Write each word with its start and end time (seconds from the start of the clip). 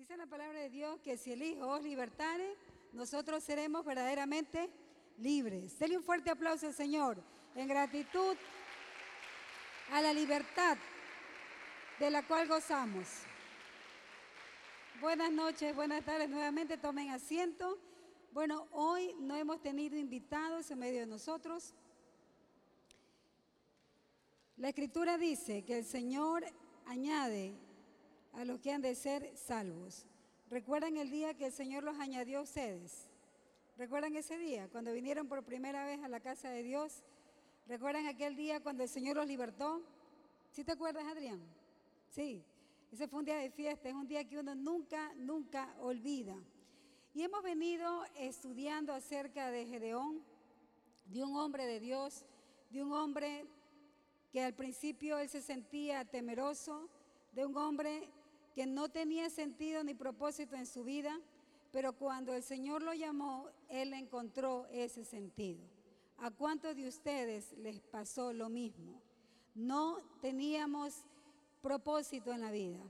Dice 0.00 0.16
la 0.16 0.24
palabra 0.24 0.58
de 0.60 0.70
Dios 0.70 0.98
que 1.00 1.18
si 1.18 1.32
el 1.32 1.42
Hijo 1.42 1.68
os 1.68 1.82
libertare, 1.82 2.56
nosotros 2.94 3.44
seremos 3.44 3.84
verdaderamente 3.84 4.70
libres. 5.18 5.78
Dele 5.78 5.98
un 5.98 6.02
fuerte 6.02 6.30
aplauso 6.30 6.68
al 6.68 6.72
Señor 6.72 7.22
en 7.54 7.68
gratitud 7.68 8.34
a 9.90 10.00
la 10.00 10.14
libertad 10.14 10.78
de 11.98 12.10
la 12.10 12.26
cual 12.26 12.48
gozamos. 12.48 13.08
Buenas 15.02 15.30
noches, 15.30 15.76
buenas 15.76 16.02
tardes 16.02 16.30
nuevamente, 16.30 16.78
tomen 16.78 17.10
asiento. 17.10 17.78
Bueno, 18.32 18.68
hoy 18.72 19.14
no 19.18 19.36
hemos 19.36 19.60
tenido 19.60 19.98
invitados 19.98 20.70
en 20.70 20.78
medio 20.78 21.00
de 21.00 21.06
nosotros. 21.08 21.74
La 24.56 24.70
escritura 24.70 25.18
dice 25.18 25.62
que 25.62 25.76
el 25.76 25.84
Señor 25.84 26.42
añade 26.86 27.54
a 28.32 28.44
los 28.44 28.60
que 28.60 28.72
han 28.72 28.82
de 28.82 28.94
ser 28.94 29.36
salvos. 29.36 30.06
¿Recuerdan 30.50 30.96
el 30.96 31.10
día 31.10 31.34
que 31.34 31.46
el 31.46 31.52
Señor 31.52 31.84
los 31.84 31.98
añadió 31.98 32.40
a 32.40 32.42
ustedes? 32.42 33.08
¿Recuerdan 33.76 34.16
ese 34.16 34.36
día 34.36 34.68
cuando 34.68 34.92
vinieron 34.92 35.28
por 35.28 35.42
primera 35.44 35.84
vez 35.84 36.02
a 36.02 36.08
la 36.08 36.20
casa 36.20 36.50
de 36.50 36.62
Dios? 36.62 37.02
¿Recuerdan 37.66 38.06
aquel 38.06 38.36
día 38.36 38.60
cuando 38.60 38.82
el 38.82 38.88
Señor 38.88 39.16
los 39.16 39.26
libertó? 39.26 39.82
¿Sí 40.50 40.64
te 40.64 40.72
acuerdas, 40.72 41.04
Adrián? 41.06 41.40
Sí, 42.08 42.44
ese 42.92 43.06
fue 43.06 43.20
un 43.20 43.24
día 43.24 43.36
de 43.36 43.50
fiesta, 43.50 43.88
es 43.88 43.94
un 43.94 44.08
día 44.08 44.26
que 44.26 44.38
uno 44.38 44.54
nunca, 44.54 45.14
nunca 45.14 45.74
olvida. 45.80 46.36
Y 47.14 47.22
hemos 47.22 47.42
venido 47.42 48.04
estudiando 48.16 48.92
acerca 48.92 49.50
de 49.50 49.66
Gedeón, 49.66 50.22
de 51.06 51.24
un 51.24 51.36
hombre 51.36 51.66
de 51.66 51.78
Dios, 51.78 52.24
de 52.70 52.82
un 52.82 52.92
hombre 52.92 53.46
que 54.32 54.42
al 54.42 54.54
principio 54.54 55.18
él 55.18 55.28
se 55.28 55.40
sentía 55.40 56.04
temeroso, 56.04 56.88
de 57.32 57.46
un 57.46 57.56
hombre 57.56 58.08
que 58.54 58.66
no 58.66 58.88
tenía 58.88 59.30
sentido 59.30 59.84
ni 59.84 59.94
propósito 59.94 60.56
en 60.56 60.66
su 60.66 60.84
vida, 60.84 61.20
pero 61.72 61.92
cuando 61.92 62.34
el 62.34 62.42
Señor 62.42 62.82
lo 62.82 62.92
llamó, 62.94 63.48
él 63.68 63.92
encontró 63.92 64.66
ese 64.72 65.04
sentido. 65.04 65.60
¿A 66.18 66.30
cuántos 66.30 66.76
de 66.76 66.88
ustedes 66.88 67.52
les 67.58 67.80
pasó 67.80 68.32
lo 68.32 68.48
mismo? 68.48 69.00
No 69.54 69.98
teníamos 70.20 71.04
propósito 71.62 72.32
en 72.32 72.40
la 72.40 72.50
vida, 72.50 72.80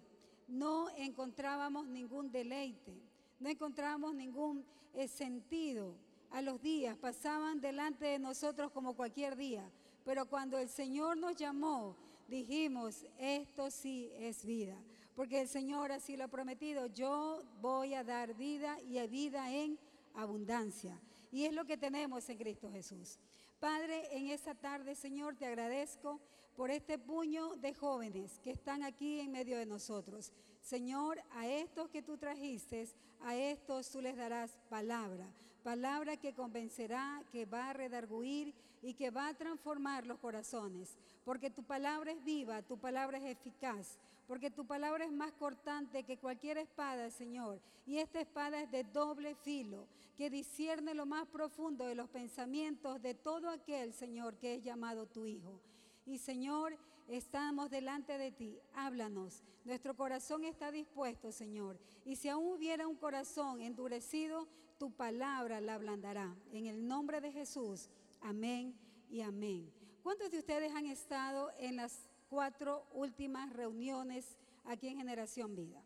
no 0.48 0.89
encontrábamos 0.97 1.86
ningún 1.86 2.30
deleite, 2.30 2.92
no 3.39 3.48
encontrábamos 3.48 4.14
ningún 4.14 4.64
eh, 4.95 5.08
sentido. 5.08 5.95
A 6.30 6.42
los 6.42 6.62
días 6.62 6.97
pasaban 6.97 7.61
delante 7.61 8.05
de 8.05 8.19
nosotros 8.19 8.70
como 8.70 8.95
cualquier 8.95 9.36
día, 9.36 9.69
pero 10.05 10.27
cuando 10.27 10.58
el 10.58 10.69
Señor 10.69 11.17
nos 11.17 11.36
llamó, 11.36 11.97
dijimos, 12.28 13.05
esto 13.19 13.70
sí 13.70 14.11
es 14.17 14.45
vida, 14.45 14.77
porque 15.20 15.42
el 15.42 15.48
Señor 15.48 15.92
así 15.92 16.16
lo 16.16 16.24
ha 16.24 16.28
prometido, 16.28 16.86
yo 16.86 17.42
voy 17.60 17.92
a 17.92 18.02
dar 18.02 18.32
vida 18.32 18.78
y 18.80 19.06
vida 19.06 19.52
en 19.52 19.78
abundancia. 20.14 20.98
Y 21.30 21.44
es 21.44 21.52
lo 21.52 21.66
que 21.66 21.77
tenemos 21.77 22.27
en 22.30 22.38
Cristo 22.38 22.72
Jesús. 22.72 23.18
Padre, 23.58 24.16
en 24.16 24.28
esta 24.28 24.54
tarde, 24.54 24.94
Señor, 24.94 25.36
te 25.36 25.44
agradezco 25.44 26.18
por 26.56 26.70
este 26.70 26.98
puño 26.98 27.54
de 27.56 27.74
jóvenes 27.74 28.40
que 28.42 28.52
están 28.52 28.82
aquí 28.82 29.20
en 29.20 29.30
medio 29.30 29.58
de 29.58 29.66
nosotros. 29.66 30.32
Señor, 30.62 31.22
a 31.32 31.46
estos 31.46 31.90
que 31.90 32.00
tú 32.00 32.16
trajiste, 32.16 32.88
a 33.20 33.36
estos 33.36 33.90
tú 33.90 34.00
les 34.00 34.16
darás 34.16 34.56
palabra, 34.70 35.27
palabra 35.62 36.16
que 36.16 36.32
convencerá, 36.32 37.22
que 37.30 37.44
va 37.44 37.68
a 37.68 37.74
redarguir 37.74 38.55
y 38.83 38.95
que 38.95 39.11
va 39.11 39.28
a 39.28 39.34
transformar 39.34 40.06
los 40.06 40.19
corazones, 40.19 40.98
porque 41.25 41.50
tu 41.50 41.62
palabra 41.62 42.12
es 42.12 42.25
viva, 42.25 42.62
tu 42.62 42.78
palabra 42.78 43.19
es 43.19 43.25
eficaz, 43.25 43.98
porque 44.27 44.50
tu 44.50 44.67
palabra 44.67 45.05
es 45.05 45.12
más 45.12 45.33
cortante 45.33 46.05
que 46.05 46.19
cualquier 46.19 46.59
espada, 46.59 47.11
Señor, 47.11 47.61
y 47.86 47.98
esta 47.98 48.20
espada 48.20 48.62
es 48.62 48.70
de 48.70 48.84
doble 48.84 49.34
filo, 49.34 49.86
que 50.17 50.31
discierne 50.31 50.95
lo 50.95 51.06
más 51.06 51.27
profundo 51.27 51.86
de 51.86 51.95
los 51.95 52.08
pensamientos 52.08 53.01
de 53.03 53.14
todo 53.14 53.48
aquel, 53.48 53.92
Señor, 53.92 54.36
que 54.36 54.55
es 54.55 54.63
llamado 54.63 55.07
tu 55.07 55.27
Hijo. 55.27 55.61
Y 56.07 56.19
Señor, 56.19 56.77
estamos 57.08 57.70
delante 57.70 58.19
de 58.19 58.30
ti, 58.30 58.58
háblanos. 58.74 59.42
Nuestro 59.64 59.96
corazón 59.96 60.45
está 60.45 60.70
dispuesto, 60.70 61.33
Señor. 61.33 61.79
Y 62.05 62.17
si 62.17 62.29
aún 62.29 62.52
hubiera 62.52 62.86
un 62.86 62.96
corazón 62.96 63.61
endurecido, 63.61 64.46
tu 64.79 64.90
palabra 64.90 65.61
la 65.61 65.74
ablandará. 65.74 66.35
En 66.52 66.67
el 66.67 66.86
nombre 66.86 67.20
de 67.20 67.33
Jesús, 67.33 67.90
amén 68.20 68.75
y 69.11 69.20
amén. 69.20 69.73
¿Cuántos 70.03 70.31
de 70.31 70.39
ustedes 70.39 70.73
han 70.75 70.86
estado 70.86 71.51
en 71.58 71.77
las 71.77 72.08
cuatro 72.29 72.86
últimas 72.92 73.53
reuniones 73.53 74.36
aquí 74.64 74.89
en 74.89 74.98
Generación 74.98 75.55
Vida? 75.55 75.83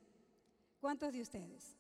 ¿Cuántos 0.81 1.13
de 1.13 1.23
ustedes? 1.23 1.77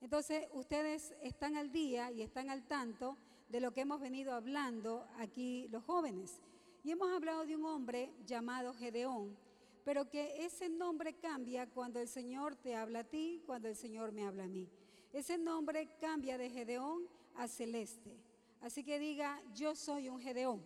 Entonces, 0.00 0.46
ustedes 0.52 1.14
están 1.22 1.56
al 1.56 1.72
día 1.72 2.10
y 2.10 2.22
están 2.22 2.50
al 2.50 2.66
tanto 2.66 3.16
de 3.48 3.60
lo 3.60 3.72
que 3.72 3.80
hemos 3.80 4.00
venido 4.00 4.34
hablando 4.34 5.06
aquí 5.18 5.68
los 5.68 5.82
jóvenes. 5.84 6.40
Y 6.82 6.90
hemos 6.90 7.10
hablado 7.10 7.46
de 7.46 7.56
un 7.56 7.64
hombre 7.64 8.12
llamado 8.26 8.74
Gedeón, 8.74 9.36
pero 9.84 10.10
que 10.10 10.44
ese 10.44 10.68
nombre 10.68 11.14
cambia 11.14 11.66
cuando 11.66 12.00
el 12.00 12.08
Señor 12.08 12.56
te 12.56 12.76
habla 12.76 13.00
a 13.00 13.04
ti, 13.04 13.42
cuando 13.46 13.68
el 13.68 13.76
Señor 13.76 14.12
me 14.12 14.26
habla 14.26 14.44
a 14.44 14.48
mí. 14.48 14.68
Ese 15.12 15.38
nombre 15.38 15.88
cambia 16.00 16.36
de 16.36 16.50
Gedeón 16.50 17.08
a 17.36 17.48
Celeste. 17.48 18.23
Así 18.64 18.82
que 18.82 18.98
diga, 18.98 19.42
yo 19.54 19.74
soy 19.74 20.08
un 20.08 20.18
Gedeón. 20.18 20.62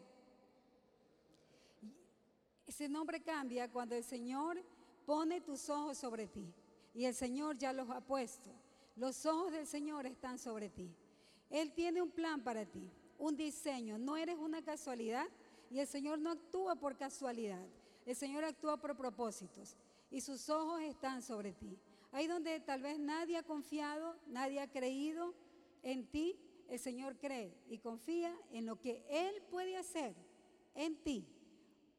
Ese 2.65 2.89
nombre 2.89 3.21
cambia 3.21 3.69
cuando 3.69 3.97
el 3.97 4.05
Señor 4.05 4.63
pone 5.05 5.41
tus 5.41 5.69
ojos 5.69 5.99
sobre 5.99 6.29
ti. 6.29 6.47
Y 6.95 7.07
el 7.07 7.15
Señor 7.17 7.59
ya 7.59 7.73
los 7.73 7.91
ha 7.91 8.01
puesto. 8.01 8.51
Los 8.95 9.27
ojos 9.27 9.51
del 9.51 9.67
Señor 9.67 10.07
están 10.07 10.39
sobre 10.39 10.69
ti. 10.69 10.95
Él 11.51 11.73
tiene 11.73 12.01
un 12.01 12.13
plan 12.13 12.41
para 12.41 12.65
ti, 12.65 12.89
un 13.19 13.37
diseño. 13.37 13.99
No 13.99 14.17
eres 14.17 14.37
una 14.39 14.63
casualidad 14.63 15.27
y 15.69 15.81
el 15.81 15.89
Señor 15.89 16.21
no 16.21 16.31
actúa 16.31 16.77
por 16.77 16.97
casualidad. 16.97 17.67
El 18.07 18.15
Señor 18.15 18.45
actúa 18.45 18.77
por 18.77 18.97
propósitos 18.97 19.77
y 20.09 20.21
sus 20.21 20.49
ojos 20.49 20.83
están 20.83 21.21
sobre 21.21 21.53
ti. 21.53 21.77
Ahí 22.13 22.29
donde 22.29 22.61
tal 22.61 22.81
vez 22.81 22.97
nadie 23.01 23.39
ha 23.39 23.43
confiado, 23.43 24.15
nadie 24.29 24.61
ha 24.61 24.71
creído 24.71 25.35
en 25.83 26.07
ti, 26.07 26.37
el 26.69 26.79
Señor 26.79 27.17
cree 27.19 27.55
y 27.69 27.79
confía 27.79 28.35
en 28.53 28.67
lo 28.67 28.81
que 28.81 29.05
Él 29.09 29.43
puede 29.51 29.77
hacer 29.77 30.15
en 30.75 30.97
ti. 31.03 31.27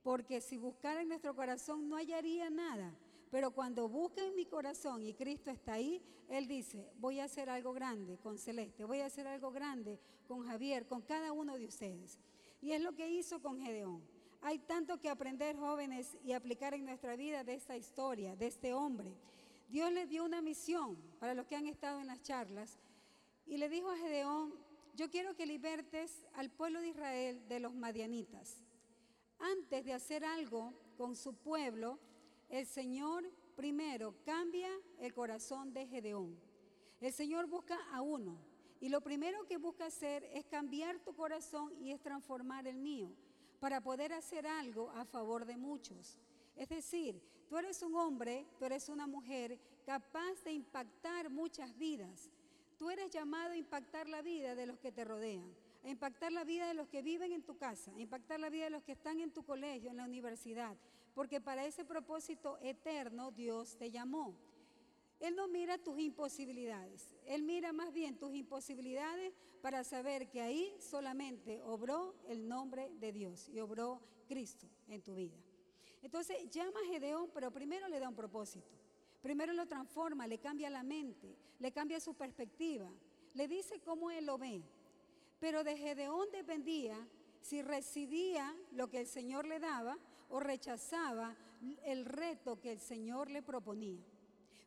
Porque 0.03 0.41
si 0.41 0.57
buscara 0.57 1.01
en 1.01 1.09
nuestro 1.09 1.35
corazón 1.35 1.89
no 1.89 1.97
hallaría 1.97 2.49
nada 2.49 2.97
pero 3.31 3.51
cuando 3.51 3.87
busca 3.87 4.23
en 4.25 4.35
mi 4.35 4.45
corazón 4.45 5.05
y 5.05 5.13
Cristo 5.13 5.51
está 5.51 5.73
ahí, 5.73 6.01
Él 6.29 6.47
dice, 6.47 6.89
voy 6.97 7.19
a 7.19 7.25
hacer 7.25 7.49
algo 7.49 7.73
grande 7.73 8.17
con 8.17 8.37
Celeste, 8.37 8.85
voy 8.85 8.99
a 8.99 9.05
hacer 9.05 9.27
algo 9.27 9.51
grande 9.51 9.99
con 10.27 10.45
Javier, 10.45 10.87
con 10.87 11.01
cada 11.01 11.31
uno 11.31 11.57
de 11.57 11.65
ustedes. 11.65 12.17
Y 12.61 12.71
es 12.71 12.81
lo 12.81 12.95
que 12.95 13.09
hizo 13.09 13.41
con 13.41 13.59
Gedeón. 13.59 14.03
Hay 14.41 14.59
tanto 14.59 14.99
que 14.99 15.09
aprender 15.09 15.57
jóvenes 15.57 16.17
y 16.23 16.31
aplicar 16.31 16.73
en 16.73 16.85
nuestra 16.85 17.15
vida 17.15 17.43
de 17.43 17.53
esta 17.53 17.77
historia, 17.77 18.35
de 18.35 18.47
este 18.47 18.73
hombre. 18.73 19.13
Dios 19.69 19.91
le 19.91 20.07
dio 20.07 20.23
una 20.23 20.41
misión 20.41 20.97
para 21.19 21.35
los 21.35 21.45
que 21.45 21.55
han 21.55 21.67
estado 21.67 21.99
en 21.99 22.07
las 22.07 22.21
charlas 22.23 22.79
y 23.49 23.57
le 23.57 23.67
dijo 23.67 23.89
a 23.89 23.97
Gedeón, 23.97 24.53
yo 24.95 25.09
quiero 25.09 25.35
que 25.35 25.47
libertes 25.47 26.27
al 26.35 26.51
pueblo 26.51 26.81
de 26.81 26.89
Israel 26.89 27.47
de 27.47 27.59
los 27.59 27.73
madianitas. 27.73 28.63
Antes 29.39 29.83
de 29.85 29.93
hacer 29.93 30.23
algo 30.23 30.71
con 30.97 31.15
su 31.15 31.33
pueblo, 31.33 31.97
el 32.49 32.67
Señor 32.67 33.27
primero 33.55 34.13
cambia 34.23 34.69
el 34.99 35.15
corazón 35.15 35.73
de 35.73 35.87
Gedeón. 35.87 36.39
El 37.01 37.11
Señor 37.11 37.47
busca 37.47 37.77
a 37.91 38.01
uno. 38.01 38.37
Y 38.81 38.89
lo 38.89 39.01
primero 39.01 39.45
que 39.47 39.57
busca 39.57 39.87
hacer 39.87 40.23
es 40.31 40.45
cambiar 40.45 40.99
tu 40.99 41.15
corazón 41.15 41.73
y 41.81 41.91
es 41.91 41.99
transformar 42.01 42.67
el 42.67 42.77
mío 42.77 43.11
para 43.59 43.81
poder 43.81 44.13
hacer 44.13 44.45
algo 44.45 44.91
a 44.91 45.05
favor 45.05 45.45
de 45.45 45.57
muchos. 45.57 46.19
Es 46.55 46.69
decir, 46.69 47.19
tú 47.49 47.57
eres 47.57 47.81
un 47.81 47.95
hombre, 47.95 48.45
tú 48.59 48.65
eres 48.65 48.89
una 48.89 49.07
mujer 49.07 49.59
capaz 49.85 50.43
de 50.43 50.51
impactar 50.51 51.31
muchas 51.31 51.75
vidas. 51.77 52.29
Tú 52.79 52.89
eres 52.89 53.11
llamado 53.11 53.51
a 53.51 53.57
impactar 53.57 54.07
la 54.07 54.21
vida 54.21 54.55
de 54.55 54.65
los 54.65 54.79
que 54.79 54.93
te 54.93 55.03
rodean, 55.03 55.53
a 55.83 55.89
impactar 55.89 56.31
la 56.31 56.45
vida 56.45 56.65
de 56.65 56.73
los 56.73 56.87
que 56.87 57.01
viven 57.01 57.33
en 57.33 57.43
tu 57.43 57.57
casa, 57.57 57.91
a 57.93 57.99
impactar 57.99 58.39
la 58.39 58.49
vida 58.49 58.63
de 58.63 58.69
los 58.69 58.83
que 58.83 58.93
están 58.93 59.19
en 59.19 59.33
tu 59.33 59.43
colegio, 59.43 59.89
en 59.89 59.97
la 59.97 60.05
universidad, 60.05 60.77
porque 61.13 61.41
para 61.41 61.65
ese 61.65 61.83
propósito 61.83 62.57
eterno 62.61 63.31
Dios 63.31 63.75
te 63.77 63.91
llamó. 63.91 64.33
Él 65.19 65.35
no 65.35 65.49
mira 65.49 65.77
tus 65.77 65.99
imposibilidades, 65.99 67.13
Él 67.25 67.43
mira 67.43 67.73
más 67.73 67.91
bien 67.91 68.17
tus 68.17 68.33
imposibilidades 68.33 69.33
para 69.61 69.83
saber 69.83 70.29
que 70.29 70.39
ahí 70.39 70.73
solamente 70.79 71.61
obró 71.63 72.15
el 72.29 72.47
nombre 72.47 72.89
de 73.01 73.11
Dios 73.11 73.49
y 73.49 73.59
obró 73.59 74.01
Cristo 74.25 74.69
en 74.87 75.01
tu 75.01 75.15
vida. 75.15 75.35
Entonces 76.01 76.49
llama 76.49 76.79
a 76.79 76.87
Gedeón, 76.93 77.29
pero 77.33 77.51
primero 77.51 77.89
le 77.89 77.99
da 77.99 78.07
un 78.07 78.15
propósito. 78.15 78.88
Primero 79.21 79.53
lo 79.53 79.67
transforma, 79.67 80.27
le 80.27 80.39
cambia 80.39 80.69
la 80.69 80.83
mente, 80.83 81.35
le 81.59 81.71
cambia 81.71 81.99
su 81.99 82.13
perspectiva, 82.13 82.89
le 83.33 83.47
dice 83.47 83.79
cómo 83.81 84.11
él 84.11 84.25
lo 84.25 84.37
ve. 84.37 84.61
Pero 85.39 85.63
de 85.63 85.77
Gedeón 85.77 86.31
dependía 86.31 86.95
si 87.41 87.61
recibía 87.61 88.55
lo 88.71 88.89
que 88.89 89.01
el 89.01 89.07
Señor 89.07 89.45
le 89.45 89.59
daba 89.59 89.97
o 90.29 90.39
rechazaba 90.39 91.35
el 91.83 92.05
reto 92.05 92.59
que 92.59 92.71
el 92.71 92.79
Señor 92.79 93.29
le 93.29 93.41
proponía. 93.41 94.01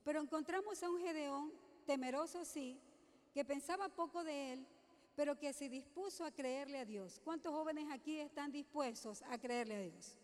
Pero 0.04 0.20
encontramos 0.20 0.82
a 0.82 0.90
un 0.90 1.00
Gedeón, 1.00 1.52
temeroso 1.86 2.44
sí, 2.44 2.78
que 3.32 3.44
pensaba 3.44 3.88
poco 3.88 4.24
de 4.24 4.54
él, 4.54 4.66
pero 5.14 5.38
que 5.38 5.52
se 5.52 5.68
dispuso 5.68 6.24
a 6.24 6.30
creerle 6.30 6.78
a 6.78 6.84
Dios. 6.84 7.20
¿Cuántos 7.24 7.52
jóvenes 7.52 7.86
aquí 7.90 8.18
están 8.18 8.50
dispuestos 8.50 9.22
a 9.22 9.38
creerle 9.38 9.76
a 9.76 9.80
Dios? 9.80 10.18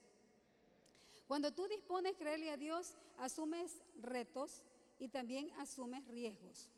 Cuando 1.28 1.52
tú 1.52 1.69
dispones 1.69 2.16
creerle 2.16 2.50
a 2.50 2.56
Dios, 2.56 2.96
asumes 3.19 3.82
retos 4.00 4.62
y 4.98 5.08
también 5.08 5.50
asumes 5.58 6.08
riesgos. 6.08 6.70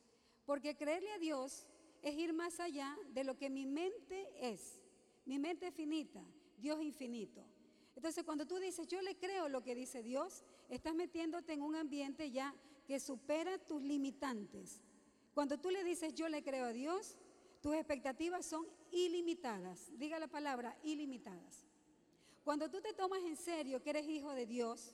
Porque 0.44 0.76
creerle 0.76 1.12
a 1.12 1.18
Dios 1.18 1.68
es 2.02 2.16
ir 2.16 2.32
más 2.32 2.58
allá 2.58 2.98
de 3.14 3.22
lo 3.22 3.38
que 3.38 3.48
mi 3.48 3.64
mente 3.64 4.28
es. 4.40 4.80
Mi 5.24 5.38
mente 5.38 5.68
es 5.68 5.74
finita, 5.74 6.20
Dios 6.58 6.82
infinito. 6.82 7.44
Entonces 7.94 8.24
cuando 8.24 8.44
tú 8.44 8.58
dices, 8.58 8.88
yo 8.88 9.00
le 9.02 9.16
creo 9.16 9.48
lo 9.48 9.62
que 9.62 9.76
dice 9.76 10.02
Dios, 10.02 10.42
estás 10.68 10.96
metiéndote 10.96 11.52
en 11.52 11.62
un 11.62 11.76
ambiente 11.76 12.32
ya 12.32 12.52
que 12.88 12.98
supera 12.98 13.56
tus 13.56 13.80
limitantes. 13.80 14.82
Cuando 15.32 15.60
tú 15.60 15.70
le 15.70 15.84
dices, 15.84 16.12
yo 16.14 16.28
le 16.28 16.42
creo 16.42 16.66
a 16.66 16.72
Dios, 16.72 17.16
tus 17.60 17.76
expectativas 17.76 18.44
son 18.44 18.66
ilimitadas. 18.90 19.96
Diga 19.96 20.18
la 20.18 20.26
palabra, 20.26 20.76
ilimitadas. 20.82 21.69
Cuando 22.50 22.68
tú 22.68 22.80
te 22.80 22.92
tomas 22.92 23.22
en 23.22 23.36
serio 23.36 23.80
que 23.80 23.90
eres 23.90 24.08
hijo 24.08 24.34
de 24.34 24.44
Dios, 24.44 24.92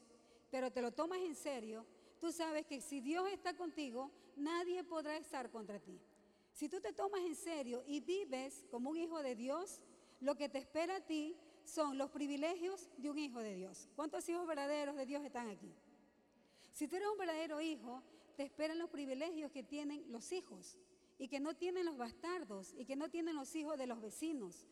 pero 0.50 0.70
te 0.70 0.82
lo 0.82 0.92
tomas 0.92 1.20
en 1.20 1.34
serio, 1.34 1.86
tú 2.20 2.30
sabes 2.30 2.66
que 2.66 2.82
si 2.82 3.00
Dios 3.00 3.26
está 3.32 3.56
contigo, 3.56 4.10
nadie 4.36 4.84
podrá 4.84 5.16
estar 5.16 5.50
contra 5.50 5.80
ti. 5.80 5.98
Si 6.52 6.68
tú 6.68 6.82
te 6.82 6.92
tomas 6.92 7.22
en 7.22 7.34
serio 7.34 7.82
y 7.86 8.00
vives 8.00 8.66
como 8.70 8.90
un 8.90 8.98
hijo 8.98 9.22
de 9.22 9.34
Dios, 9.34 9.80
lo 10.20 10.36
que 10.36 10.50
te 10.50 10.58
espera 10.58 10.96
a 10.96 11.00
ti 11.00 11.34
son 11.64 11.96
los 11.96 12.10
privilegios 12.10 12.90
de 12.98 13.08
un 13.08 13.18
hijo 13.18 13.40
de 13.40 13.54
Dios. 13.54 13.88
¿Cuántos 13.96 14.28
hijos 14.28 14.46
verdaderos 14.46 14.94
de 14.94 15.06
Dios 15.06 15.24
están 15.24 15.48
aquí? 15.48 15.72
Si 16.72 16.86
tú 16.86 16.96
eres 16.96 17.08
un 17.08 17.16
verdadero 17.16 17.62
hijo, 17.62 18.02
te 18.36 18.42
esperan 18.42 18.78
los 18.78 18.90
privilegios 18.90 19.50
que 19.50 19.62
tienen 19.62 20.04
los 20.12 20.30
hijos 20.30 20.76
y 21.16 21.28
que 21.28 21.40
no 21.40 21.56
tienen 21.56 21.86
los 21.86 21.96
bastardos 21.96 22.74
y 22.76 22.84
que 22.84 22.96
no 22.96 23.08
tienen 23.08 23.34
los 23.34 23.56
hijos 23.56 23.78
de 23.78 23.86
los 23.86 24.02
vecinos. 24.02 24.66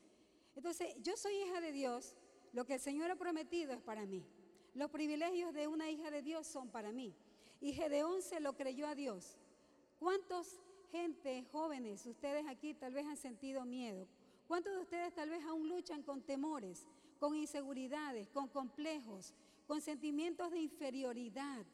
Entonces, 0.55 0.95
yo 1.01 1.17
soy 1.17 1.35
hija 1.35 1.63
de 1.63 1.73
Dios, 1.73 2.15
lo 2.55 2.65
que 2.65 2.75
el 2.75 2.81
Señor 2.81 3.11
ha 3.11 3.17
prometido 3.17 3.73
es 3.73 3.81
para 3.81 4.07
mí. 4.07 4.25
Los 4.75 4.91
privilegios 4.91 5.53
de 5.53 5.67
una 5.67 5.91
hija 5.91 6.11
de 6.11 6.23
Dios 6.23 6.47
son 6.47 6.69
para 6.69 6.93
mí. 6.93 7.13
Y 7.61 7.73
Gedeón 7.73 8.23
se 8.23 8.41
lo 8.41 8.57
creyó 8.57 8.87
a 8.87 8.95
Dios. 8.95 9.37
¿Cuántos 9.99 10.61
gente, 10.93 11.45
jóvenes, 11.51 12.07
ustedes 12.07 12.47
aquí 12.47 12.73
tal 12.75 12.95
vez 12.95 13.07
han 13.07 13.17
sentido 13.17 13.65
miedo? 13.65 14.07
¿Cuántos 14.47 14.73
de 14.73 14.79
ustedes 14.79 15.13
tal 15.15 15.31
vez 15.31 15.45
aún 15.45 15.69
luchan 15.69 16.03
con 16.03 16.23
temores, 16.23 16.87
con 17.19 17.35
inseguridades, 17.35 18.29
con 18.29 18.49
complejos, 18.49 19.35
con 19.67 19.81
sentimientos 19.81 20.53
de 20.53 20.61
inferioridad? 20.61 21.67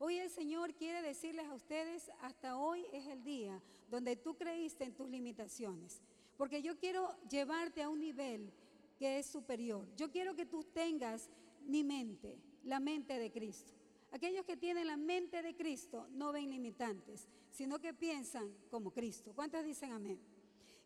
Hoy 0.00 0.18
el 0.18 0.30
Señor 0.30 0.74
quiere 0.74 1.00
decirles 1.00 1.46
a 1.46 1.54
ustedes, 1.54 2.10
hasta 2.20 2.56
hoy 2.56 2.84
es 2.92 3.06
el 3.06 3.22
día 3.22 3.62
donde 3.88 4.16
tú 4.16 4.34
creíste 4.34 4.82
en 4.82 4.94
tus 4.94 5.08
limitaciones. 5.08 6.00
Porque 6.36 6.60
yo 6.60 6.76
quiero 6.76 7.14
llevarte 7.28 7.84
a 7.84 7.88
un 7.88 8.00
nivel 8.00 8.52
que 8.98 9.18
es 9.18 9.26
superior. 9.26 9.86
Yo 9.96 10.10
quiero 10.10 10.34
que 10.34 10.46
tú 10.46 10.64
tengas 10.64 11.30
mi 11.66 11.84
mente, 11.84 12.38
la 12.64 12.80
mente 12.80 13.18
de 13.18 13.30
Cristo. 13.30 13.72
Aquellos 14.12 14.44
que 14.44 14.56
tienen 14.56 14.86
la 14.86 14.96
mente 14.96 15.42
de 15.42 15.56
Cristo 15.56 16.06
no 16.10 16.32
ven 16.32 16.50
limitantes, 16.50 17.28
sino 17.50 17.80
que 17.80 17.92
piensan 17.92 18.54
como 18.70 18.92
Cristo. 18.92 19.32
¿Cuántos 19.34 19.64
dicen 19.64 19.92
amén? 19.92 20.20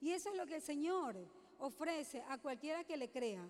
Y 0.01 0.11
eso 0.11 0.31
es 0.31 0.37
lo 0.37 0.47
que 0.47 0.57
el 0.57 0.63
Señor 0.63 1.17
ofrece 1.59 2.23
a 2.29 2.39
cualquiera 2.39 2.85
que 2.85 2.97
le 2.97 3.11
crea. 3.11 3.47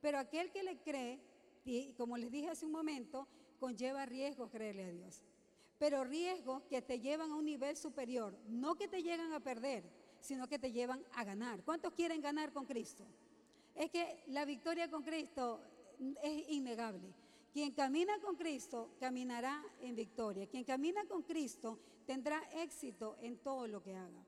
Pero 0.00 0.18
aquel 0.18 0.50
que 0.50 0.62
le 0.62 0.78
cree, 0.78 1.20
y 1.64 1.92
como 1.92 2.16
les 2.16 2.30
dije 2.30 2.48
hace 2.48 2.66
un 2.66 2.72
momento, 2.72 3.28
conlleva 3.60 4.06
riesgos 4.06 4.50
creerle 4.50 4.84
a 4.84 4.90
Dios. 4.90 5.22
Pero 5.78 6.04
riesgos 6.04 6.62
que 6.64 6.80
te 6.80 7.00
llevan 7.00 7.32
a 7.32 7.36
un 7.36 7.44
nivel 7.44 7.76
superior, 7.76 8.38
no 8.48 8.76
que 8.76 8.88
te 8.88 9.02
llegan 9.02 9.32
a 9.32 9.40
perder, 9.40 9.84
sino 10.20 10.48
que 10.48 10.58
te 10.58 10.72
llevan 10.72 11.04
a 11.12 11.24
ganar. 11.24 11.62
¿Cuántos 11.64 11.92
quieren 11.92 12.20
ganar 12.20 12.52
con 12.52 12.64
Cristo? 12.64 13.04
Es 13.74 13.90
que 13.90 14.22
la 14.28 14.44
victoria 14.44 14.90
con 14.90 15.02
Cristo 15.02 15.60
es 16.22 16.48
innegable. 16.48 17.12
Quien 17.52 17.72
camina 17.72 18.18
con 18.20 18.36
Cristo 18.36 18.90
caminará 18.98 19.62
en 19.80 19.94
victoria. 19.94 20.46
Quien 20.46 20.64
camina 20.64 21.04
con 21.04 21.22
Cristo 21.22 21.78
tendrá 22.06 22.42
éxito 22.62 23.16
en 23.20 23.36
todo 23.38 23.66
lo 23.66 23.82
que 23.82 23.94
haga. 23.94 24.24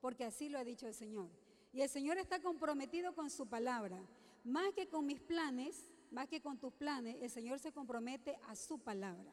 Porque 0.00 0.24
así 0.24 0.48
lo 0.48 0.58
ha 0.58 0.64
dicho 0.64 0.86
el 0.86 0.94
Señor. 0.94 1.28
Y 1.72 1.82
el 1.82 1.88
Señor 1.88 2.18
está 2.18 2.40
comprometido 2.40 3.14
con 3.14 3.30
su 3.30 3.46
palabra. 3.46 4.00
Más 4.44 4.72
que 4.72 4.88
con 4.88 5.06
mis 5.06 5.20
planes, 5.20 5.92
más 6.10 6.28
que 6.28 6.40
con 6.40 6.58
tus 6.58 6.72
planes, 6.72 7.16
el 7.20 7.30
Señor 7.30 7.58
se 7.58 7.72
compromete 7.72 8.38
a 8.48 8.56
su 8.56 8.78
palabra. 8.78 9.32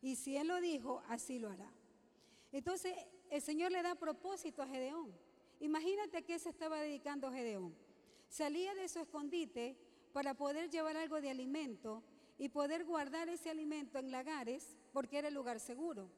Y 0.00 0.16
si 0.16 0.36
Él 0.36 0.48
lo 0.48 0.60
dijo, 0.60 1.02
así 1.08 1.38
lo 1.38 1.50
hará. 1.50 1.70
Entonces, 2.52 2.94
el 3.30 3.42
Señor 3.42 3.72
le 3.72 3.82
da 3.82 3.94
propósito 3.94 4.62
a 4.62 4.66
Gedeón. 4.66 5.12
Imagínate 5.60 6.18
a 6.18 6.22
qué 6.22 6.38
se 6.38 6.50
estaba 6.50 6.80
dedicando 6.80 7.32
Gedeón. 7.32 7.74
Salía 8.28 8.74
de 8.74 8.88
su 8.88 9.00
escondite 9.00 9.76
para 10.12 10.34
poder 10.34 10.70
llevar 10.70 10.96
algo 10.96 11.20
de 11.20 11.30
alimento 11.30 12.02
y 12.38 12.48
poder 12.48 12.84
guardar 12.84 13.28
ese 13.28 13.50
alimento 13.50 13.98
en 13.98 14.10
lagares 14.10 14.76
porque 14.92 15.18
era 15.18 15.28
el 15.28 15.34
lugar 15.34 15.60
seguro. 15.60 16.10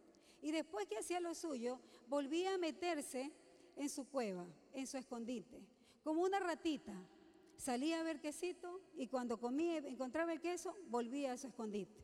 Y 0.43 0.53
después 0.53 0.87
que 0.87 0.99
hacía 0.99 1.21
lo 1.21 1.35
suyo, 1.35 1.81
volvía 2.09 2.55
a 2.55 2.59
meterse 2.59 3.33
en 3.77 3.89
su 3.89 4.09
cueva, 4.09 4.47
en 4.73 4.87
su 4.87 4.97
escondite, 4.97 5.61
como 6.03 6.23
una 6.23 6.41
ratita, 6.41 6.95
Salía 7.61 8.01
a 8.01 8.03
ver 8.03 8.23
quesito 8.23 8.81
y 8.97 9.07
cuando 9.09 9.39
comía, 9.39 9.77
encontraba 9.77 10.33
el 10.33 10.41
queso, 10.41 10.75
volvía 10.89 11.33
a 11.33 11.37
su 11.37 11.49
escondite. 11.49 12.03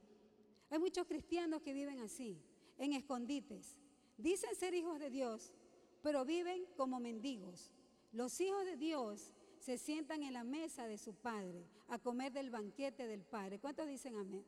Hay 0.68 0.78
muchos 0.78 1.06
cristianos 1.06 1.62
que 1.62 1.72
viven 1.72 2.00
así, 2.00 2.38
en 2.76 2.92
escondites. 2.92 3.78
Dicen 4.18 4.54
ser 4.54 4.74
hijos 4.74 5.00
de 5.00 5.08
Dios, 5.08 5.54
pero 6.02 6.26
viven 6.26 6.66
como 6.76 7.00
mendigos. 7.00 7.72
Los 8.12 8.38
hijos 8.42 8.66
de 8.66 8.76
Dios 8.76 9.32
se 9.66 9.78
sientan 9.78 10.22
en 10.22 10.32
la 10.32 10.44
mesa 10.44 10.86
de 10.86 10.96
su 10.96 11.12
Padre 11.12 11.66
a 11.88 11.98
comer 11.98 12.32
del 12.32 12.50
banquete 12.50 13.08
del 13.08 13.24
Padre. 13.24 13.58
¿Cuántos 13.58 13.88
dicen 13.88 14.14
amén? 14.14 14.44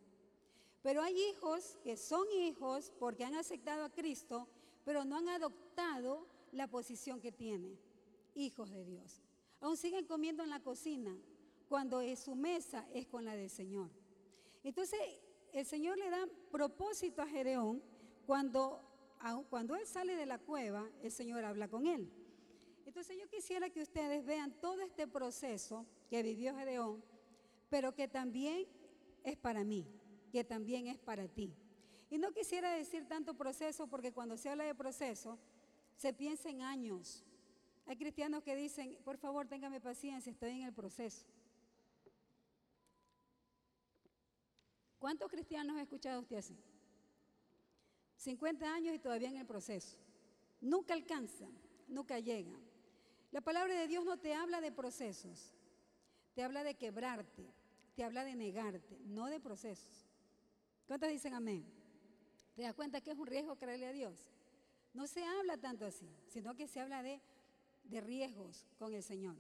Pero 0.81 1.03
hay 1.03 1.13
hijos 1.31 1.77
que 1.83 1.97
son 1.97 2.25
hijos 2.31 2.93
porque 3.01 3.25
han 3.25 3.35
aceptado 3.35 3.85
a 3.85 3.91
Cristo, 3.91 4.47
pero 4.85 5.05
no 5.05 5.17
han 5.17 5.29
adoptado 5.29 6.25
la 6.53 6.69
posición 6.69 7.21
que 7.21 7.33
tienen. 7.33 7.77
Hijos 8.37 8.71
de 8.71 8.85
Dios. 8.85 9.21
Aún 9.61 9.77
siguen 9.77 10.07
comiendo 10.07 10.45
en 10.45 10.51
la 10.51 10.63
cocina 10.63 11.19
cuando 11.69 12.01
su 12.15 12.37
mesa 12.37 12.87
es 12.95 13.09
con 13.09 13.25
la 13.25 13.35
del 13.35 13.51
Señor. 13.51 13.91
Entonces, 14.63 15.01
el 15.53 15.67
Señor 15.67 15.99
le 15.99 16.11
da 16.11 16.29
propósito 16.53 17.23
a 17.23 17.27
Gedeón 17.27 17.83
cuando, 18.25 18.81
cuando 19.51 19.75
él 19.75 19.85
sale 19.85 20.15
de 20.15 20.27
la 20.27 20.39
cueva, 20.39 20.89
el 21.03 21.11
Señor 21.11 21.45
habla 21.45 21.67
con 21.67 21.89
él. 21.89 22.09
Entonces 22.99 23.17
yo 23.17 23.31
quisiera 23.31 23.71
que 23.71 23.81
ustedes 23.81 24.25
vean 24.27 24.51
todo 24.61 24.81
este 24.81 25.07
proceso 25.07 25.87
que 26.11 26.21
vivió 26.21 26.57
Gedeón, 26.57 27.01
pero 27.71 27.95
que 27.95 28.09
también 28.09 28.67
es 29.23 29.37
para 29.37 29.63
mí, 29.63 29.87
que 30.33 30.43
también 30.43 30.89
es 30.89 30.99
para 30.99 31.29
ti. 31.29 31.55
Y 32.11 32.19
no 32.19 32.33
quisiera 32.33 32.73
decir 32.73 33.07
tanto 33.07 33.35
proceso 33.35 33.87
porque 33.87 34.13
cuando 34.13 34.37
se 34.37 34.49
habla 34.49 34.65
de 34.65 34.75
proceso, 34.75 35.39
se 35.97 36.13
piensa 36.13 36.51
en 36.51 36.63
años, 36.63 37.23
hay 37.87 37.97
cristianos 37.97 38.43
que 38.43 38.57
dicen, 38.57 38.99
por 39.05 39.17
favor, 39.17 39.47
téngame 39.47 39.81
paciencia, 39.81 40.33
estoy 40.33 40.51
en 40.51 40.63
el 40.63 40.73
proceso. 40.73 41.25
¿Cuántos 44.99 45.31
cristianos 45.31 45.77
ha 45.77 45.83
escuchado 45.83 46.23
usted 46.23 46.39
así? 46.39 46.59
50 48.17 48.75
años 48.75 48.93
y 48.97 48.99
todavía 48.99 49.29
en 49.29 49.37
el 49.37 49.47
proceso. 49.47 49.97
Nunca 50.61 50.95
alcanza, 50.95 51.47
nunca 51.87 52.19
llega. 52.19 52.59
La 53.31 53.41
palabra 53.41 53.75
de 53.75 53.87
Dios 53.87 54.05
no 54.05 54.19
te 54.19 54.35
habla 54.35 54.61
de 54.61 54.73
procesos, 54.73 55.55
te 56.35 56.43
habla 56.43 56.65
de 56.65 56.75
quebrarte, 56.75 57.47
te 57.95 58.05
habla 58.05 58.25
de 58.25 58.35
negarte, 58.35 58.99
no 59.07 59.27
de 59.27 59.41
procesos. 59.41 60.07
¿Cuántos 60.87 61.11
dicen 61.11 61.35
amén? 61.35 61.65
¿Te 62.55 62.63
das 62.63 62.75
cuenta 62.75 63.01
que 63.01 63.11
es 63.11 63.19
un 63.19 63.27
riesgo 63.27 63.57
creerle 63.57 63.87
a 63.87 63.93
Dios? 63.93 64.31
No 64.95 65.07
se 65.07 65.25
habla 65.25 65.59
tanto 65.59 65.85
así, 65.85 66.09
sino 66.29 66.55
que 66.55 66.67
se 66.67 66.81
habla 66.81 67.03
de 67.03 67.21
de 67.89 68.01
riesgos 68.01 68.65
con 68.79 68.95
el 68.95 69.03
Señor. 69.03 69.37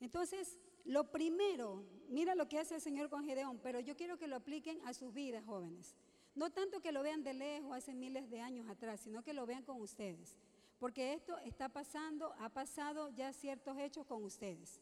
Entonces, 0.00 0.58
lo 0.84 1.10
primero, 1.10 1.84
mira 2.08 2.34
lo 2.34 2.48
que 2.48 2.58
hace 2.58 2.76
el 2.76 2.80
Señor 2.80 3.08
con 3.08 3.24
Gedeón, 3.24 3.58
pero 3.62 3.80
yo 3.80 3.96
quiero 3.96 4.18
que 4.18 4.26
lo 4.26 4.36
apliquen 4.36 4.80
a 4.86 4.94
sus 4.94 5.12
vidas, 5.12 5.44
jóvenes. 5.44 5.94
No 6.34 6.50
tanto 6.50 6.80
que 6.80 6.92
lo 6.92 7.02
vean 7.02 7.22
de 7.22 7.34
lejos 7.34 7.76
hace 7.76 7.94
miles 7.94 8.30
de 8.30 8.40
años 8.40 8.68
atrás, 8.68 9.00
sino 9.00 9.22
que 9.22 9.34
lo 9.34 9.46
vean 9.46 9.64
con 9.64 9.80
ustedes. 9.80 10.36
Porque 10.82 11.12
esto 11.12 11.38
está 11.38 11.68
pasando, 11.68 12.34
ha 12.40 12.48
pasado 12.48 13.08
ya 13.10 13.32
ciertos 13.32 13.78
hechos 13.78 14.04
con 14.04 14.24
ustedes. 14.24 14.80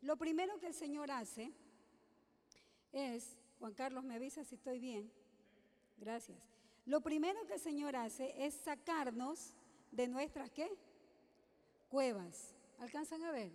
Lo 0.00 0.16
primero 0.16 0.60
que 0.60 0.68
el 0.68 0.74
Señor 0.74 1.10
hace 1.10 1.50
es, 2.92 3.36
Juan 3.58 3.74
Carlos, 3.74 4.04
me 4.04 4.14
avisa 4.14 4.44
si 4.44 4.54
estoy 4.54 4.78
bien. 4.78 5.10
Gracias. 5.96 6.38
Lo 6.86 7.00
primero 7.00 7.44
que 7.48 7.54
el 7.54 7.60
Señor 7.60 7.96
hace 7.96 8.32
es 8.46 8.54
sacarnos 8.54 9.56
de 9.90 10.06
nuestras, 10.06 10.52
¿qué? 10.52 10.70
cuevas. 11.88 12.54
¿Alcanzan 12.78 13.24
a 13.24 13.32
ver? 13.32 13.50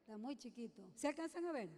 Está 0.00 0.16
muy 0.16 0.34
chiquito. 0.34 0.82
¿Se 0.96 1.08
alcanzan 1.08 1.44
a 1.44 1.52
ver? 1.52 1.68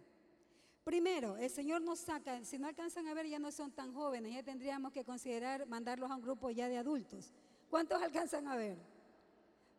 Primero, 0.85 1.35
el 1.35 1.49
Señor 1.49 1.81
nos 1.81 1.99
saca, 1.99 2.45
si 2.45 2.57
no 2.57 2.69
alcanzan 2.69 3.05
a 3.09 3.13
ver, 3.13 3.27
ya 3.27 3.37
no 3.37 3.51
son 3.51 3.73
tan 3.73 3.93
jóvenes, 3.93 4.33
ya 4.33 4.43
tendríamos 4.43 4.93
que 4.93 5.03
considerar 5.03 5.67
mandarlos 5.67 6.09
a 6.09 6.15
un 6.15 6.21
grupo 6.21 6.51
ya 6.51 6.69
de 6.69 6.77
adultos. 6.77 7.33
¿Cuántos 7.69 8.01
alcanzan 8.01 8.47
a 8.47 8.55
ver? 8.55 8.90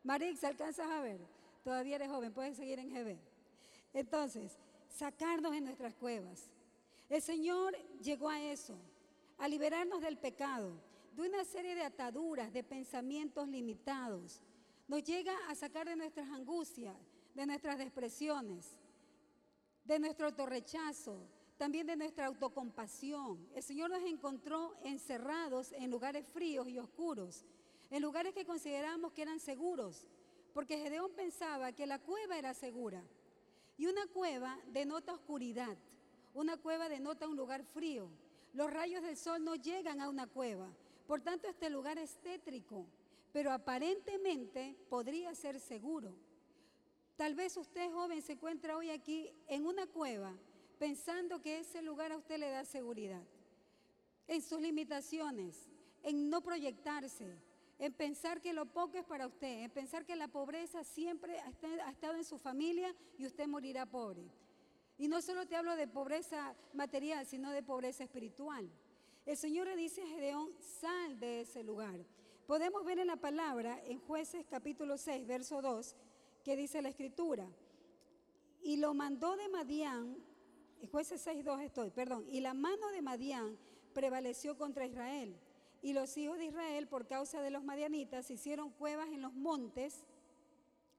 Marix, 0.03 0.43
¿alcanzas 0.45 0.89
a 0.91 1.01
ver? 1.01 1.21
Todavía 1.63 1.97
eres 1.97 2.11
joven, 2.11 2.33
puedes 2.33 2.57
seguir 2.57 2.79
en 2.79 2.91
GB. 2.91 3.19
Entonces, 3.93 4.59
sacarnos 4.89 5.55
en 5.55 5.65
nuestras 5.65 5.95
cuevas. 5.95 6.51
El 7.09 7.23
Señor 7.23 7.77
llegó 8.01 8.29
a 8.29 8.41
eso, 8.41 8.77
a 9.39 9.49
liberarnos 9.49 10.01
del 10.01 10.19
pecado, 10.19 10.73
de 11.15 11.29
una 11.29 11.45
serie 11.45 11.75
de 11.75 11.85
ataduras, 11.85 12.53
de 12.53 12.65
pensamientos 12.65 13.49
limitados. 13.49 14.43
Nos 14.89 15.05
llega 15.05 15.35
a 15.49 15.55
sacar 15.55 15.87
de 15.87 15.97
nuestras 15.97 16.29
angustias, 16.31 16.97
de 17.35 17.47
nuestras 17.47 17.79
depresiones, 17.79 18.77
de 19.85 19.99
nuestro 19.99 20.27
autorrechazo, 20.27 21.29
también 21.57 21.87
de 21.87 21.97
nuestra 21.97 22.27
autocompasión. 22.27 23.47
El 23.55 23.63
Señor 23.63 23.91
nos 23.91 24.03
encontró 24.03 24.75
encerrados 24.83 25.73
en 25.73 25.91
lugares 25.91 26.27
fríos 26.27 26.69
y 26.69 26.79
oscuros, 26.79 27.45
en 27.93 28.01
lugares 28.01 28.33
que 28.33 28.47
consideramos 28.47 29.13
que 29.13 29.21
eran 29.21 29.39
seguros, 29.39 30.09
porque 30.55 30.79
Gedeón 30.79 31.13
pensaba 31.13 31.73
que 31.73 31.87
la 31.87 31.99
cueva 31.99 32.39
era 32.39 32.55
segura. 32.55 33.05
Y 33.77 33.87
una 33.87 34.07
cueva 34.07 34.59
denota 34.69 35.13
oscuridad, 35.13 35.77
una 36.33 36.57
cueva 36.57 36.89
denota 36.89 37.29
un 37.29 37.37
lugar 37.37 37.63
frío. 37.65 38.09
Los 38.55 38.73
rayos 38.73 39.03
del 39.03 39.19
sol 39.19 39.45
no 39.45 39.57
llegan 39.57 40.01
a 40.01 40.09
una 40.09 40.27
cueva, 40.27 40.73
por 41.07 41.21
tanto 41.21 41.49
este 41.49 41.69
lugar 41.69 41.99
es 41.99 42.17
tétrico, 42.23 42.87
pero 43.31 43.53
aparentemente 43.53 44.75
podría 44.89 45.35
ser 45.35 45.61
seguro. 45.61 46.15
Tal 47.17 47.35
vez 47.35 47.59
usted 47.59 47.93
joven 47.93 48.23
se 48.23 48.33
encuentra 48.33 48.75
hoy 48.75 48.89
aquí 48.89 49.31
en 49.49 49.67
una 49.67 49.87
cueva 49.87 50.35
pensando 50.79 51.43
que 51.43 51.59
ese 51.59 51.83
lugar 51.83 52.11
a 52.11 52.17
usted 52.17 52.39
le 52.39 52.49
da 52.49 52.65
seguridad. 52.65 53.23
En 54.27 54.41
sus 54.41 54.63
limitaciones, 54.63 55.69
en 56.03 56.31
no 56.31 56.41
proyectarse, 56.41 57.37
en 57.83 57.93
pensar 57.93 58.41
que 58.41 58.53
lo 58.53 58.67
poco 58.67 58.97
es 58.97 59.05
para 59.05 59.27
usted, 59.27 59.65
en 59.65 59.71
pensar 59.73 60.07
que 60.07 60.15
la 60.15 60.29
pobreza 60.29 60.85
siempre 60.85 61.41
ha 61.41 61.91
estado 61.91 62.15
en 62.15 62.25
su 62.25 62.39
familia 62.39 62.95
y 63.19 63.27
usted 63.27 63.49
morirá 63.49 63.87
pobre. 63.87 64.23
Y 64.99 65.09
no 65.09 65.21
solo 65.21 65.49
te 65.49 65.57
hablo 65.57 65.75
de 65.75 65.89
pobreza 65.89 66.55
material, 66.75 67.27
sino 67.27 67.51
de 67.51 67.65
pobreza 67.65 68.05
espiritual. 68.05 68.71
El 69.27 69.37
Señor 69.37 69.67
le 69.67 69.75
dice 69.75 70.01
a 70.01 70.07
Gedeón, 70.07 70.53
sal 70.61 71.19
de 71.19 71.41
ese 71.41 71.65
lugar. 71.65 71.99
Podemos 72.47 72.85
ver 72.85 73.01
en 73.01 73.09
la 73.09 73.17
palabra, 73.17 73.83
en 73.85 73.99
jueces 73.99 74.47
capítulo 74.49 74.97
6, 74.97 75.27
verso 75.27 75.61
2, 75.61 75.97
que 76.45 76.55
dice 76.55 76.83
la 76.83 76.91
escritura. 76.91 77.49
Y 78.63 78.77
lo 78.77 78.95
mandó 78.95 79.35
de 79.35 79.49
Madián, 79.49 80.19
jueces 80.93 81.27
6.2 81.27 81.63
estoy, 81.63 81.91
perdón, 81.91 82.27
y 82.29 82.43
la 82.43 82.55
mano 82.55 82.93
de 82.93 83.03
Madián 83.03 83.59
prevaleció 83.93 84.57
contra 84.57 84.87
Israel. 84.87 85.37
Y 85.83 85.93
los 85.93 86.17
hijos 86.17 86.39
de 86.39 86.47
Israel, 86.47 86.87
por 86.87 87.07
causa 87.07 87.43
de 87.43 87.51
los 87.51 87.65
madianitas, 87.65 88.31
hicieron 88.31 88.71
cuevas 88.71 89.09
en 89.09 89.21
los 89.21 89.35
montes 89.35 90.07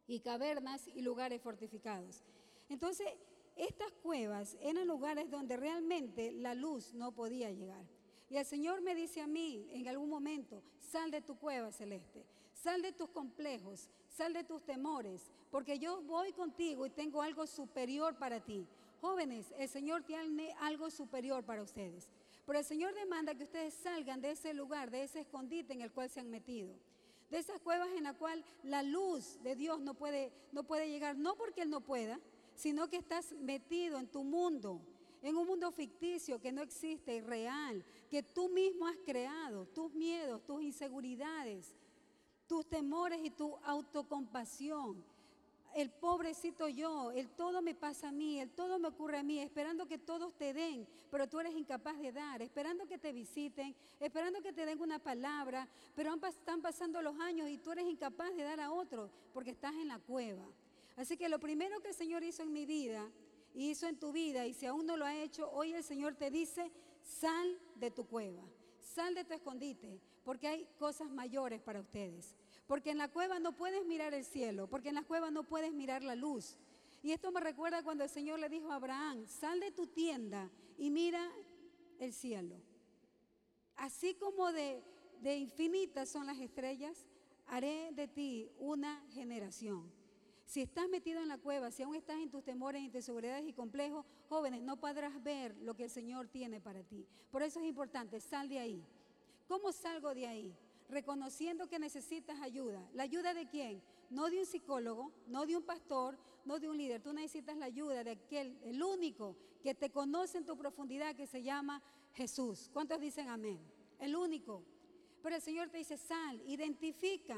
y 0.06 0.20
cavernas 0.20 0.88
y 0.88 1.02
lugares 1.02 1.42
fortificados. 1.42 2.24
Entonces, 2.70 3.08
estas 3.56 3.92
cuevas 4.04 4.58
eran 4.62 4.88
lugares 4.88 5.30
donde 5.32 5.58
realmente 5.58 6.32
la 6.34 6.54
luz 6.54 6.94
no 6.94 7.14
podía 7.14 7.50
llegar. 7.52 7.86
Y 8.30 8.38
el 8.38 8.46
Señor 8.46 8.82
me 8.82 8.96
dice 8.96 9.22
a 9.22 9.28
mí 9.28 9.68
en 9.72 9.88
algún 9.88 10.10
momento, 10.10 10.62
sal 10.80 11.12
de 11.12 11.22
tu 11.22 11.38
cueva 11.38 11.72
celeste, 11.72 12.26
sal 12.52 12.82
de 12.82 12.92
tus 12.92 13.10
complejos, 13.10 13.90
Sal 14.14 14.32
de 14.32 14.44
tus 14.44 14.64
temores, 14.64 15.32
porque 15.50 15.80
yo 15.80 16.04
voy 16.04 16.34
contigo 16.34 16.86
y 16.86 16.92
tengo 16.92 17.24
algo 17.24 17.48
superior 17.48 18.16
para 18.16 18.40
ti. 18.40 18.68
Jóvenes, 19.02 19.52
el 19.58 19.68
Señor 19.68 20.04
tiene 20.04 20.54
algo 20.60 20.92
superior 20.92 21.44
para 21.44 21.64
ustedes. 21.64 22.08
Pero 22.46 22.60
el 22.60 22.66
Señor 22.66 22.94
demanda 22.94 23.36
que 23.36 23.44
ustedes 23.44 23.74
salgan 23.74 24.22
de 24.22 24.32
ese 24.32 24.54
lugar, 24.54 24.92
de 24.92 25.04
ese 25.04 25.22
escondite 25.22 25.74
en 25.74 25.82
el 25.82 25.92
cual 25.92 26.10
se 26.10 26.20
han 26.20 26.30
metido. 26.30 26.76
De 27.30 27.38
esas 27.38 27.60
cuevas 27.62 27.90
en 27.96 28.04
la 28.04 28.14
cual 28.14 28.44
la 28.64 28.84
luz 28.84 29.42
de 29.42 29.56
Dios 29.56 29.80
no 29.80 29.94
puede, 29.94 30.32
no 30.52 30.64
puede 30.64 30.90
llegar, 30.90 31.18
no 31.18 31.36
porque 31.36 31.62
Él 31.62 31.70
no 31.70 31.82
pueda, 31.82 32.20
sino 32.54 32.90
que 32.90 32.98
estás 32.98 33.32
metido 33.34 33.98
en 33.98 34.08
tu 34.08 34.24
mundo, 34.24 34.82
en 35.22 35.38
un 35.38 35.48
mundo 35.48 35.72
ficticio 35.72 36.40
que 36.40 36.52
no 36.52 36.62
existe, 36.62 37.22
real, 37.22 37.84
que 38.10 38.22
tú 38.22 38.50
mismo 38.50 38.86
has 38.88 38.98
creado, 39.06 39.66
tus 39.68 39.94
miedos, 39.94 40.46
tus 40.46 40.62
inseguridades, 40.62 41.74
tus 42.46 42.68
temores 42.68 43.20
y 43.24 43.30
tu 43.30 43.56
autocompasión. 43.64 45.04
El 45.76 45.90
pobrecito 45.90 46.68
yo, 46.68 47.12
el 47.12 47.30
todo 47.30 47.62
me 47.62 47.74
pasa 47.74 48.10
a 48.10 48.12
mí, 48.12 48.40
el 48.40 48.52
todo 48.52 48.78
me 48.78 48.90
ocurre 48.90 49.18
a 49.18 49.24
mí, 49.24 49.40
esperando 49.40 49.88
que 49.88 49.98
todos 49.98 50.38
te 50.38 50.54
den, 50.54 50.88
pero 51.10 51.28
tú 51.28 51.40
eres 51.40 51.56
incapaz 51.56 51.98
de 52.00 52.12
dar, 52.12 52.42
esperando 52.42 52.86
que 52.86 53.00
te 53.00 53.12
visiten, 53.12 53.76
esperando 54.00 54.42
que 54.42 54.54
te 54.54 54.66
den 54.66 54.80
una 54.80 55.00
palabra, 55.00 55.68
pero 55.96 56.14
están 56.28 56.62
pasando 56.62 57.02
los 57.02 57.20
años 57.20 57.50
y 57.50 57.58
tú 57.58 57.72
eres 57.72 57.86
incapaz 57.86 58.36
de 58.36 58.44
dar 58.44 58.60
a 58.60 58.72
otro 58.72 59.10
porque 59.34 59.52
estás 59.52 59.74
en 59.74 59.88
la 59.88 60.00
cueva. 60.00 60.46
Así 60.96 61.18
que 61.18 61.28
lo 61.28 61.40
primero 61.40 61.82
que 61.82 61.90
el 61.90 61.96
Señor 61.96 62.24
hizo 62.24 62.44
en 62.44 62.54
mi 62.54 62.68
vida, 62.68 63.10
y 63.54 63.70
hizo 63.70 63.88
en 63.88 63.98
tu 63.98 64.12
vida, 64.12 64.46
y 64.48 64.54
si 64.54 64.66
aún 64.66 64.86
no 64.86 64.98
lo 64.98 65.06
ha 65.06 65.16
hecho, 65.16 65.50
hoy 65.52 65.74
el 65.74 65.84
Señor 65.84 66.16
te 66.16 66.32
dice, 66.32 66.72
sal 67.04 67.60
de 67.76 67.92
tu 67.92 68.06
cueva, 68.06 68.42
sal 68.80 69.14
de 69.14 69.24
tu 69.24 69.34
escondite, 69.34 70.00
porque 70.24 70.48
hay 70.48 70.68
cosas 70.80 71.10
mayores 71.10 71.62
para 71.62 71.80
ustedes. 71.80 72.36
Porque 72.68 72.92
en 72.92 72.98
la 72.98 73.10
cueva 73.10 73.40
no 73.40 73.56
puedes 73.56 73.86
mirar 73.86 74.14
el 74.14 74.24
cielo, 74.24 74.68
porque 74.68 74.90
en 74.90 74.96
la 74.96 75.04
cueva 75.04 75.32
no 75.32 75.44
puedes 75.44 75.74
mirar 75.74 76.04
la 76.04 76.16
luz. 76.16 76.58
Y 77.02 77.12
esto 77.12 77.32
me 77.32 77.42
recuerda 77.42 77.84
cuando 77.84 78.06
el 78.06 78.10
Señor 78.10 78.40
le 78.40 78.48
dijo 78.48 78.72
a 78.72 78.76
Abraham, 78.76 79.28
sal 79.28 79.60
de 79.60 79.72
tu 79.72 79.88
tienda 79.88 80.50
y 80.78 80.90
mira 80.90 81.30
el 82.00 82.14
cielo. 82.14 82.56
Así 83.76 84.14
como 84.16 84.52
de, 84.54 84.82
infinitas 85.24 86.10
son 86.10 86.26
las 86.26 86.40
estrellas, 86.40 87.06
haré 87.48 87.92
de 87.92 88.08
ti 88.08 88.50
una 88.58 89.06
generación. 89.12 89.92
Si 90.46 90.62
estás 90.62 90.88
metido 90.88 91.22
en 91.22 91.28
la 91.28 91.38
cueva, 91.38 91.72
si 91.72 91.84
aún 91.84 91.96
estás 91.96 92.18
en 92.18 92.30
tus 92.30 92.44
temores, 92.44 92.82
en 92.82 92.90
tus 92.90 93.00
inseguridades 93.00 93.46
y 93.48 93.54
complejos, 93.54 94.06
jóvenes, 94.30 94.62
no 94.62 94.80
podrás 94.80 95.22
ver 95.24 95.56
lo 95.58 95.76
que 95.76 95.86
el 95.86 95.90
Señor 95.90 96.28
tiene 96.28 96.62
para 96.62 96.84
ti. 96.84 97.06
Por 97.32 97.44
eso 97.44 97.60
es 97.60 97.66
importante, 97.66 98.20
sal 98.22 98.48
de 98.48 98.60
ahí. 98.60 98.86
¿Cómo 99.48 99.72
salgo 99.72 100.14
de 100.14 100.28
ahí? 100.28 100.56
Reconociendo 100.90 101.68
que 101.68 101.80
necesitas 101.80 102.40
ayuda. 102.42 102.88
¿La 102.94 103.04
ayuda 103.04 103.34
de 103.34 103.48
quién? 103.48 103.82
No 104.10 104.30
de 104.30 104.40
un 104.40 104.46
psicólogo, 104.46 105.12
no 105.28 105.46
de 105.46 105.58
un 105.58 105.64
pastor, 105.64 106.18
no 106.46 106.60
de 106.60 106.70
un 106.70 106.78
líder. 106.78 107.02
Tú 107.02 107.14
necesitas 107.14 107.58
la 107.58 107.66
ayuda 107.66 108.04
de 108.04 108.12
aquel, 108.12 108.58
el 108.64 108.82
único 108.84 109.36
que 109.62 109.74
te 109.74 109.90
conoce 109.90 110.38
en 110.38 110.46
tu 110.46 110.58
profundidad, 110.58 111.16
que 111.16 111.28
se 111.28 111.42
llama 111.42 111.82
Jesús. 112.14 112.70
¿Cuántos 112.74 113.00
dicen 113.00 113.30
amén? 113.30 113.60
El 114.00 114.16
único. 114.16 114.64
Pero 115.22 115.36
el 115.36 115.42
Señor 115.42 115.70
te 115.70 115.78
dice, 115.78 115.98
sal, 115.98 116.42
identifica. 116.46 117.38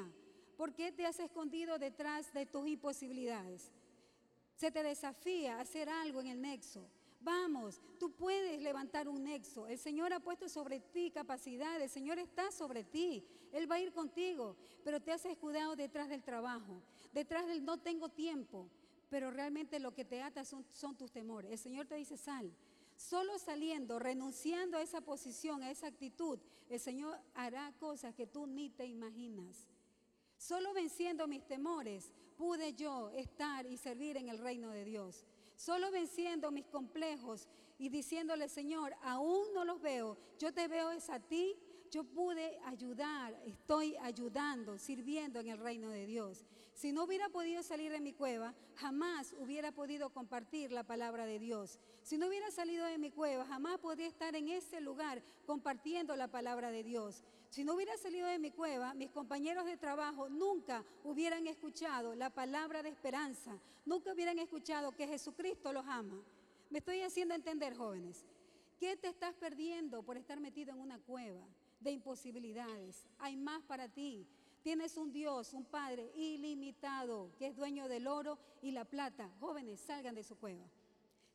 ¿Por 0.58 0.74
qué 0.74 0.92
te 0.92 1.06
has 1.06 1.20
escondido 1.20 1.78
detrás 1.78 2.34
de 2.34 2.46
tus 2.46 2.68
imposibilidades? 2.68 3.72
Se 4.56 4.72
te 4.72 4.82
desafía 4.84 5.58
a 5.58 5.62
hacer 5.62 5.90
algo 5.90 6.22
en 6.22 6.28
el 6.28 6.42
nexo. 6.42 6.90
Vamos, 7.26 7.82
tú 7.98 8.12
puedes 8.12 8.62
levantar 8.62 9.10
un 9.10 9.24
nexo. 9.24 9.66
El 9.66 9.80
Señor 9.80 10.14
ha 10.14 10.20
puesto 10.20 10.48
sobre 10.48 10.80
ti 10.80 11.10
capacidad, 11.10 11.82
el 11.82 11.90
Señor 11.90 12.20
está 12.20 12.52
sobre 12.52 12.84
ti. 12.84 13.26
Él 13.52 13.70
va 13.70 13.76
a 13.76 13.80
ir 13.80 13.92
contigo, 13.92 14.56
pero 14.84 15.02
te 15.02 15.12
has 15.12 15.26
escudado 15.26 15.76
detrás 15.76 16.08
del 16.08 16.22
trabajo, 16.22 16.84
detrás 17.14 17.48
del 17.48 17.66
no 17.66 17.80
tengo 17.80 18.10
tiempo, 18.10 18.70
pero 19.10 19.32
realmente 19.32 19.80
lo 19.80 19.92
que 19.92 20.06
te 20.06 20.22
ata 20.22 20.46
son, 20.46 20.64
son 20.70 20.96
tus 20.96 21.12
temores. 21.12 21.50
El 21.50 21.58
Señor 21.58 21.88
te 21.88 21.96
dice, 21.96 22.16
sal. 22.16 22.54
Solo 22.96 23.40
saliendo, 23.40 23.98
renunciando 23.98 24.78
a 24.78 24.84
esa 24.84 25.02
posición, 25.02 25.64
a 25.64 25.72
esa 25.72 25.88
actitud, 25.88 26.38
el 26.70 26.80
Señor 26.80 27.20
hará 27.34 27.74
cosas 27.80 28.14
que 28.14 28.28
tú 28.28 28.46
ni 28.46 28.70
te 28.70 28.86
imaginas. 28.86 29.68
Solo 30.38 30.76
venciendo 30.76 31.28
mis 31.28 31.48
temores 31.48 32.14
pude 32.38 32.76
yo 32.76 33.10
estar 33.10 33.66
y 33.66 33.78
servir 33.78 34.16
en 34.18 34.30
el 34.30 34.38
reino 34.38 34.70
de 34.70 34.86
Dios. 34.86 35.26
Solo 35.56 35.92
venciendo 35.92 36.52
mis 36.52 36.68
complejos 36.68 37.48
y 37.78 37.90
diciéndole, 37.90 38.50
Señor, 38.50 38.96
aún 39.02 39.54
no 39.54 39.66
los 39.66 39.82
veo, 39.82 40.18
yo 40.40 40.54
te 40.54 40.68
veo 40.68 40.92
es 40.92 41.10
a 41.10 41.20
ti, 41.20 41.56
yo 41.92 42.04
pude 42.04 42.60
ayudar, 42.66 43.34
estoy 43.46 43.96
ayudando, 43.98 44.78
sirviendo 44.78 45.40
en 45.40 45.48
el 45.48 45.58
reino 45.58 45.90
de 45.90 46.06
Dios. 46.06 46.46
Si 46.74 46.92
no 46.92 47.06
hubiera 47.06 47.30
podido 47.30 47.64
salir 47.64 47.92
de 47.92 48.02
mi 48.02 48.12
cueva, 48.12 48.54
jamás 48.76 49.34
hubiera 49.40 49.72
podido 49.72 50.10
compartir 50.10 50.74
la 50.74 50.84
palabra 50.84 51.26
de 51.26 51.40
Dios. 51.40 51.80
Si 52.04 52.18
no 52.18 52.28
hubiera 52.28 52.52
salido 52.52 52.86
de 52.86 52.98
mi 52.98 53.12
cueva, 53.12 53.46
jamás 53.46 53.80
podría 53.80 54.08
estar 54.08 54.36
en 54.36 54.50
ese 54.50 54.82
lugar 54.82 55.24
compartiendo 55.46 56.18
la 56.18 56.28
palabra 56.28 56.72
de 56.72 56.84
Dios. 56.84 57.24
Si 57.56 57.64
no 57.64 57.76
hubiera 57.76 57.96
salido 57.96 58.28
de 58.28 58.38
mi 58.38 58.52
cueva, 58.52 58.94
mis 58.96 59.12
compañeros 59.12 59.64
de 59.64 59.78
trabajo 59.78 60.28
nunca 60.28 60.84
hubieran 61.06 61.48
escuchado 61.48 62.14
la 62.14 62.30
palabra 62.30 62.84
de 62.84 62.90
esperanza, 62.90 63.58
nunca 63.86 64.12
hubieran 64.12 64.40
escuchado 64.40 64.92
que 64.92 65.08
Jesucristo 65.08 65.72
los 65.72 65.86
ama. 65.88 66.22
Me 66.70 66.80
estoy 66.80 67.00
haciendo 67.00 67.34
entender, 67.34 67.74
jóvenes. 67.78 68.26
¿Qué 68.78 68.98
te 68.98 69.08
estás 69.08 69.34
perdiendo 69.36 70.04
por 70.04 70.18
estar 70.18 70.38
metido 70.42 70.74
en 70.74 70.82
una 70.82 71.00
cueva 71.00 71.48
de 71.80 71.92
imposibilidades? 71.92 73.08
Hay 73.20 73.38
más 73.38 73.64
para 73.64 73.88
ti. 73.88 74.28
Tienes 74.62 74.98
un 74.98 75.14
Dios, 75.14 75.54
un 75.54 75.64
Padre 75.64 76.12
ilimitado, 76.14 77.32
que 77.38 77.48
es 77.48 77.56
dueño 77.56 77.88
del 77.88 78.08
oro 78.08 78.38
y 78.62 78.72
la 78.72 78.84
plata. 78.84 79.32
Jóvenes, 79.40 79.80
salgan 79.80 80.16
de 80.16 80.24
su 80.24 80.36
cueva. 80.36 80.66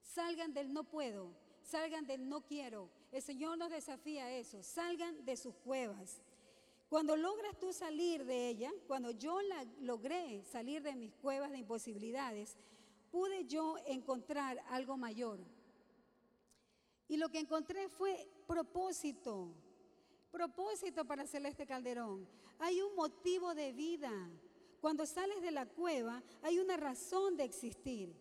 Salgan 0.03 0.53
del 0.53 0.71
no 0.71 0.85
puedo, 0.85 1.33
salgan 1.63 2.07
del 2.07 2.29
no 2.29 2.43
quiero. 2.43 2.91
El 3.13 3.23
Señor 3.23 3.59
nos 3.59 3.71
desafía 3.71 4.31
eso, 4.31 4.63
salgan 4.63 5.25
de 5.25 5.37
sus 5.37 5.55
cuevas. 5.57 6.23
Cuando 6.89 7.17
logras 7.17 7.59
tú 7.59 7.73
salir 7.73 8.25
de 8.25 8.49
ella, 8.49 8.73
cuando 8.87 9.11
yo 9.11 9.41
la 9.43 9.65
logré 9.81 10.43
salir 10.45 10.83
de 10.83 10.97
mis 10.97 11.13
cuevas 11.15 11.51
de 11.51 11.59
imposibilidades, 11.59 12.57
pude 13.11 13.45
yo 13.47 13.77
encontrar 13.87 14.63
algo 14.69 14.97
mayor. 14.97 15.39
Y 17.09 17.17
lo 17.17 17.29
que 17.29 17.41
encontré 17.41 17.89
fue 17.89 18.29
propósito, 18.47 19.53
propósito 20.31 21.05
para 21.05 21.27
Celeste 21.27 21.67
Calderón. 21.67 22.29
Hay 22.59 22.81
un 22.83 22.95
motivo 22.95 23.55
de 23.55 23.73
vida. 23.73 24.13
Cuando 24.81 25.05
sales 25.07 25.43
de 25.43 25.51
la 25.51 25.67
cueva 25.67 26.23
hay 26.43 26.59
una 26.59 26.77
razón 26.77 27.37
de 27.37 27.45
existir. 27.45 28.15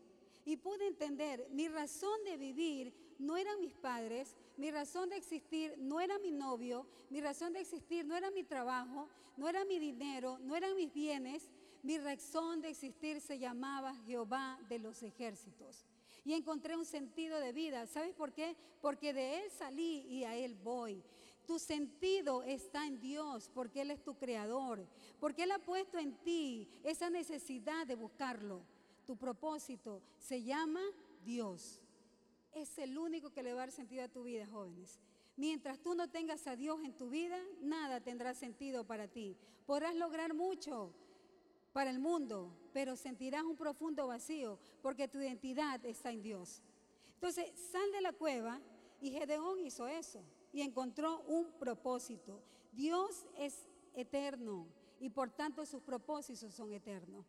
Y 0.45 0.57
pude 0.57 0.87
entender, 0.87 1.47
mi 1.51 1.67
razón 1.67 2.23
de 2.23 2.37
vivir 2.37 2.93
no 3.19 3.37
eran 3.37 3.59
mis 3.59 3.73
padres, 3.73 4.35
mi 4.59 4.71
razón 4.71 5.09
de 5.09 5.15
existir 5.15 5.73
no 5.77 6.01
era 6.01 6.19
mi 6.19 6.31
novio, 6.31 6.85
mi 7.09 7.21
razón 7.21 7.53
de 7.53 7.61
existir 7.61 8.05
no 8.05 8.15
era 8.15 8.29
mi 8.29 8.43
trabajo, 8.43 9.07
no 9.37 9.47
era 9.47 9.63
mi 9.63 9.79
dinero, 9.79 10.37
no 10.39 10.53
eran 10.53 10.75
mis 10.75 10.91
bienes, 10.93 11.49
mi 11.81 11.97
razón 11.97 12.59
de 12.59 12.69
existir 12.69 13.21
se 13.21 13.39
llamaba 13.39 13.95
Jehová 14.05 14.59
de 14.67 14.79
los 14.79 15.01
ejércitos. 15.01 15.85
Y 16.25 16.33
encontré 16.33 16.75
un 16.75 16.85
sentido 16.85 17.39
de 17.39 17.53
vida. 17.53 17.87
¿Sabes 17.87 18.13
por 18.13 18.33
qué? 18.33 18.57
Porque 18.81 19.13
de 19.13 19.39
Él 19.39 19.49
salí 19.49 20.05
y 20.09 20.25
a 20.25 20.35
Él 20.35 20.55
voy. 20.61 21.01
Tu 21.47 21.57
sentido 21.57 22.43
está 22.43 22.85
en 22.85 22.99
Dios 22.99 23.49
porque 23.53 23.81
Él 23.81 23.91
es 23.91 24.03
tu 24.03 24.17
creador, 24.17 24.85
porque 25.21 25.43
Él 25.43 25.51
ha 25.51 25.59
puesto 25.59 25.97
en 25.97 26.17
ti 26.17 26.69
esa 26.83 27.09
necesidad 27.09 27.87
de 27.87 27.95
buscarlo. 27.95 28.61
Tu 29.07 29.15
propósito 29.15 30.01
se 30.17 30.43
llama 30.43 30.81
Dios. 31.23 31.81
Es 32.53 32.77
el 32.77 32.97
único 32.97 33.31
que 33.31 33.43
le 33.43 33.53
va 33.53 33.63
a 33.63 33.65
dar 33.65 33.71
sentido 33.71 34.03
a 34.03 34.07
tu 34.07 34.23
vida, 34.23 34.47
jóvenes. 34.47 34.99
Mientras 35.35 35.79
tú 35.79 35.95
no 35.95 36.09
tengas 36.09 36.45
a 36.47 36.55
Dios 36.55 36.81
en 36.83 36.97
tu 36.97 37.09
vida, 37.09 37.37
nada 37.61 38.01
tendrá 38.01 38.33
sentido 38.33 38.85
para 38.85 39.07
ti. 39.07 39.37
Podrás 39.65 39.95
lograr 39.95 40.33
mucho 40.33 40.93
para 41.71 41.91
el 41.91 41.99
mundo, 41.99 42.51
pero 42.73 42.95
sentirás 42.95 43.43
un 43.43 43.55
profundo 43.55 44.07
vacío 44.07 44.59
porque 44.81 45.07
tu 45.07 45.19
identidad 45.19 45.83
está 45.85 46.11
en 46.11 46.21
Dios. 46.21 46.61
Entonces, 47.15 47.51
sal 47.71 47.91
de 47.91 48.01
la 48.01 48.13
cueva 48.13 48.59
y 49.01 49.11
Gedeón 49.11 49.59
hizo 49.59 49.87
eso 49.87 50.23
y 50.51 50.61
encontró 50.61 51.21
un 51.21 51.51
propósito. 51.59 52.41
Dios 52.71 53.25
es 53.37 53.67
eterno 53.93 54.67
y 54.99 55.09
por 55.09 55.29
tanto 55.29 55.65
sus 55.65 55.81
propósitos 55.81 56.53
son 56.53 56.73
eternos. 56.73 57.25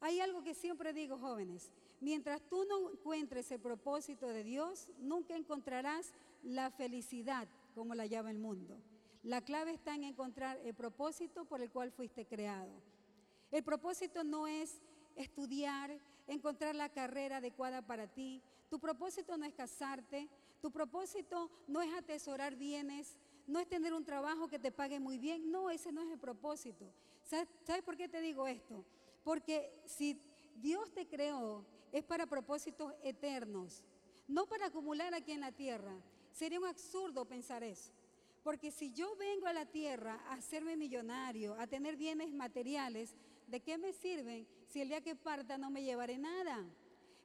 Hay 0.00 0.20
algo 0.20 0.42
que 0.42 0.54
siempre 0.54 0.92
digo, 0.92 1.18
jóvenes, 1.18 1.72
mientras 2.00 2.42
tú 2.48 2.64
no 2.64 2.90
encuentres 2.90 3.50
el 3.50 3.60
propósito 3.60 4.28
de 4.28 4.44
Dios, 4.44 4.88
nunca 4.98 5.36
encontrarás 5.36 6.12
la 6.42 6.70
felicidad 6.70 7.48
como 7.74 7.94
la 7.94 8.06
llama 8.06 8.30
el 8.30 8.38
mundo. 8.38 8.78
La 9.22 9.40
clave 9.40 9.72
está 9.72 9.94
en 9.94 10.04
encontrar 10.04 10.58
el 10.64 10.74
propósito 10.74 11.44
por 11.46 11.60
el 11.60 11.70
cual 11.70 11.90
fuiste 11.90 12.26
creado. 12.26 12.70
El 13.50 13.64
propósito 13.64 14.22
no 14.22 14.46
es 14.46 14.80
estudiar, 15.16 15.98
encontrar 16.26 16.74
la 16.74 16.88
carrera 16.90 17.38
adecuada 17.38 17.82
para 17.82 18.06
ti. 18.06 18.42
Tu 18.68 18.78
propósito 18.78 19.36
no 19.36 19.44
es 19.44 19.54
casarte, 19.54 20.28
tu 20.60 20.70
propósito 20.70 21.50
no 21.66 21.80
es 21.80 21.92
atesorar 21.94 22.56
bienes, 22.56 23.18
no 23.46 23.58
es 23.58 23.68
tener 23.68 23.94
un 23.94 24.04
trabajo 24.04 24.48
que 24.48 24.58
te 24.58 24.72
pague 24.72 25.00
muy 25.00 25.18
bien. 25.18 25.50
No, 25.50 25.70
ese 25.70 25.92
no 25.92 26.02
es 26.02 26.10
el 26.10 26.18
propósito. 26.18 26.86
¿Sabes, 27.22 27.82
por 27.84 27.96
qué 27.96 28.08
te 28.08 28.20
digo 28.20 28.46
esto? 28.46 28.84
Porque 29.26 29.72
si 29.86 30.22
Dios 30.54 30.94
te 30.94 31.08
creó 31.08 31.66
es 31.90 32.04
para 32.04 32.28
propósitos 32.28 32.94
eternos, 33.02 33.82
no 34.28 34.46
para 34.46 34.66
acumular 34.66 35.12
aquí 35.14 35.32
en 35.32 35.40
la 35.40 35.50
tierra. 35.50 35.96
Sería 36.30 36.60
un 36.60 36.66
absurdo 36.66 37.24
pensar 37.24 37.64
eso. 37.64 37.90
Porque 38.44 38.70
si 38.70 38.92
yo 38.92 39.16
vengo 39.16 39.48
a 39.48 39.52
la 39.52 39.66
tierra 39.66 40.22
a 40.28 40.34
hacerme 40.34 40.76
millonario, 40.76 41.58
a 41.58 41.66
tener 41.66 41.96
bienes 41.96 42.32
materiales, 42.32 43.16
¿de 43.48 43.58
qué 43.58 43.76
me 43.78 43.92
sirven 43.92 44.46
si 44.68 44.80
el 44.80 44.90
día 44.90 45.00
que 45.00 45.16
parta 45.16 45.58
no 45.58 45.70
me 45.70 45.82
llevaré 45.82 46.18
nada? 46.18 46.64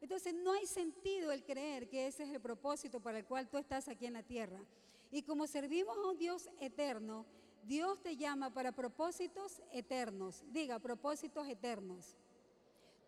Entonces 0.02 0.34
no 0.34 0.54
hay 0.54 0.66
sentido 0.66 1.32
el 1.32 1.44
creer 1.44 1.88
que 1.88 2.08
ese 2.08 2.24
es 2.24 2.30
el 2.30 2.42
propósito 2.42 3.00
para 3.00 3.20
el 3.20 3.26
cual 3.26 3.48
tú 3.48 3.60
estás 3.60 3.88
aquí 3.88 4.08
en 4.08 4.14
la 4.14 4.24
tierra. 4.24 4.66
Y 5.12 5.22
como 5.22 5.46
servimos 5.46 5.96
a 5.96 6.10
un 6.10 6.18
Dios 6.18 6.50
eterno, 6.60 7.28
Dios 7.63 8.02
te 8.02 8.17
llama 8.17 8.54
para 8.54 8.71
propósitos 8.71 9.62
eternos. 9.71 10.43
Diga, 10.52 10.80
propósitos 10.80 11.47
eternos. 11.47 12.15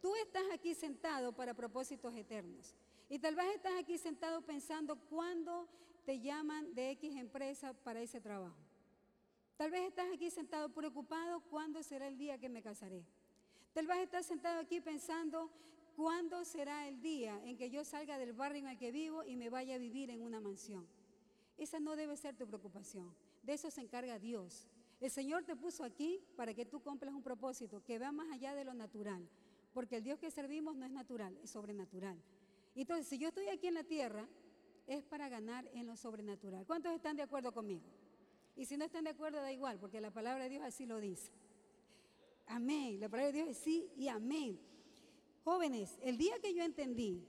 Tú 0.01 0.15
estás 0.15 0.43
aquí 0.53 0.73
sentado 0.75 1.33
para 1.33 1.53
propósitos 1.53 2.15
eternos. 2.15 2.75
Y 3.09 3.19
tal 3.19 3.35
vez 3.35 3.55
estás 3.55 3.73
aquí 3.79 3.97
sentado 3.97 4.41
pensando 4.41 4.95
cuándo 5.09 5.67
te 6.05 6.19
llaman 6.19 6.73
de 6.73 6.91
X 6.91 7.15
empresa 7.15 7.73
para 7.73 8.01
ese 8.01 8.19
trabajo. 8.19 8.57
Tal 9.57 9.71
vez 9.71 9.87
estás 9.87 10.07
aquí 10.13 10.29
sentado 10.29 10.69
preocupado 10.69 11.41
cuándo 11.49 11.81
será 11.83 12.07
el 12.07 12.17
día 12.17 12.37
que 12.37 12.49
me 12.49 12.61
casaré. 12.61 13.05
Tal 13.73 13.87
vez 13.87 13.99
estás 13.99 14.25
sentado 14.25 14.59
aquí 14.59 14.81
pensando 14.81 15.49
¿Cuándo 15.95 16.43
será 16.43 16.87
el 16.87 17.01
día 17.01 17.39
en 17.45 17.55
que 17.55 17.69
yo 17.69 17.85
salga 17.85 18.17
del 18.17 18.33
barrio 18.33 18.63
en 18.63 18.67
el 18.67 18.77
que 18.77 18.91
vivo 18.91 19.23
y 19.23 19.35
me 19.35 19.51
vaya 19.51 19.75
a 19.75 19.77
vivir 19.77 20.09
en 20.09 20.23
una 20.23 20.39
mansión? 20.39 20.87
Esa 21.55 21.79
no 21.79 21.95
debe 21.95 22.17
ser 22.17 22.35
tu 22.35 22.47
preocupación. 22.47 23.13
De 23.43 23.53
eso 23.53 23.69
se 23.69 23.81
encarga 23.81 24.17
Dios. 24.19 24.67
El 24.99 25.11
Señor 25.11 25.43
te 25.43 25.55
puso 25.55 25.83
aquí 25.83 26.21
para 26.35 26.53
que 26.53 26.65
tú 26.65 26.81
cumplas 26.81 27.13
un 27.13 27.21
propósito 27.21 27.83
que 27.83 27.99
va 27.99 28.11
más 28.11 28.31
allá 28.31 28.55
de 28.55 28.63
lo 28.63 28.73
natural. 28.73 29.27
Porque 29.73 29.97
el 29.97 30.03
Dios 30.03 30.19
que 30.19 30.31
servimos 30.31 30.75
no 30.75 30.85
es 30.85 30.91
natural, 30.91 31.37
es 31.43 31.49
sobrenatural. 31.49 32.17
Entonces, 32.75 33.07
si 33.07 33.17
yo 33.17 33.27
estoy 33.27 33.49
aquí 33.49 33.67
en 33.67 33.73
la 33.73 33.83
tierra, 33.83 34.27
es 34.87 35.03
para 35.03 35.29
ganar 35.29 35.69
en 35.73 35.87
lo 35.87 35.95
sobrenatural. 35.95 36.65
¿Cuántos 36.65 36.93
están 36.93 37.15
de 37.15 37.23
acuerdo 37.23 37.51
conmigo? 37.51 37.83
Y 38.55 38.65
si 38.65 38.77
no 38.77 38.85
están 38.85 39.03
de 39.03 39.11
acuerdo, 39.11 39.41
da 39.41 39.51
igual, 39.51 39.79
porque 39.79 39.99
la 39.99 40.11
palabra 40.11 40.43
de 40.43 40.49
Dios 40.51 40.63
así 40.63 40.85
lo 40.85 40.99
dice. 40.99 41.31
Amén. 42.47 42.99
La 42.99 43.09
palabra 43.09 43.31
de 43.31 43.37
Dios 43.39 43.49
es 43.49 43.57
sí 43.57 43.89
y 43.97 44.07
amén. 44.07 44.59
Jóvenes, 45.43 45.97
el 46.01 46.17
día 46.17 46.39
que 46.39 46.53
yo 46.53 46.63
entendí 46.63 47.25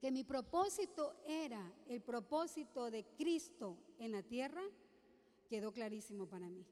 que 0.00 0.10
mi 0.10 0.24
propósito 0.24 1.14
era 1.26 1.72
el 1.88 2.00
propósito 2.00 2.90
de 2.90 3.04
Cristo 3.18 3.76
en 3.98 4.12
la 4.12 4.22
tierra, 4.22 4.62
quedó 5.50 5.72
clarísimo 5.72 6.28
para 6.28 6.48
mí. 6.48 6.64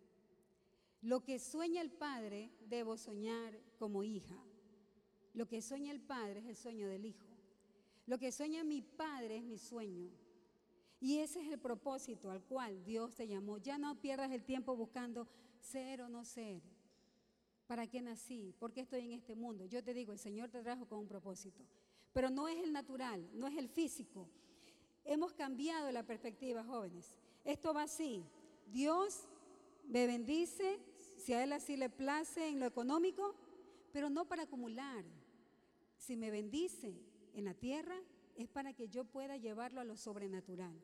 Lo 1.02 1.24
que 1.24 1.40
sueña 1.40 1.82
el 1.82 1.90
Padre, 1.90 2.52
debo 2.60 2.96
soñar 2.96 3.60
como 3.76 4.04
hija. 4.04 4.38
Lo 5.34 5.46
que 5.48 5.60
sueña 5.60 5.90
el 5.90 6.00
Padre 6.00 6.40
es 6.40 6.46
el 6.46 6.56
sueño 6.56 6.88
del 6.88 7.04
Hijo. 7.04 7.26
Lo 8.06 8.18
que 8.18 8.30
sueña 8.30 8.62
mi 8.62 8.80
Padre 8.82 9.38
es 9.38 9.44
mi 9.44 9.58
sueño. 9.58 10.10
Y 11.00 11.18
ese 11.18 11.40
es 11.40 11.48
el 11.48 11.58
propósito 11.58 12.30
al 12.30 12.42
cual 12.42 12.84
Dios 12.84 13.16
te 13.16 13.26
llamó. 13.26 13.58
Ya 13.58 13.78
no 13.78 14.00
pierdas 14.00 14.30
el 14.30 14.44
tiempo 14.44 14.76
buscando 14.76 15.28
ser 15.60 16.00
o 16.02 16.08
no 16.08 16.24
ser. 16.24 16.62
¿Para 17.66 17.86
qué 17.86 18.00
nací? 18.00 18.54
¿Por 18.58 18.72
qué 18.72 18.80
estoy 18.80 19.00
en 19.00 19.12
este 19.12 19.34
mundo? 19.34 19.66
Yo 19.66 19.82
te 19.82 19.92
digo, 19.92 20.12
el 20.12 20.18
Señor 20.18 20.50
te 20.50 20.62
trajo 20.62 20.86
con 20.86 21.00
un 21.00 21.08
propósito. 21.08 21.62
Pero 22.12 22.30
no 22.30 22.48
es 22.48 22.62
el 22.62 22.72
natural, 22.72 23.28
no 23.34 23.46
es 23.48 23.56
el 23.58 23.68
físico. 23.68 24.28
Hemos 25.04 25.34
cambiado 25.34 25.90
la 25.92 26.04
perspectiva, 26.04 26.64
jóvenes. 26.64 27.18
Esto 27.44 27.74
va 27.74 27.82
así. 27.82 28.24
Dios 28.72 29.24
me 29.88 30.06
bendice, 30.06 30.78
si 31.16 31.32
a 31.32 31.42
Él 31.42 31.52
así 31.52 31.76
le 31.76 31.88
place 31.88 32.48
en 32.48 32.60
lo 32.60 32.66
económico, 32.66 33.34
pero 33.92 34.10
no 34.10 34.26
para 34.26 34.44
acumular. 34.44 35.04
Si 35.96 36.16
me 36.16 36.30
bendice 36.30 36.94
en 37.34 37.44
la 37.44 37.54
tierra, 37.54 37.96
es 38.36 38.48
para 38.48 38.72
que 38.72 38.88
yo 38.88 39.04
pueda 39.04 39.36
llevarlo 39.36 39.80
a 39.80 39.84
lo 39.84 39.96
sobrenatural. 39.96 40.74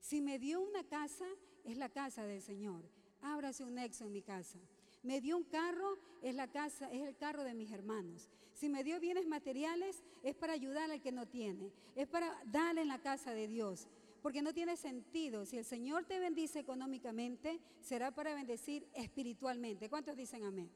Si 0.00 0.20
me 0.20 0.38
dio 0.38 0.60
una 0.60 0.84
casa, 0.84 1.26
es 1.64 1.76
la 1.76 1.88
casa 1.88 2.24
del 2.26 2.42
Señor. 2.42 2.82
Ábrase 3.22 3.64
un 3.64 3.74
nexo 3.74 4.04
en 4.04 4.12
mi 4.12 4.22
casa. 4.22 4.58
Me 5.02 5.20
dio 5.20 5.36
un 5.36 5.44
carro, 5.44 5.98
es 6.22 6.34
la 6.34 6.48
casa, 6.48 6.90
es 6.92 7.02
el 7.02 7.16
carro 7.16 7.42
de 7.42 7.54
mis 7.54 7.72
hermanos. 7.72 8.28
Si 8.52 8.68
me 8.68 8.84
dio 8.84 9.00
bienes 9.00 9.26
materiales, 9.26 10.02
es 10.22 10.34
para 10.34 10.52
ayudar 10.52 10.90
al 10.90 11.02
que 11.02 11.10
no 11.10 11.26
tiene. 11.26 11.72
Es 11.96 12.06
para 12.06 12.40
darle 12.46 12.82
en 12.82 12.88
la 12.88 13.00
casa 13.00 13.34
de 13.34 13.48
Dios. 13.48 13.88
Porque 14.24 14.40
no 14.40 14.54
tiene 14.54 14.78
sentido. 14.78 15.44
Si 15.44 15.58
el 15.58 15.66
Señor 15.66 16.06
te 16.06 16.18
bendice 16.18 16.60
económicamente, 16.60 17.60
será 17.82 18.10
para 18.10 18.34
bendecir 18.34 18.88
espiritualmente. 18.94 19.90
¿Cuántos 19.90 20.16
dicen 20.16 20.44
amén? 20.44 20.70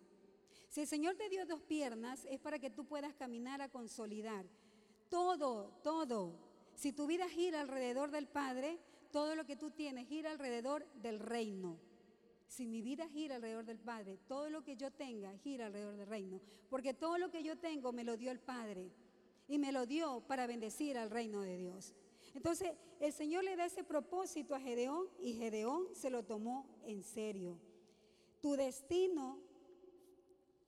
Si 0.69 0.83
el 0.83 0.87
Señor 0.87 1.15
te 1.15 1.31
dio 1.31 1.47
dos 1.47 1.63
piernas, 1.63 2.27
es 2.29 2.39
para 2.41 2.59
que 2.59 2.69
tú 2.69 2.85
puedas 2.85 3.15
caminar 3.15 3.63
a 3.63 3.71
consolidar. 3.71 4.45
Todo, 5.09 5.81
todo. 5.83 6.35
Si 6.75 6.93
tu 6.93 7.07
vida 7.07 7.27
gira 7.31 7.63
alrededor 7.63 8.11
del 8.11 8.29
Padre, 8.29 8.79
todo 9.11 9.35
lo 9.35 9.47
que 9.47 9.57
tú 9.57 9.71
tienes 9.71 10.07
gira 10.09 10.31
alrededor 10.31 10.85
del 11.01 11.19
reino 11.19 11.79
si 12.49 12.67
mi 12.67 12.81
vida 12.81 13.07
gira 13.09 13.37
alrededor 13.37 13.67
del 13.67 13.79
Padre, 13.79 14.19
todo 14.27 14.49
lo 14.49 14.65
que 14.65 14.75
yo 14.75 14.91
tenga 14.91 15.37
gira 15.39 15.67
alrededor 15.67 15.97
del 15.97 16.07
reino, 16.07 16.41
porque 16.71 16.95
todo 16.95 17.19
lo 17.19 17.31
que 17.31 17.43
yo 17.43 17.59
tengo 17.59 17.93
me 17.93 18.05
lo 18.05 18.17
dio 18.17 18.31
el 18.31 18.41
Padre 18.41 18.91
y 19.47 19.59
me 19.59 19.71
lo 19.71 19.87
dio 19.87 20.21
para 20.27 20.47
bendecir 20.47 20.97
al 20.97 21.11
reino 21.11 21.43
de 21.43 21.57
Dios. 21.59 21.95
Entonces 22.35 22.73
el 23.01 23.13
Señor 23.13 23.45
le 23.45 23.57
da 23.57 23.67
ese 23.67 23.85
propósito 23.85 24.55
a 24.55 24.61
Gedeón 24.61 25.09
y 25.21 25.35
Gedeón 25.35 25.95
se 25.95 26.11
lo 26.11 26.25
tomó 26.25 26.67
en 26.85 27.03
serio. 27.03 27.59
Tu 28.41 28.55
destino 28.55 29.39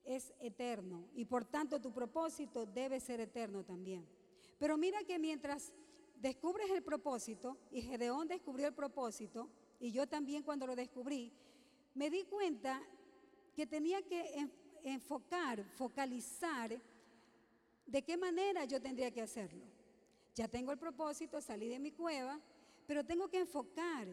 es 0.03 0.33
eterno 0.39 1.07
y 1.13 1.25
por 1.25 1.45
tanto 1.45 1.79
tu 1.79 1.91
propósito 1.91 2.65
debe 2.65 2.99
ser 2.99 3.19
eterno 3.19 3.63
también. 3.63 4.05
Pero 4.59 4.77
mira 4.77 5.03
que 5.03 5.17
mientras 5.17 5.73
descubres 6.21 6.69
el 6.69 6.83
propósito, 6.83 7.57
y 7.71 7.81
Gedeón 7.81 8.27
descubrió 8.27 8.67
el 8.67 8.75
propósito, 8.75 9.49
y 9.79 9.91
yo 9.91 10.07
también 10.07 10.43
cuando 10.43 10.67
lo 10.67 10.75
descubrí, 10.75 11.33
me 11.95 12.09
di 12.11 12.23
cuenta 12.25 12.81
que 13.55 13.65
tenía 13.65 14.01
que 14.03 14.47
enfocar, 14.83 15.63
focalizar 15.75 16.79
de 17.87 18.01
qué 18.03 18.17
manera 18.17 18.65
yo 18.65 18.79
tendría 18.79 19.11
que 19.11 19.21
hacerlo. 19.21 19.65
Ya 20.35 20.47
tengo 20.47 20.71
el 20.71 20.77
propósito, 20.77 21.41
salí 21.41 21.67
de 21.67 21.79
mi 21.79 21.91
cueva, 21.91 22.39
pero 22.87 23.05
tengo 23.05 23.27
que 23.29 23.39
enfocar, 23.39 24.07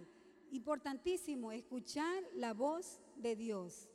importantísimo, 0.50 1.52
escuchar 1.52 2.22
la 2.34 2.54
voz 2.54 3.00
de 3.16 3.36
Dios. 3.36 3.88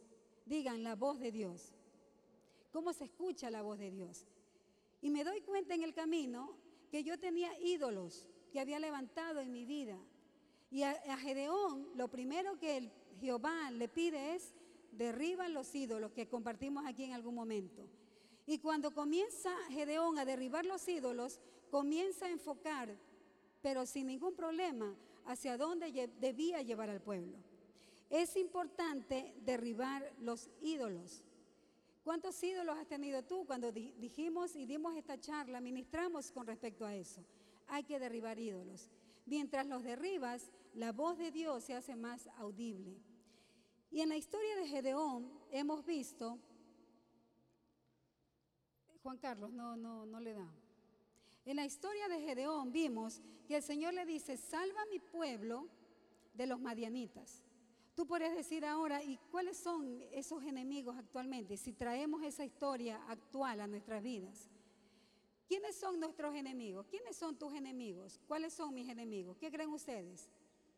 Digan 0.46 0.84
la 0.84 0.96
voz 0.96 1.20
de 1.20 1.32
Dios. 1.32 1.74
¿Cómo 2.72 2.94
se 2.94 3.06
escucha 3.06 3.52
la 3.52 3.62
voz 3.62 3.78
de 3.78 3.92
Dios? 3.92 4.26
Y 5.02 5.10
me 5.10 5.24
doy 5.24 5.42
cuenta 5.42 5.76
en 5.76 5.84
el 5.84 5.94
camino 5.94 6.56
que 6.90 7.04
yo 7.04 7.20
tenía 7.20 7.58
ídolos 7.60 8.28
que 8.52 8.60
había 8.60 8.80
levantado 8.80 9.42
en 9.42 9.52
mi 9.52 9.66
vida. 9.66 9.98
Y 10.72 10.84
a, 10.84 11.18
Gedeón 11.18 11.90
lo 11.96 12.08
primero 12.08 12.58
que 12.58 12.90
Jehová 13.20 13.70
le 13.72 13.88
pide 13.90 14.36
es 14.36 14.54
derriba 14.92 15.48
los 15.50 15.74
ídolos 15.76 16.12
que 16.14 16.28
compartimos 16.28 16.86
aquí 16.86 17.04
en 17.04 17.14
algún 17.14 17.36
momento. 17.36 17.88
Y 18.46 18.60
cuando 18.60 18.94
comienza 18.94 19.56
Gedeón 19.70 20.18
a 20.18 20.26
derribar 20.26 20.66
los 20.66 20.88
ídolos, 20.88 21.40
comienza 21.74 22.28
a 22.28 22.30
enfocar, 22.30 22.96
pero 23.64 23.88
sin 23.88 24.06
ningún 24.06 24.36
problema, 24.36 24.96
hacia 25.26 25.58
dónde 25.58 26.08
debía 26.20 26.62
llevar 26.62 26.92
al 26.92 27.02
pueblo. 27.02 27.36
Es 28.12 28.36
importante 28.36 29.34
derribar 29.42 30.14
los 30.20 30.52
ídolos. 30.62 31.24
¿Cuántos 32.04 32.44
ídolos 32.44 32.78
has 32.78 32.88
tenido 32.88 33.24
tú 33.24 33.48
cuando 33.48 33.72
dijimos 33.72 34.56
y 34.56 34.68
dimos 34.68 34.96
esta 34.96 35.20
charla, 35.20 35.62
ministramos 35.62 36.32
con 36.32 36.46
respecto 36.46 36.86
a 36.86 36.94
eso? 36.94 37.26
Hay 37.66 37.84
que 37.86 37.98
derribar 37.98 38.38
ídolos. 38.38 38.92
Mientras 39.26 39.66
los 39.66 39.82
derribas, 39.82 40.52
la 40.76 40.92
voz 40.92 41.18
de 41.18 41.32
Dios 41.32 41.64
se 41.64 41.74
hace 41.74 41.96
más 41.96 42.28
audible. 42.38 43.02
Y 43.90 44.02
en 44.02 44.10
la 44.10 44.18
historia 44.18 44.56
de 44.58 44.68
Gedeón 44.68 45.28
hemos 45.50 45.84
visto, 45.84 46.38
Juan 49.02 49.18
Carlos, 49.18 49.52
no, 49.52 49.76
no, 49.76 50.06
no 50.06 50.20
le 50.20 50.36
da. 50.36 50.63
En 51.46 51.58
la 51.58 51.66
historia 51.66 52.08
de 52.08 52.22
Gedeón 52.22 52.72
vimos 52.72 53.22
que 53.48 53.58
el 53.58 53.64
Señor 53.64 53.94
le 53.94 54.06
dice, 54.06 54.38
salva 54.38 54.82
a 54.82 54.86
mi 54.86 55.00
pueblo 55.00 55.68
de 56.34 56.48
los 56.48 56.60
madianitas. 56.60 57.44
Tú 57.96 58.08
podrías 58.08 58.36
decir 58.36 58.66
ahora, 58.66 59.04
¿y 59.04 59.18
cuáles 59.30 59.58
son 59.58 60.02
esos 60.12 60.44
enemigos 60.44 60.98
actualmente? 60.98 61.58
Si 61.58 61.74
traemos 61.74 62.24
esa 62.24 62.44
historia 62.44 63.04
actual 63.08 63.62
a 63.62 63.68
nuestras 63.68 64.02
vidas. 64.02 64.50
¿Quiénes 65.48 65.76
son 65.76 66.00
nuestros 66.00 66.34
enemigos? 66.34 66.88
¿Quiénes 66.88 67.16
son 67.16 67.38
tus 67.38 67.54
enemigos? 67.54 68.20
¿Cuáles 68.28 68.54
son 68.54 68.74
mis 68.74 68.90
enemigos? 68.90 69.38
¿Qué 69.38 69.52
creen 69.52 69.70
ustedes? 69.72 70.30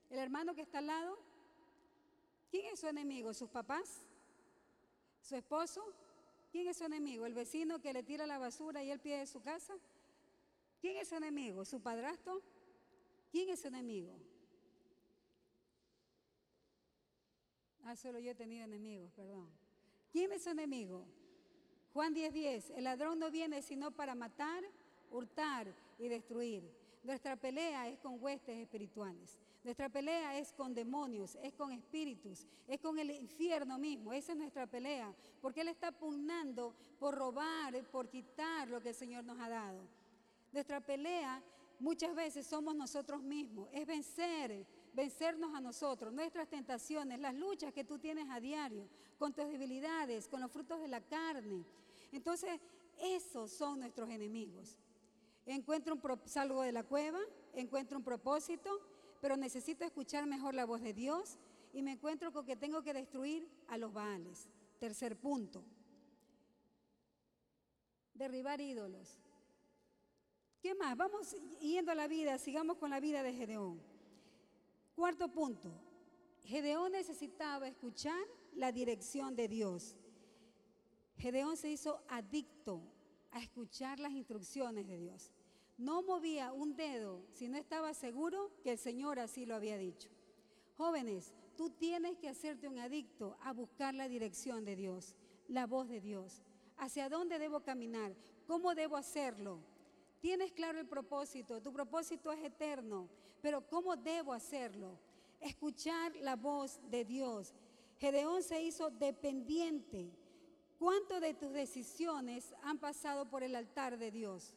¿El 0.09 0.19
hermano 0.19 0.55
que 0.55 0.61
está 0.61 0.79
al 0.79 0.87
lado? 0.87 1.17
¿Quién 2.49 2.65
es 2.73 2.79
su 2.79 2.87
enemigo? 2.87 3.33
¿Sus 3.33 3.49
papás? 3.49 4.05
¿Su 5.21 5.35
esposo? 5.35 5.83
¿Quién 6.51 6.67
es 6.67 6.77
su 6.77 6.83
enemigo? 6.83 7.25
¿El 7.25 7.33
vecino 7.33 7.79
que 7.79 7.93
le 7.93 8.03
tira 8.03 8.27
la 8.27 8.39
basura 8.39 8.83
y 8.83 8.91
el 8.91 8.99
pie 8.99 9.19
de 9.19 9.27
su 9.27 9.41
casa? 9.41 9.75
¿Quién 10.85 10.97
es 10.97 11.07
su 11.07 11.15
enemigo? 11.15 11.65
¿Su 11.65 11.81
padrastro? 11.81 12.43
¿Quién 13.31 13.49
es 13.49 13.59
su 13.59 13.69
enemigo? 13.69 14.13
Ah, 17.83 17.95
solo 17.95 18.19
yo 18.19 18.29
he 18.29 18.35
tenido 18.35 18.65
enemigos, 18.65 19.11
perdón. 19.13 19.49
¿Quién 20.11 20.31
es 20.31 20.43
su 20.43 20.51
enemigo? 20.51 21.03
Juan 21.91 22.13
10:10, 22.13 22.31
10, 22.33 22.69
el 22.69 22.83
ladrón 22.83 23.17
no 23.17 23.31
viene 23.31 23.63
sino 23.63 23.89
para 23.89 24.13
matar, 24.13 24.63
hurtar 25.09 25.73
y 25.97 26.07
destruir. 26.07 26.71
Nuestra 27.01 27.35
pelea 27.35 27.89
es 27.89 27.97
con 27.97 28.21
huestes 28.21 28.55
espirituales. 28.55 29.39
Nuestra 29.63 29.89
pelea 29.89 30.37
es 30.37 30.53
con 30.53 30.75
demonios, 30.75 31.35
es 31.41 31.55
con 31.55 31.71
espíritus, 31.71 32.45
es 32.67 32.79
con 32.79 32.99
el 32.99 33.09
infierno 33.09 33.79
mismo. 33.79 34.13
Esa 34.13 34.33
es 34.33 34.37
nuestra 34.37 34.67
pelea, 34.67 35.15
porque 35.41 35.61
Él 35.61 35.69
está 35.69 35.91
pugnando 35.91 36.75
por 36.99 37.15
robar, 37.15 37.73
por 37.89 38.07
quitar 38.07 38.67
lo 38.67 38.79
que 38.79 38.89
el 38.89 38.95
Señor 38.95 39.23
nos 39.23 39.39
ha 39.39 39.49
dado. 39.49 39.94
Nuestra 40.55 40.79
pelea 40.79 41.43
muchas 41.79 42.15
veces 42.15 42.47
somos 42.47 42.73
nosotros 42.73 43.21
mismos, 43.21 43.67
es 43.73 43.85
vencer 43.85 44.65
vencernos 44.93 45.53
a 45.53 45.59
nosotros, 45.59 46.13
nuestras 46.13 46.47
tentaciones, 46.47 47.19
las 47.19 47.35
luchas 47.35 47.73
que 47.73 47.83
tú 47.83 47.99
tienes 47.99 48.29
a 48.29 48.39
diario, 48.39 48.87
con 49.17 49.33
tus 49.33 49.49
debilidades, 49.49 50.29
con 50.29 50.39
los 50.39 50.49
frutos 50.49 50.79
de 50.79 50.87
la 50.87 51.01
carne. 51.01 51.65
Entonces, 52.13 52.57
esos 53.01 53.51
son 53.51 53.81
nuestros 53.81 54.09
enemigos. 54.09 54.79
Encuentro 55.45 55.95
un 55.95 56.19
salgo 56.23 56.61
de 56.61 56.71
la 56.71 56.83
cueva, 56.83 57.19
encuentro 57.53 57.97
un 57.97 58.05
propósito, 58.05 58.79
pero 59.19 59.35
necesito 59.35 59.83
escuchar 59.83 60.25
mejor 60.25 60.53
la 60.53 60.63
voz 60.63 60.79
de 60.79 60.93
Dios 60.93 61.37
y 61.73 61.81
me 61.81 61.91
encuentro 61.91 62.31
con 62.31 62.45
que 62.45 62.55
tengo 62.55 62.81
que 62.81 62.93
destruir 62.93 63.45
a 63.67 63.77
los 63.77 63.91
Baales. 63.91 64.47
Tercer 64.79 65.17
punto. 65.17 65.65
Derribar 68.13 68.61
ídolos. 68.61 69.19
¿Qué 70.65 70.73
más? 70.73 70.97
Vamos 70.97 71.35
yendo 71.61 71.91
a 71.91 71.95
la 71.95 72.07
vida, 72.07 72.39
sigamos 72.39 72.77
con 72.77 72.89
la 72.89 72.99
vida 72.99 73.21
de 73.21 73.31
Gedeón. 73.31 73.79
Cuarto 74.95 75.27
punto, 75.27 75.71
Gedeón 76.43 76.93
necesitaba 76.93 77.67
escuchar 77.67 78.19
la 78.55 78.71
dirección 78.71 79.35
de 79.35 79.47
Dios. 79.47 79.95
Gedeón 81.19 81.55
se 81.55 81.69
hizo 81.69 82.01
adicto 82.09 82.81
a 83.29 83.43
escuchar 83.43 83.99
las 83.99 84.13
instrucciones 84.13 84.87
de 84.87 84.97
Dios. 84.97 85.31
No 85.77 86.01
movía 86.01 86.51
un 86.51 86.75
dedo 86.75 87.21
si 87.31 87.47
no 87.47 87.59
estaba 87.59 87.93
seguro 87.93 88.49
que 88.63 88.71
el 88.71 88.79
Señor 88.79 89.19
así 89.19 89.45
lo 89.45 89.53
había 89.53 89.77
dicho. 89.77 90.09
Jóvenes, 90.77 91.31
tú 91.55 91.69
tienes 91.69 92.17
que 92.17 92.27
hacerte 92.27 92.67
un 92.67 92.79
adicto 92.79 93.37
a 93.43 93.53
buscar 93.53 93.93
la 93.93 94.07
dirección 94.07 94.65
de 94.65 94.75
Dios, 94.75 95.15
la 95.47 95.67
voz 95.67 95.87
de 95.87 96.01
Dios. 96.01 96.41
¿Hacia 96.77 97.07
dónde 97.07 97.37
debo 97.37 97.59
caminar? 97.59 98.15
¿Cómo 98.47 98.73
debo 98.73 98.97
hacerlo? 98.97 99.74
Tienes 100.19 100.51
claro 100.51 100.79
el 100.79 100.87
propósito, 100.87 101.61
tu 101.61 101.71
propósito 101.71 102.31
es 102.31 102.43
eterno, 102.43 103.07
pero 103.41 103.67
¿cómo 103.67 103.95
debo 103.95 104.33
hacerlo? 104.33 104.97
Escuchar 105.39 106.15
la 106.17 106.35
voz 106.35 106.79
de 106.89 107.05
Dios. 107.05 107.53
Gedeón 107.99 108.41
se 108.41 108.61
hizo 108.61 108.89
dependiente. 108.89 110.11
¿Cuánto 110.79 111.19
de 111.19 111.33
tus 111.33 111.53
decisiones 111.53 112.53
han 112.63 112.79
pasado 112.79 113.29
por 113.29 113.43
el 113.43 113.55
altar 113.55 113.97
de 113.97 114.11
Dios? 114.11 114.55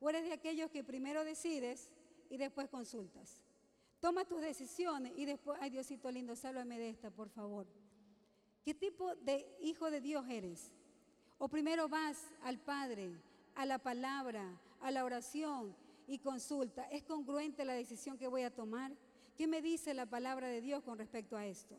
¿O 0.00 0.08
eres 0.08 0.24
de 0.24 0.32
aquellos 0.32 0.70
que 0.70 0.82
primero 0.84 1.24
decides 1.24 1.90
y 2.30 2.36
después 2.36 2.68
consultas? 2.68 3.42
Toma 4.00 4.24
tus 4.24 4.40
decisiones 4.40 5.12
y 5.16 5.26
después, 5.26 5.58
ay 5.60 5.70
Diosito 5.70 6.10
lindo, 6.10 6.34
sálvame 6.34 6.78
de 6.78 6.88
esta, 6.88 7.10
por 7.10 7.28
favor. 7.28 7.66
¿Qué 8.64 8.74
tipo 8.74 9.14
de 9.16 9.46
hijo 9.60 9.90
de 9.90 10.00
Dios 10.00 10.24
eres? 10.28 10.72
O 11.38 11.48
primero 11.48 11.88
vas 11.88 12.26
al 12.42 12.58
Padre, 12.58 13.10
a 13.54 13.66
la 13.66 13.78
palabra, 13.78 14.58
a 14.80 14.90
la 14.90 15.04
oración 15.04 15.74
y 16.06 16.18
consulta, 16.18 16.84
¿es 16.90 17.02
congruente 17.04 17.64
la 17.64 17.74
decisión 17.74 18.18
que 18.18 18.28
voy 18.28 18.42
a 18.42 18.54
tomar? 18.54 18.92
¿Qué 19.36 19.46
me 19.46 19.62
dice 19.62 19.94
la 19.94 20.06
palabra 20.06 20.48
de 20.48 20.60
Dios 20.60 20.82
con 20.82 20.98
respecto 20.98 21.36
a 21.36 21.46
esto? 21.46 21.78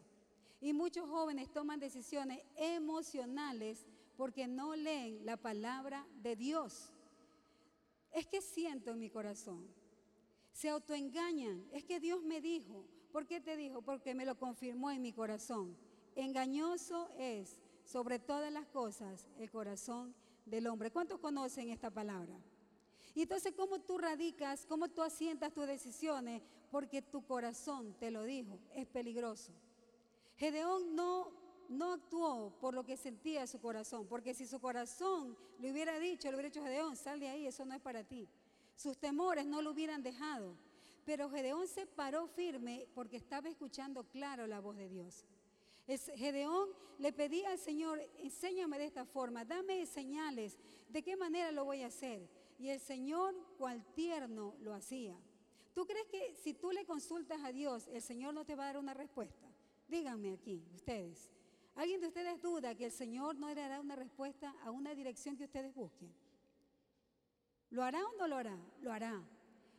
Y 0.62 0.74
muchos 0.74 1.10
jóvenes 1.10 1.52
toman 1.52 1.80
decisiones 1.80 2.42
emocionales 2.56 3.88
porque 4.16 4.48
no 4.48 4.76
leen 4.76 5.26
la 5.26 5.38
palabra 5.38 6.08
de 6.22 6.36
Dios. 6.36 6.94
Es 8.12 8.28
que 8.28 8.42
siento 8.42 8.92
en 8.92 9.00
mi 9.00 9.10
corazón. 9.10 9.68
Se 10.54 10.70
autoengañan. 10.70 11.66
Es 11.72 11.84
que 11.84 12.00
Dios 12.00 12.24
me 12.24 12.42
dijo. 12.42 12.86
¿Por 13.12 13.26
qué 13.26 13.42
te 13.42 13.58
dijo? 13.58 13.82
Porque 13.82 14.14
me 14.14 14.26
lo 14.26 14.38
confirmó 14.38 14.92
en 14.92 15.02
mi 15.02 15.14
corazón. 15.14 15.76
Engañoso 16.16 17.10
es 17.18 17.60
sobre 17.84 18.20
todas 18.20 18.52
las 18.52 18.68
cosas 18.68 19.28
el 19.40 19.50
corazón 19.50 20.14
del 20.46 20.68
hombre. 20.68 20.92
¿Cuántos 20.92 21.20
conocen 21.20 21.70
esta 21.70 21.90
palabra? 21.90 22.40
Y 23.14 23.24
entonces, 23.24 23.54
¿cómo 23.56 23.80
tú 23.80 23.98
radicas, 23.98 24.66
cómo 24.66 24.88
tú 24.88 25.02
asientas 25.02 25.54
tus 25.54 25.68
decisiones? 25.68 26.42
Porque 26.70 27.02
tu 27.02 27.26
corazón 27.26 27.94
te 28.00 28.12
lo 28.12 28.24
dijo, 28.24 28.60
es 28.74 28.88
peligroso. 28.88 29.52
Gedeón 30.38 30.96
no, 30.96 31.32
no 31.70 31.94
actuó 31.94 32.54
por 32.62 32.74
lo 32.74 32.84
que 32.84 32.98
sentía 32.98 33.46
su 33.48 33.60
corazón, 33.60 34.08
porque 34.08 34.34
si 34.34 34.48
su 34.48 34.60
corazón 34.60 35.38
le 35.60 35.72
hubiera 35.72 36.00
dicho, 36.00 36.30
le 36.30 36.36
hubiera 36.36 36.50
dicho, 36.50 36.64
Gedeón, 36.64 36.96
sal 36.96 37.20
de 37.20 37.28
ahí, 37.28 37.48
eso 37.48 37.66
no 37.66 37.76
es 37.76 37.82
para 37.82 38.04
ti. 38.04 38.28
Sus 38.76 38.98
temores 38.98 39.46
no 39.46 39.62
lo 39.62 39.72
hubieran 39.72 40.02
dejado. 40.02 40.56
Pero 41.06 41.30
Gedeón 41.30 41.68
se 41.68 41.86
paró 41.86 42.28
firme 42.28 42.88
porque 42.94 43.18
estaba 43.18 43.50
escuchando 43.50 44.04
claro 44.04 44.48
la 44.48 44.60
voz 44.60 44.78
de 44.78 44.88
Dios. 44.88 45.26
Gedeón 46.16 46.70
le 47.00 47.12
pedía 47.12 47.52
al 47.52 47.58
Señor, 47.58 48.00
enséñame 48.20 48.78
de 48.78 48.86
esta 48.86 49.06
forma, 49.06 49.44
dame 49.44 49.86
señales, 49.86 50.58
de 50.90 51.02
qué 51.02 51.16
manera 51.18 51.52
lo 51.52 51.66
voy 51.66 51.82
a 51.82 51.88
hacer. 51.88 52.30
Y 52.62 52.70
el 52.70 52.80
Señor, 52.80 53.34
cual 53.58 53.84
tierno, 53.96 54.54
lo 54.62 54.76
hacía. 54.76 55.18
¿Tú 55.74 55.84
crees 55.88 56.06
que 56.10 56.36
si 56.36 56.54
tú 56.54 56.72
le 56.72 56.86
consultas 56.86 57.42
a 57.44 57.52
Dios, 57.52 57.88
el 57.88 58.04
Señor 58.04 58.36
no 58.36 58.46
te 58.46 58.54
va 58.54 58.66
a 58.66 58.68
dar 58.68 58.78
una 58.78 58.94
respuesta? 58.94 59.48
Díganme 59.88 60.34
aquí, 60.34 60.64
ustedes. 60.76 61.32
¿Alguien 61.74 62.00
de 62.02 62.08
ustedes 62.08 62.40
duda 62.40 62.76
que 62.76 62.86
el 62.86 62.92
Señor 62.92 63.36
no 63.36 63.48
le 63.48 63.56
dará 63.56 63.82
una 63.82 63.96
respuesta 63.96 64.56
a 64.64 64.70
una 64.70 64.94
dirección 64.94 65.36
que 65.36 65.46
ustedes 65.46 65.74
busquen? 65.74 66.14
¿Lo 67.72 67.84
hará 67.84 68.06
o 68.06 68.16
no 68.18 68.28
lo 68.28 68.36
hará? 68.36 68.60
Lo 68.82 68.94
hará. 68.94 69.20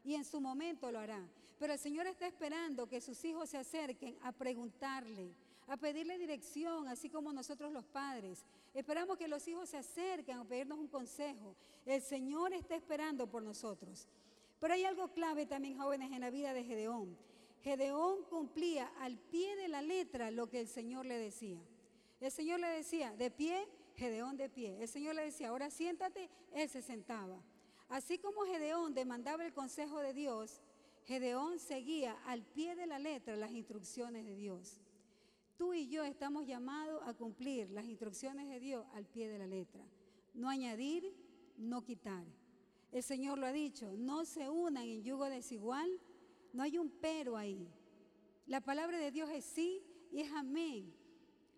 Y 0.03 0.15
en 0.15 0.25
su 0.25 0.41
momento 0.41 0.91
lo 0.91 0.99
hará. 0.99 1.25
Pero 1.61 1.75
el 1.75 1.79
Señor 1.79 2.09
está 2.09 2.27
esperando 2.27 2.89
que 2.89 3.01
sus 3.01 3.25
hijos 3.25 3.49
se 3.49 3.59
acerquen 3.59 4.19
a 4.23 4.33
preguntarle, 4.33 5.37
a 5.69 5.77
pedirle 5.77 6.19
dirección, 6.19 6.89
así 6.89 7.09
como 7.09 7.33
nosotros 7.33 7.73
los 7.73 7.85
padres. 7.85 8.45
Esperamos 8.75 9.17
que 9.17 9.29
los 9.29 9.47
hijos 9.49 9.69
se 9.69 9.79
acerquen 9.79 10.39
a 10.39 10.45
pedirnos 10.45 10.79
un 10.79 10.89
consejo. 10.89 11.57
El 11.85 12.03
Señor 12.03 12.53
está 12.53 12.75
esperando 12.75 13.27
por 13.27 13.43
nosotros. 13.43 14.09
Pero 14.59 14.75
hay 14.75 14.85
algo 14.85 15.09
clave 15.09 15.47
también, 15.47 15.79
jóvenes, 15.79 16.13
en 16.13 16.21
la 16.21 16.31
vida 16.31 16.53
de 16.53 16.65
Gedeón. 16.65 17.17
Gedeón 17.63 18.25
cumplía 18.25 18.93
al 19.01 19.19
pie 19.19 19.57
de 19.57 19.69
la 19.69 19.83
letra 19.83 20.31
lo 20.31 20.49
que 20.49 20.61
el 20.61 20.69
Señor 20.69 21.07
le 21.07 21.19
decía. 21.19 21.61
El 22.21 22.31
Señor 22.31 22.61
le 22.61 22.69
decía, 22.69 23.13
de 23.17 23.31
pie, 23.31 23.69
Gedeón 23.97 24.37
de 24.37 24.49
pie. 24.49 24.81
El 24.81 24.89
Señor 24.89 25.15
le 25.15 25.25
decía, 25.25 25.49
ahora 25.49 25.71
siéntate, 25.71 26.29
él 26.53 26.69
se 26.69 26.83
sentaba. 26.83 27.41
Así 27.89 28.19
como 28.19 28.43
Gedeón 28.43 28.95
demandaba 28.95 29.45
el 29.45 29.53
consejo 29.53 30.01
de 30.01 30.13
Dios, 30.13 30.61
Gedeón 31.05 31.59
seguía 31.59 32.17
al 32.27 32.43
pie 32.43 32.77
de 32.77 32.87
la 32.87 32.99
letra 32.99 33.37
las 33.37 33.53
instrucciones 33.53 34.25
de 34.25 34.35
Dios. 34.35 34.82
Tú 35.63 35.75
y 35.75 35.87
yo 35.87 36.03
estamos 36.03 36.45
llamados 36.45 37.01
a 37.07 37.15
cumplir 37.15 37.71
las 37.71 37.85
instrucciones 37.85 38.49
de 38.49 38.59
Dios 38.59 38.85
al 38.95 39.07
pie 39.07 39.29
de 39.29 39.39
la 39.39 39.47
letra. 39.47 39.85
No 40.35 40.49
añadir, 40.49 41.15
no 41.57 41.85
quitar. 41.85 42.25
El 42.91 43.05
Señor 43.05 43.39
lo 43.39 43.47
ha 43.47 43.53
dicho, 43.53 43.93
no 43.97 44.25
se 44.25 44.51
unan 44.51 44.83
en 44.83 45.05
yugo 45.05 45.27
desigual, 45.27 45.89
no 46.53 46.65
hay 46.65 46.79
un 46.79 46.91
pero 46.91 47.37
ahí. 47.37 47.69
La 48.49 48.61
palabra 48.61 48.99
de 48.99 49.13
Dios 49.13 49.31
es 49.31 49.45
sí 49.45 49.81
y 50.11 50.19
es 50.23 50.33
amén. 50.33 50.93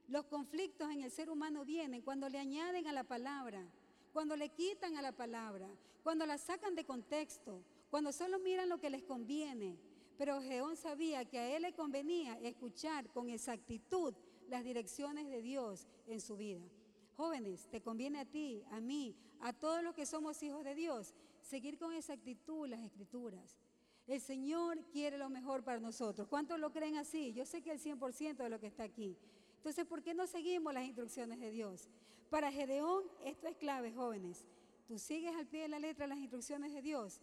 Los 0.07 0.27
conflictos 0.27 0.91
en 0.91 1.01
el 1.01 1.11
ser 1.11 1.31
humano 1.31 1.65
vienen 1.65 2.03
cuando 2.03 2.29
le 2.29 2.39
añaden 2.39 2.87
a 2.87 2.93
la 2.93 3.05
palabra, 3.05 3.67
cuando 4.13 4.37
le 4.37 4.51
quitan 4.51 4.99
a 4.99 5.03
la 5.03 5.13
palabra, 5.13 5.67
cuando 6.03 6.27
la 6.27 6.37
sacan 6.37 6.75
de 6.75 6.85
contexto, 6.85 7.65
cuando 7.89 8.13
solo 8.13 8.39
miran 8.39 8.69
lo 8.69 8.79
que 8.79 8.91
les 8.91 9.03
conviene. 9.03 9.79
Pero 10.17 10.41
Geón 10.41 10.77
sabía 10.77 11.25
que 11.25 11.39
a 11.39 11.57
él 11.57 11.63
le 11.63 11.75
convenía 11.75 12.39
escuchar 12.41 13.09
con 13.11 13.29
exactitud 13.29 14.15
las 14.49 14.65
direcciones 14.65 15.29
de 15.29 15.43
Dios 15.43 15.87
en 16.07 16.21
su 16.21 16.37
vida. 16.37 16.63
Jóvenes, 17.17 17.69
te 17.71 17.81
conviene 17.81 18.21
a 18.21 18.25
ti, 18.25 18.65
a 18.71 18.81
mí, 18.81 19.17
a 19.41 19.53
todos 19.53 19.83
los 19.83 19.95
que 19.95 20.07
somos 20.07 20.43
hijos 20.43 20.65
de 20.65 20.75
Dios, 20.75 21.15
seguir 21.41 21.79
con 21.79 21.93
exactitud 21.93 22.67
las 22.69 22.81
escrituras. 22.81 23.59
El 24.07 24.21
Señor 24.21 24.85
quiere 24.93 25.17
lo 25.17 25.31
mejor 25.31 25.65
para 25.65 25.81
nosotros. 25.81 26.29
¿Cuántos 26.29 26.59
lo 26.59 26.71
creen 26.71 26.97
así? 26.97 27.33
Yo 27.33 27.47
sé 27.47 27.63
que 27.63 27.73
el 27.73 27.81
100% 27.81 28.37
de 28.37 28.51
lo 28.51 28.61
que 28.61 28.67
está 28.67 28.83
aquí. 28.83 29.17
Entonces, 29.57 29.87
¿por 29.87 30.03
qué 30.03 30.13
no 30.13 30.27
seguimos 30.27 30.75
las 30.75 30.85
instrucciones 30.85 31.41
de 31.41 31.51
Dios? 31.51 31.89
Para 32.29 32.53
Gedeón, 32.53 33.05
esto 33.25 33.49
es 33.49 33.57
clave, 33.57 33.93
jóvenes. 33.93 34.47
Tú 34.87 34.99
sigues 34.99 35.35
al 35.35 35.47
pie 35.47 35.63
de 35.63 35.69
la 35.69 35.79
letra 35.79 36.07
las 36.07 36.19
instrucciones 36.19 36.75
de 36.75 36.83
Dios, 36.83 37.21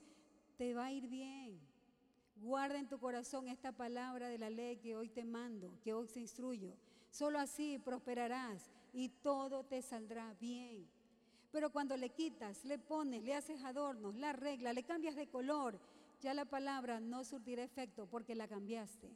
te 0.57 0.73
va 0.73 0.85
a 0.85 0.91
ir 0.91 1.07
bien. 1.07 1.70
Guarda 2.41 2.79
en 2.79 2.87
tu 2.87 2.97
corazón 2.97 3.47
esta 3.47 3.71
palabra 3.71 4.27
de 4.27 4.39
la 4.39 4.49
ley 4.49 4.77
que 4.77 4.95
hoy 4.95 5.09
te 5.09 5.23
mando, 5.23 5.77
que 5.83 5.93
hoy 5.93 6.07
te 6.07 6.19
instruyo. 6.19 6.73
Solo 7.11 7.37
así 7.37 7.77
prosperarás 7.77 8.71
y 8.93 9.09
todo 9.09 9.63
te 9.63 9.83
saldrá 9.83 10.33
bien. 10.39 10.87
Pero 11.51 11.71
cuando 11.71 11.95
le 11.95 12.09
quitas, 12.09 12.65
le 12.65 12.79
pones, 12.79 13.23
le 13.23 13.35
haces 13.35 13.63
adornos, 13.63 14.15
la 14.15 14.33
regla, 14.33 14.73
le 14.73 14.81
cambias 14.81 15.15
de 15.15 15.27
color, 15.27 15.79
ya 16.19 16.33
la 16.33 16.45
palabra 16.45 16.99
no 16.99 17.23
surtirá 17.23 17.63
efecto 17.63 18.07
porque 18.09 18.33
la 18.33 18.47
cambiaste. 18.47 19.07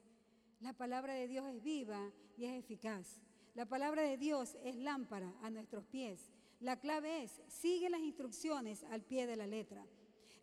La 0.61 0.73
palabra 0.73 1.13
de 1.13 1.27
Dios 1.27 1.47
es 1.47 1.63
viva 1.63 2.11
y 2.37 2.45
es 2.45 2.59
eficaz. 2.59 3.21
La 3.55 3.65
palabra 3.65 4.03
de 4.03 4.17
Dios 4.17 4.55
es 4.63 4.75
lámpara 4.75 5.33
a 5.41 5.49
nuestros 5.49 5.83
pies. 5.85 6.29
La 6.59 6.79
clave 6.79 7.23
es, 7.23 7.41
sigue 7.47 7.89
las 7.89 8.01
instrucciones 8.01 8.83
al 8.91 9.01
pie 9.01 9.25
de 9.25 9.35
la 9.35 9.47
letra. 9.47 9.83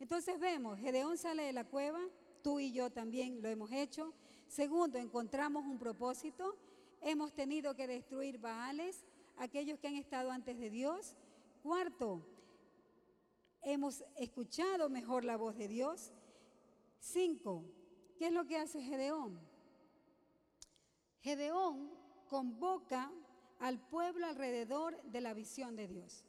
Entonces 0.01 0.40
vemos, 0.40 0.81
Gedeón 0.81 1.16
sale 1.16 1.45
de 1.45 1.53
la 1.53 1.62
cueva, 1.62 2.01
tú 2.42 2.61
y 2.61 2.72
yo 2.72 2.90
también 2.90 3.40
lo 3.42 3.48
hemos 3.48 3.72
hecho. 3.72 4.12
Segundo, 4.48 4.98
encontramos 4.98 5.64
un 5.64 5.78
propósito. 5.78 6.57
Hemos 7.00 7.33
tenido 7.33 7.74
que 7.74 7.87
destruir 7.87 8.38
Baales, 8.38 9.05
aquellos 9.37 9.78
que 9.78 9.88
han 9.88 9.96
estado 9.96 10.31
antes 10.31 10.59
de 10.59 10.70
Dios. 10.70 11.16
Cuarto, 11.62 12.26
hemos 13.62 14.05
escuchado 14.16 14.90
mejor 14.90 15.24
la 15.24 15.37
voz 15.37 15.57
de 15.57 15.68
Dios. 15.68 16.12
Cinco, 16.98 17.64
¿qué 18.18 18.26
es 18.26 18.33
lo 18.33 18.44
que 18.44 18.59
hace 18.59 18.83
Gedeón? 18.83 19.40
Gedeón 21.20 21.90
convoca 22.28 23.11
al 23.61 23.78
pueblo 23.78 24.26
alrededor 24.26 25.00
de 25.05 25.20
la 25.20 25.35
visión 25.35 25.76
de 25.76 25.87
Dios. 25.87 26.24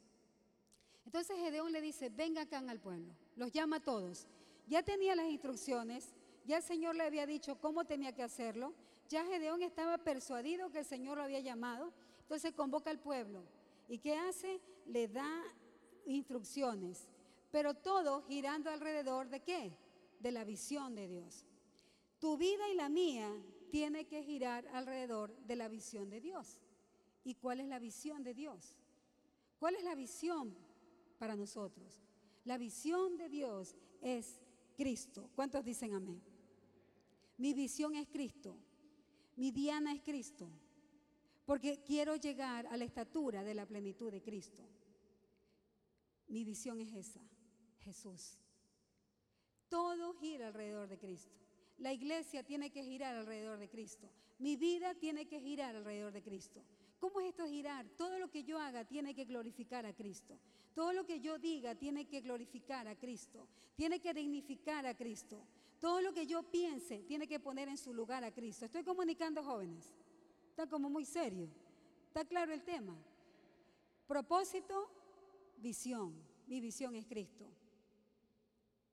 Entonces 1.04 1.36
Gedeón 1.36 1.72
le 1.72 1.80
dice, 1.80 2.08
venga 2.08 2.42
acá 2.42 2.58
al 2.58 2.80
pueblo, 2.80 3.14
los 3.36 3.52
llama 3.52 3.76
a 3.76 3.80
todos. 3.80 4.28
Ya 4.66 4.82
tenía 4.82 5.14
las 5.14 5.28
instrucciones, 5.28 6.14
ya 6.46 6.58
el 6.58 6.62
Señor 6.62 6.94
le 6.94 7.04
había 7.04 7.26
dicho 7.26 7.60
cómo 7.60 7.84
tenía 7.84 8.14
que 8.14 8.22
hacerlo, 8.22 8.74
ya 9.08 9.24
Gedeón 9.24 9.62
estaba 9.62 9.98
persuadido 9.98 10.70
que 10.70 10.78
el 10.80 10.84
Señor 10.84 11.18
lo 11.18 11.24
había 11.24 11.40
llamado, 11.40 11.92
entonces 12.22 12.52
convoca 12.52 12.90
al 12.90 12.98
pueblo. 12.98 13.44
¿Y 13.88 13.98
qué 13.98 14.16
hace? 14.16 14.60
Le 14.86 15.08
da 15.08 15.42
instrucciones, 16.06 17.08
pero 17.50 17.74
todo 17.74 18.22
girando 18.22 18.70
alrededor 18.70 19.28
de 19.28 19.40
qué? 19.40 19.76
De 20.20 20.32
la 20.32 20.44
visión 20.44 20.94
de 20.94 21.08
Dios. 21.08 21.46
Tu 22.18 22.36
vida 22.38 22.68
y 22.70 22.74
la 22.74 22.88
mía 22.88 23.30
tiene 23.70 24.06
que 24.06 24.22
girar 24.22 24.66
alrededor 24.68 25.36
de 25.46 25.56
la 25.56 25.68
visión 25.68 26.08
de 26.08 26.20
Dios. 26.20 26.60
¿Y 27.24 27.34
cuál 27.34 27.60
es 27.60 27.66
la 27.66 27.78
visión 27.78 28.22
de 28.22 28.32
Dios? 28.32 28.76
¿Cuál 29.58 29.76
es 29.76 29.84
la 29.84 29.94
visión 29.94 30.54
para 31.18 31.36
nosotros? 31.36 32.02
La 32.44 32.58
visión 32.58 33.16
de 33.16 33.28
Dios 33.28 33.76
es 34.00 34.40
Cristo. 34.74 35.30
¿Cuántos 35.34 35.64
dicen 35.64 35.94
amén? 35.94 36.20
Mi 37.38 37.54
visión 37.54 37.94
es 37.94 38.08
Cristo. 38.08 38.56
Mi 39.36 39.50
diana 39.50 39.92
es 39.92 40.02
Cristo. 40.02 40.48
Porque 41.44 41.82
quiero 41.84 42.16
llegar 42.16 42.66
a 42.66 42.76
la 42.76 42.84
estatura 42.84 43.42
de 43.42 43.54
la 43.54 43.66
plenitud 43.66 44.10
de 44.10 44.22
Cristo. 44.22 44.62
Mi 46.28 46.44
visión 46.44 46.80
es 46.80 46.92
esa, 46.94 47.20
Jesús. 47.80 48.38
Todo 49.68 50.14
gira 50.14 50.48
alrededor 50.48 50.88
de 50.88 50.98
Cristo. 50.98 51.36
La 51.78 51.92
iglesia 51.92 52.42
tiene 52.44 52.70
que 52.70 52.82
girar 52.82 53.16
alrededor 53.16 53.58
de 53.58 53.68
Cristo. 53.68 54.08
Mi 54.38 54.56
vida 54.56 54.94
tiene 54.94 55.26
que 55.26 55.40
girar 55.40 55.76
alrededor 55.76 56.12
de 56.12 56.22
Cristo. 56.22 56.62
¿Cómo 56.98 57.20
es 57.20 57.28
esto 57.28 57.46
girar? 57.46 57.86
Todo 57.96 58.18
lo 58.18 58.30
que 58.30 58.44
yo 58.44 58.58
haga 58.58 58.84
tiene 58.84 59.14
que 59.14 59.24
glorificar 59.24 59.84
a 59.84 59.92
Cristo. 59.92 60.38
Todo 60.74 60.92
lo 60.92 61.06
que 61.06 61.20
yo 61.20 61.38
diga 61.38 61.74
tiene 61.74 62.06
que 62.06 62.20
glorificar 62.20 62.86
a 62.88 62.96
Cristo. 62.96 63.48
Tiene 63.76 64.00
que 64.00 64.12
dignificar 64.12 64.84
a 64.86 64.94
Cristo. 64.94 65.46
Todo 65.80 66.00
lo 66.00 66.12
que 66.12 66.26
yo 66.26 66.42
piense 66.42 67.04
tiene 67.04 67.26
que 67.26 67.40
poner 67.40 67.68
en 67.68 67.78
su 67.78 67.94
lugar 67.94 68.24
a 68.24 68.32
Cristo. 68.32 68.64
Estoy 68.64 68.82
comunicando 68.82 69.42
jóvenes. 69.42 69.94
Está 70.50 70.66
como 70.66 70.90
muy 70.90 71.04
serio. 71.04 71.48
¿Está 72.08 72.24
claro 72.24 72.52
el 72.52 72.62
tema? 72.62 72.96
Propósito, 74.06 74.90
visión. 75.58 76.14
Mi 76.46 76.60
visión 76.60 76.94
es 76.94 77.06
Cristo. 77.06 77.44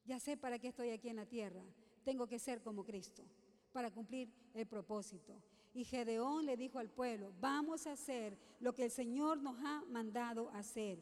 Ya 0.05 0.19
sé 0.19 0.37
para 0.37 0.59
qué 0.59 0.69
estoy 0.69 0.91
aquí 0.91 1.09
en 1.09 1.17
la 1.17 1.25
tierra 1.25 1.63
tengo 2.03 2.27
que 2.27 2.39
ser 2.39 2.61
como 2.61 2.83
Cristo 2.83 3.23
para 3.71 3.91
cumplir 3.91 4.29
el 4.53 4.65
propósito. 4.65 5.41
Y 5.73 5.85
Gedeón 5.85 6.45
le 6.45 6.57
dijo 6.57 6.79
al 6.79 6.89
pueblo, 6.89 7.31
vamos 7.39 7.87
a 7.87 7.93
hacer 7.93 8.37
lo 8.59 8.73
que 8.73 8.85
el 8.85 8.91
Señor 8.91 9.41
nos 9.41 9.57
ha 9.63 9.83
mandado 9.87 10.49
hacer. 10.49 11.01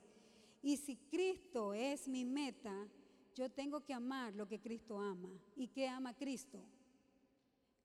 Y 0.61 0.77
si 0.77 0.95
Cristo 0.95 1.73
es 1.73 2.07
mi 2.07 2.25
meta, 2.25 2.87
yo 3.35 3.49
tengo 3.49 3.81
que 3.81 3.93
amar 3.93 4.33
lo 4.35 4.47
que 4.47 4.59
Cristo 4.59 4.99
ama. 4.99 5.31
¿Y 5.55 5.67
qué 5.67 5.87
ama 5.87 6.13
Cristo? 6.13 6.59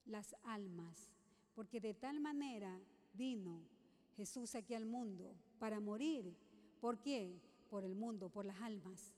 Las 0.06 0.34
almas. 0.42 1.10
Porque 1.54 1.80
de 1.80 1.94
tal 1.94 2.20
manera 2.20 2.80
vino 3.12 3.62
Jesús 4.16 4.54
aquí 4.54 4.74
al 4.74 4.86
mundo 4.86 5.34
para 5.58 5.80
morir. 5.80 6.34
¿Por 6.80 6.98
qué? 6.98 7.40
Por 7.70 7.84
el 7.84 7.94
mundo, 7.94 8.28
por 8.28 8.44
las 8.44 8.60
almas. 8.60 9.14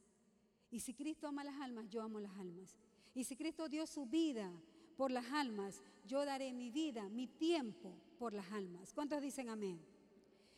Y 0.70 0.80
si 0.80 0.94
Cristo 0.94 1.28
ama 1.28 1.44
las 1.44 1.60
almas, 1.60 1.88
yo 1.88 2.02
amo 2.02 2.20
las 2.20 2.36
almas. 2.38 2.76
Y 3.14 3.24
si 3.24 3.36
Cristo 3.36 3.68
dio 3.68 3.86
su 3.86 4.06
vida 4.06 4.52
por 4.96 5.10
las 5.10 5.26
almas, 5.32 5.82
yo 6.06 6.24
daré 6.24 6.52
mi 6.52 6.70
vida, 6.70 7.08
mi 7.08 7.26
tiempo 7.26 7.94
por 8.18 8.34
las 8.34 8.50
almas. 8.52 8.92
¿Cuántos 8.92 9.22
dicen 9.22 9.48
amén? 9.48 9.80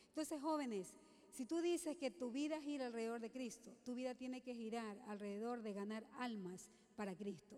Entonces, 0.09 0.41
jóvenes, 0.41 0.95
si 1.39 1.47
tú 1.47 1.61
dices 1.61 1.97
que 1.97 2.11
tu 2.11 2.33
vida 2.33 2.61
gira 2.61 2.87
alrededor 2.87 3.21
de 3.21 3.31
Cristo, 3.31 3.71
tu 3.85 3.95
vida 3.95 4.13
tiene 4.17 4.41
que 4.41 4.57
girar 4.57 4.99
alrededor 5.07 5.63
de 5.63 5.73
ganar 5.73 6.05
almas 6.19 6.69
para 6.97 7.15
Cristo. 7.15 7.57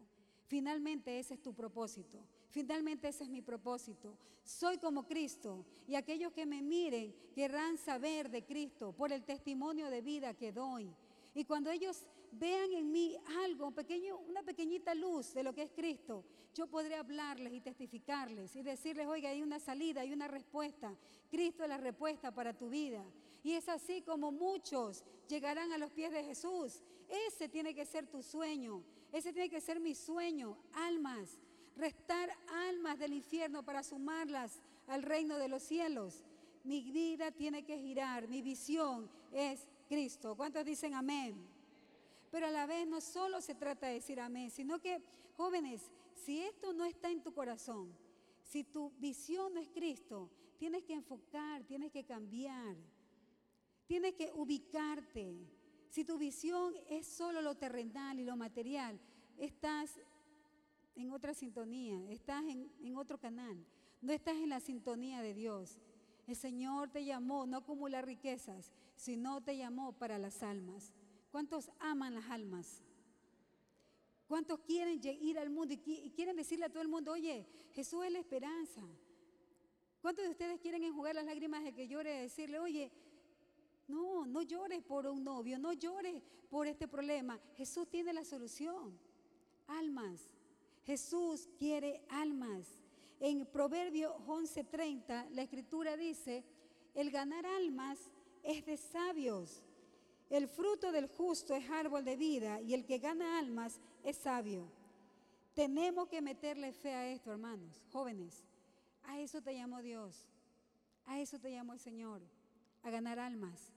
Finalmente 0.48 1.18
ese 1.18 1.32
es 1.32 1.40
tu 1.40 1.54
propósito. 1.54 2.18
Finalmente 2.50 3.08
ese 3.08 3.24
es 3.24 3.30
mi 3.30 3.40
propósito. 3.40 4.18
Soy 4.44 4.76
como 4.76 5.06
Cristo 5.06 5.64
y 5.88 5.94
aquellos 5.94 6.30
que 6.34 6.44
me 6.44 6.60
miren 6.60 7.14
querrán 7.34 7.78
saber 7.78 8.28
de 8.28 8.44
Cristo 8.44 8.92
por 8.92 9.12
el 9.12 9.24
testimonio 9.24 9.88
de 9.88 10.02
vida 10.02 10.34
que 10.34 10.52
doy. 10.52 10.94
Y 11.34 11.46
cuando 11.46 11.70
ellos 11.70 12.04
vean 12.32 12.74
en 12.74 12.92
mí 12.92 13.16
algo, 13.44 13.70
pequeño, 13.70 14.18
una 14.28 14.42
pequeñita 14.42 14.94
luz 14.94 15.32
de 15.32 15.42
lo 15.42 15.54
que 15.54 15.62
es 15.62 15.70
Cristo, 15.70 16.22
yo 16.54 16.66
podré 16.66 16.96
hablarles 16.96 17.54
y 17.54 17.62
testificarles 17.62 18.54
y 18.56 18.62
decirles, 18.62 19.06
oiga, 19.06 19.30
hay 19.30 19.40
una 19.40 19.58
salida, 19.58 20.02
hay 20.02 20.12
una 20.12 20.28
respuesta. 20.28 20.94
Cristo 21.30 21.62
es 21.62 21.70
la 21.70 21.78
respuesta 21.78 22.30
para 22.30 22.52
tu 22.52 22.68
vida. 22.68 23.02
Y 23.42 23.53
es 23.53 23.68
así 23.68 24.03
como 24.03 24.33
muchos 24.33 25.05
llegarán 25.29 25.72
a 25.72 25.79
los 25.79 25.90
pies 25.92 26.12
de 26.12 26.24
Jesús. 26.24 26.83
Ese 27.29 27.48
tiene 27.48 27.74
que 27.74 27.87
ser 27.87 28.07
tu 28.07 28.22
sueño. 28.22 28.83
Ese 29.12 29.33
tiene 29.33 29.48
que 29.48 29.61
ser 29.61 29.81
mi 29.81 29.94
sueño. 29.94 30.57
Almas. 30.72 31.38
Restar 31.76 32.31
almas 32.68 32.98
del 32.98 33.14
infierno 33.14 33.64
para 33.64 33.83
sumarlas 33.83 34.61
al 34.87 35.03
reino 35.03 35.38
de 35.38 35.48
los 35.48 35.62
cielos. 35.62 36.24
Mi 36.64 36.90
vida 36.90 37.31
tiene 37.31 37.64
que 37.64 37.79
girar. 37.79 38.29
Mi 38.29 38.42
visión 38.42 39.09
es 39.33 39.66
Cristo. 39.88 40.37
¿Cuántos 40.37 40.64
dicen 40.64 40.94
amén? 40.94 41.35
Pero 42.31 42.46
a 42.46 42.50
la 42.50 42.66
vez 42.66 42.87
no 42.87 43.00
solo 43.00 43.40
se 43.40 43.55
trata 43.55 43.88
de 43.88 43.94
decir 43.94 44.20
amén, 44.20 44.50
sino 44.50 44.79
que, 44.79 45.03
jóvenes, 45.37 45.90
si 46.14 46.40
esto 46.40 46.72
no 46.72 46.85
está 46.85 47.11
en 47.11 47.22
tu 47.22 47.33
corazón, 47.33 47.92
si 48.44 48.62
tu 48.62 48.90
visión 48.98 49.55
no 49.55 49.61
es 49.61 49.68
Cristo, 49.68 50.29
tienes 50.59 50.85
que 50.85 50.94
enfocar, 50.94 51.64
tienes 51.64 51.90
que 51.90 52.05
cambiar, 52.05 52.76
tienes 53.90 54.14
que 54.14 54.31
ubicarte. 54.37 55.35
Si 55.88 56.05
tu 56.05 56.16
visión 56.16 56.72
es 56.88 57.09
solo 57.09 57.42
lo 57.42 57.57
terrenal 57.57 58.20
y 58.20 58.24
lo 58.24 58.37
material, 58.37 59.00
estás 59.37 59.98
en 60.94 61.11
otra 61.11 61.35
sintonía, 61.35 62.09
estás 62.09 62.44
en, 62.44 62.96
otro 62.96 63.18
canal, 63.18 63.66
no 64.00 64.12
estás 64.12 64.37
en 64.37 64.48
la 64.48 64.61
sintonía 64.61 65.22
de 65.22 65.35
Dios. 65.35 65.81
El 66.29 66.37
Señor 66.37 66.90
te 66.90 67.05
llamó 67.05 67.46
no 67.46 67.57
a 67.57 67.61
acumular 67.62 68.07
riquezas, 68.07 68.70
sino 68.94 69.40
te 69.40 69.57
llamó 69.57 69.92
para 69.92 70.18
las 70.18 70.44
almas. 70.44 70.92
¿Cuántos 71.33 71.68
aman 71.81 72.14
las 72.14 72.31
almas? 72.31 72.85
¿Cuántos 74.29 74.61
quieren 74.61 75.00
ir 75.03 75.37
al 75.37 75.50
mundo 75.50 75.74
y 75.74 76.12
quieren 76.12 76.37
decirle 76.37 76.66
a 76.66 76.70
todo 76.70 76.83
el 76.83 76.88
mundo, 76.88 77.11
oye, 77.11 77.44
Jesús 77.72 78.05
es 78.05 78.12
la 78.12 78.20
esperanza? 78.20 78.83
¿Cuántos 80.00 80.24
de 80.24 80.31
ustedes 80.31 80.61
quieren 80.61 80.85
enjugar 80.85 81.16
las 81.16 81.24
lágrimas 81.24 81.64
de 81.64 81.72
que 81.72 81.88
llore 81.88 82.18
y 82.18 82.20
decirle, 82.20 82.61
oye, 82.61 82.92
no, 83.90 84.26
no 84.26 84.42
llores 84.42 84.83
por 84.83 85.07
un 85.07 85.24
novio, 85.24 85.59
no 85.59 85.72
llores 85.72 86.22
por 86.48 86.66
este 86.66 86.87
problema. 86.88 87.40
Jesús 87.57 87.88
tiene 87.88 88.12
la 88.12 88.24
solución. 88.24 88.98
Almas. 89.66 90.20
Jesús 90.85 91.48
quiere 91.59 92.03
almas. 92.09 92.66
En 93.20 93.46
Proverbio 93.46 94.16
11:30 94.26 95.31
la 95.31 95.42
escritura 95.42 95.96
dice, 95.96 96.44
el 96.94 97.11
ganar 97.11 97.44
almas 97.46 97.98
es 98.42 98.64
de 98.64 98.76
sabios. 98.76 99.62
El 100.31 100.48
fruto 100.48 100.92
del 100.92 101.09
justo 101.09 101.55
es 101.55 101.68
árbol 101.70 102.05
de 102.05 102.16
vida 102.16 102.61
y 102.61 102.74
el 102.74 102.85
que 102.85 102.98
gana 102.98 103.38
almas 103.38 103.81
es 104.05 104.16
sabio. 104.16 104.70
Tenemos 105.55 106.09
que 106.09 106.22
meterle 106.22 106.72
fe 106.72 106.94
a 106.94 107.07
esto, 107.09 107.33
hermanos, 107.33 107.83
jóvenes. 107.92 108.44
A 109.03 109.18
eso 109.18 109.42
te 109.42 109.55
llamó 109.55 109.83
Dios. 109.83 110.26
A 111.07 111.18
eso 111.18 111.38
te 111.40 111.50
llamó 111.50 111.72
el 111.72 111.81
Señor, 111.81 112.22
a 112.85 112.90
ganar 112.90 113.18
almas. 113.18 113.72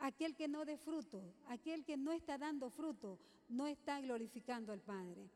Aquel 0.00 0.34
que 0.34 0.48
no 0.48 0.64
dé 0.64 0.76
fruto, 0.76 1.22
aquel 1.46 1.84
que 1.84 1.96
no 1.96 2.12
está 2.12 2.38
dando 2.38 2.70
fruto, 2.70 3.18
no 3.48 3.66
está 3.66 4.00
glorificando 4.00 4.72
al 4.72 4.80
Padre. 4.80 5.28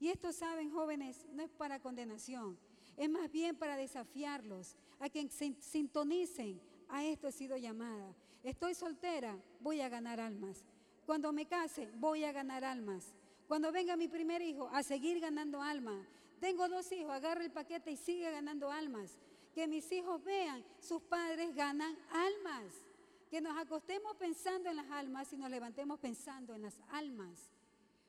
Y 0.00 0.08
esto, 0.08 0.32
saben, 0.32 0.70
jóvenes, 0.70 1.26
no 1.32 1.42
es 1.42 1.50
para 1.50 1.80
condenación, 1.80 2.58
es 2.96 3.10
más 3.10 3.30
bien 3.30 3.56
para 3.56 3.76
desafiarlos, 3.76 4.76
a 4.98 5.08
que 5.08 5.28
se 5.28 5.54
sintonicen. 5.60 6.60
A 6.88 7.04
esto 7.04 7.28
he 7.28 7.32
sido 7.32 7.56
llamada. 7.56 8.14
Estoy 8.42 8.74
soltera, 8.74 9.38
voy 9.60 9.80
a 9.80 9.88
ganar 9.88 10.20
almas. 10.20 10.64
Cuando 11.04 11.32
me 11.32 11.46
case, 11.46 11.90
voy 11.96 12.24
a 12.24 12.32
ganar 12.32 12.64
almas. 12.64 13.12
Cuando 13.48 13.70
venga 13.70 13.96
mi 13.96 14.08
primer 14.08 14.40
hijo, 14.40 14.68
a 14.72 14.82
seguir 14.82 15.20
ganando 15.20 15.60
almas. 15.60 16.06
Tengo 16.40 16.68
dos 16.68 16.90
hijos, 16.92 17.10
agarra 17.10 17.44
el 17.44 17.50
paquete 17.50 17.90
y 17.90 17.96
sigue 17.96 18.30
ganando 18.30 18.70
almas. 18.70 19.18
Que 19.54 19.66
mis 19.66 19.90
hijos 19.92 20.22
vean, 20.24 20.64
sus 20.80 21.02
padres 21.02 21.54
ganan 21.54 21.96
almas. 22.10 22.85
Que 23.30 23.40
nos 23.40 23.56
acostemos 23.58 24.16
pensando 24.16 24.70
en 24.70 24.76
las 24.76 24.90
almas 24.90 25.32
y 25.32 25.36
nos 25.36 25.50
levantemos 25.50 25.98
pensando 25.98 26.54
en 26.54 26.62
las 26.62 26.80
almas. 26.88 27.50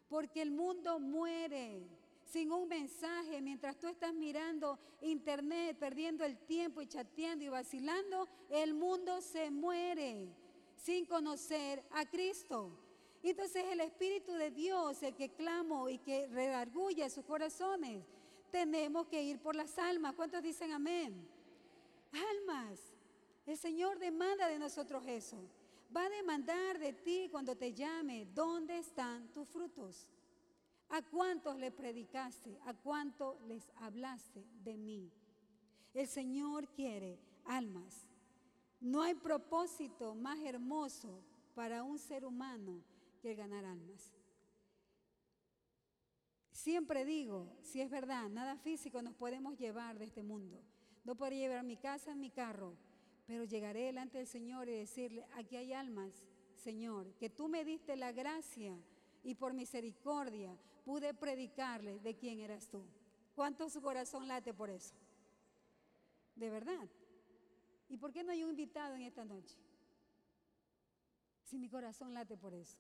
Porque 0.09 0.41
el 0.41 0.51
mundo 0.51 0.99
muere 0.99 1.87
sin 2.23 2.51
un 2.51 2.67
mensaje, 2.67 3.41
mientras 3.41 3.79
tú 3.79 3.87
estás 3.87 4.13
mirando 4.13 4.77
internet, 5.01 5.77
perdiendo 5.79 6.25
el 6.25 6.37
tiempo 6.37 6.81
y 6.81 6.87
chateando 6.87 7.43
y 7.43 7.49
vacilando, 7.49 8.27
el 8.49 8.73
mundo 8.73 9.21
se 9.21 9.49
muere 9.49 10.27
sin 10.75 11.05
conocer 11.05 11.83
a 11.91 12.05
Cristo. 12.05 12.71
Entonces 13.23 13.65
el 13.71 13.81
Espíritu 13.81 14.33
de 14.33 14.51
Dios, 14.51 15.01
el 15.03 15.15
que 15.15 15.29
clamo 15.29 15.89
y 15.89 15.97
que 15.97 16.27
redarguye 16.27 17.09
sus 17.09 17.25
corazones, 17.25 18.03
tenemos 18.51 19.07
que 19.07 19.21
ir 19.21 19.39
por 19.39 19.55
las 19.55 19.77
almas. 19.77 20.13
¿Cuántos 20.13 20.41
dicen 20.43 20.71
amén? 20.71 21.27
Almas. 22.11 22.96
El 23.47 23.57
Señor 23.57 23.97
demanda 23.97 24.49
de 24.49 24.59
nosotros 24.59 25.03
eso. 25.07 25.37
Va 25.95 26.05
a 26.05 26.09
demandar 26.09 26.77
de 26.77 26.91
ti 26.91 27.29
cuando 27.31 27.55
te 27.55 27.73
llame, 27.73 28.25
¿dónde 28.25 28.77
están 28.77 29.29
tus 29.29 29.47
frutos? 29.47 30.09
¿A 30.89 31.01
cuántos 31.01 31.57
le 31.57 31.71
predicaste? 31.71 32.59
¿A 32.65 32.73
cuántos 32.73 33.41
les 33.43 33.71
hablaste 33.77 34.45
de 34.65 34.77
mí? 34.77 35.09
El 35.93 36.07
Señor 36.07 36.67
quiere 36.67 37.17
almas. 37.45 38.05
No 38.81 39.01
hay 39.01 39.15
propósito 39.15 40.13
más 40.13 40.39
hermoso 40.39 41.23
para 41.55 41.83
un 41.83 41.97
ser 41.97 42.25
humano 42.25 42.83
que 43.21 43.33
ganar 43.33 43.63
almas. 43.63 44.13
Siempre 46.51 47.05
digo, 47.05 47.55
si 47.61 47.79
es 47.79 47.89
verdad, 47.89 48.27
nada 48.27 48.57
físico 48.57 49.01
nos 49.01 49.15
podemos 49.15 49.57
llevar 49.57 49.97
de 49.97 50.05
este 50.05 50.21
mundo. 50.21 50.61
No 51.05 51.15
podré 51.15 51.37
llevar 51.37 51.63
mi 51.63 51.77
casa 51.77 52.13
mi 52.13 52.29
carro, 52.29 52.75
pero 53.27 53.43
llegaré 53.43 53.81
delante 53.81 54.17
del 54.17 54.27
Señor 54.27 54.69
y 54.69 54.71
decirle, 54.71 55.27
aquí 55.35 55.57
hay 55.57 55.73
almas, 55.73 56.23
Señor, 56.55 57.13
que 57.19 57.29
tú 57.29 57.49
me 57.49 57.65
diste 57.65 57.97
la 57.97 58.13
gracia 58.13 58.75
y 59.23 59.35
por 59.35 59.53
misericordia 59.53 60.57
pude 60.85 61.13
predicarle 61.13 61.99
de 61.99 62.15
quién 62.15 62.39
eras 62.39 62.69
tú. 62.69 62.81
¿Cuánto 63.35 63.69
su 63.69 63.81
corazón 63.81 64.27
late 64.27 64.53
por 64.53 64.69
eso? 64.69 64.95
De 66.35 66.49
verdad. 66.49 66.87
¿Y 67.89 67.97
por 67.97 68.13
qué 68.13 68.23
no 68.23 68.31
hay 68.31 68.43
un 68.43 68.51
invitado 68.51 68.95
en 68.95 69.01
esta 69.01 69.25
noche? 69.25 69.57
Si 71.43 71.59
mi 71.59 71.69
corazón 71.69 72.13
late 72.13 72.37
por 72.37 72.53
eso. 72.53 72.77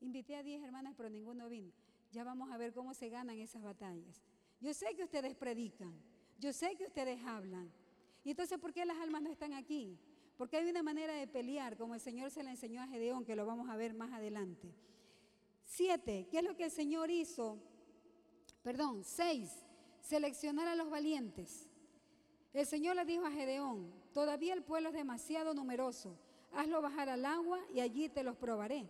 Invité 0.00 0.36
a 0.36 0.42
10 0.42 0.62
hermanas, 0.62 0.94
pero 0.96 1.10
ninguno 1.10 1.48
vino. 1.48 1.70
Ya 2.10 2.24
vamos 2.24 2.50
a 2.50 2.56
ver 2.56 2.72
cómo 2.72 2.94
se 2.94 3.10
ganan 3.10 3.38
esas 3.38 3.62
batallas. 3.62 4.22
Yo 4.60 4.72
sé 4.72 4.94
que 4.96 5.04
ustedes 5.04 5.34
predican, 5.34 5.94
yo 6.38 6.52
sé 6.52 6.76
que 6.76 6.86
ustedes 6.86 7.22
hablan. 7.24 7.70
¿Y 8.24 8.30
entonces 8.30 8.58
por 8.58 8.72
qué 8.72 8.84
las 8.84 8.98
almas 8.98 9.22
no 9.22 9.30
están 9.30 9.52
aquí? 9.52 9.98
Porque 10.36 10.56
hay 10.56 10.68
una 10.68 10.82
manera 10.82 11.14
de 11.14 11.26
pelear, 11.26 11.76
como 11.76 11.94
el 11.94 12.00
Señor 12.00 12.30
se 12.30 12.42
la 12.42 12.50
enseñó 12.50 12.82
a 12.82 12.88
Gedeón, 12.88 13.24
que 13.24 13.36
lo 13.36 13.46
vamos 13.46 13.68
a 13.68 13.76
ver 13.76 13.94
más 13.94 14.12
adelante. 14.12 14.74
Siete, 15.64 16.26
¿qué 16.30 16.38
es 16.38 16.44
lo 16.44 16.56
que 16.56 16.64
el 16.64 16.70
Señor 16.70 17.10
hizo? 17.10 17.58
Perdón, 18.62 19.04
seis, 19.04 19.50
seleccionar 20.00 20.66
a 20.66 20.74
los 20.74 20.90
valientes. 20.90 21.68
El 22.52 22.66
Señor 22.66 22.96
le 22.96 23.04
dijo 23.04 23.26
a 23.26 23.30
Gedeón, 23.30 23.92
todavía 24.12 24.54
el 24.54 24.62
pueblo 24.62 24.88
es 24.88 24.94
demasiado 24.94 25.54
numeroso, 25.54 26.16
hazlo 26.52 26.80
bajar 26.80 27.08
al 27.08 27.24
agua 27.26 27.60
y 27.72 27.80
allí 27.80 28.08
te 28.08 28.22
los 28.22 28.36
probaré. 28.36 28.88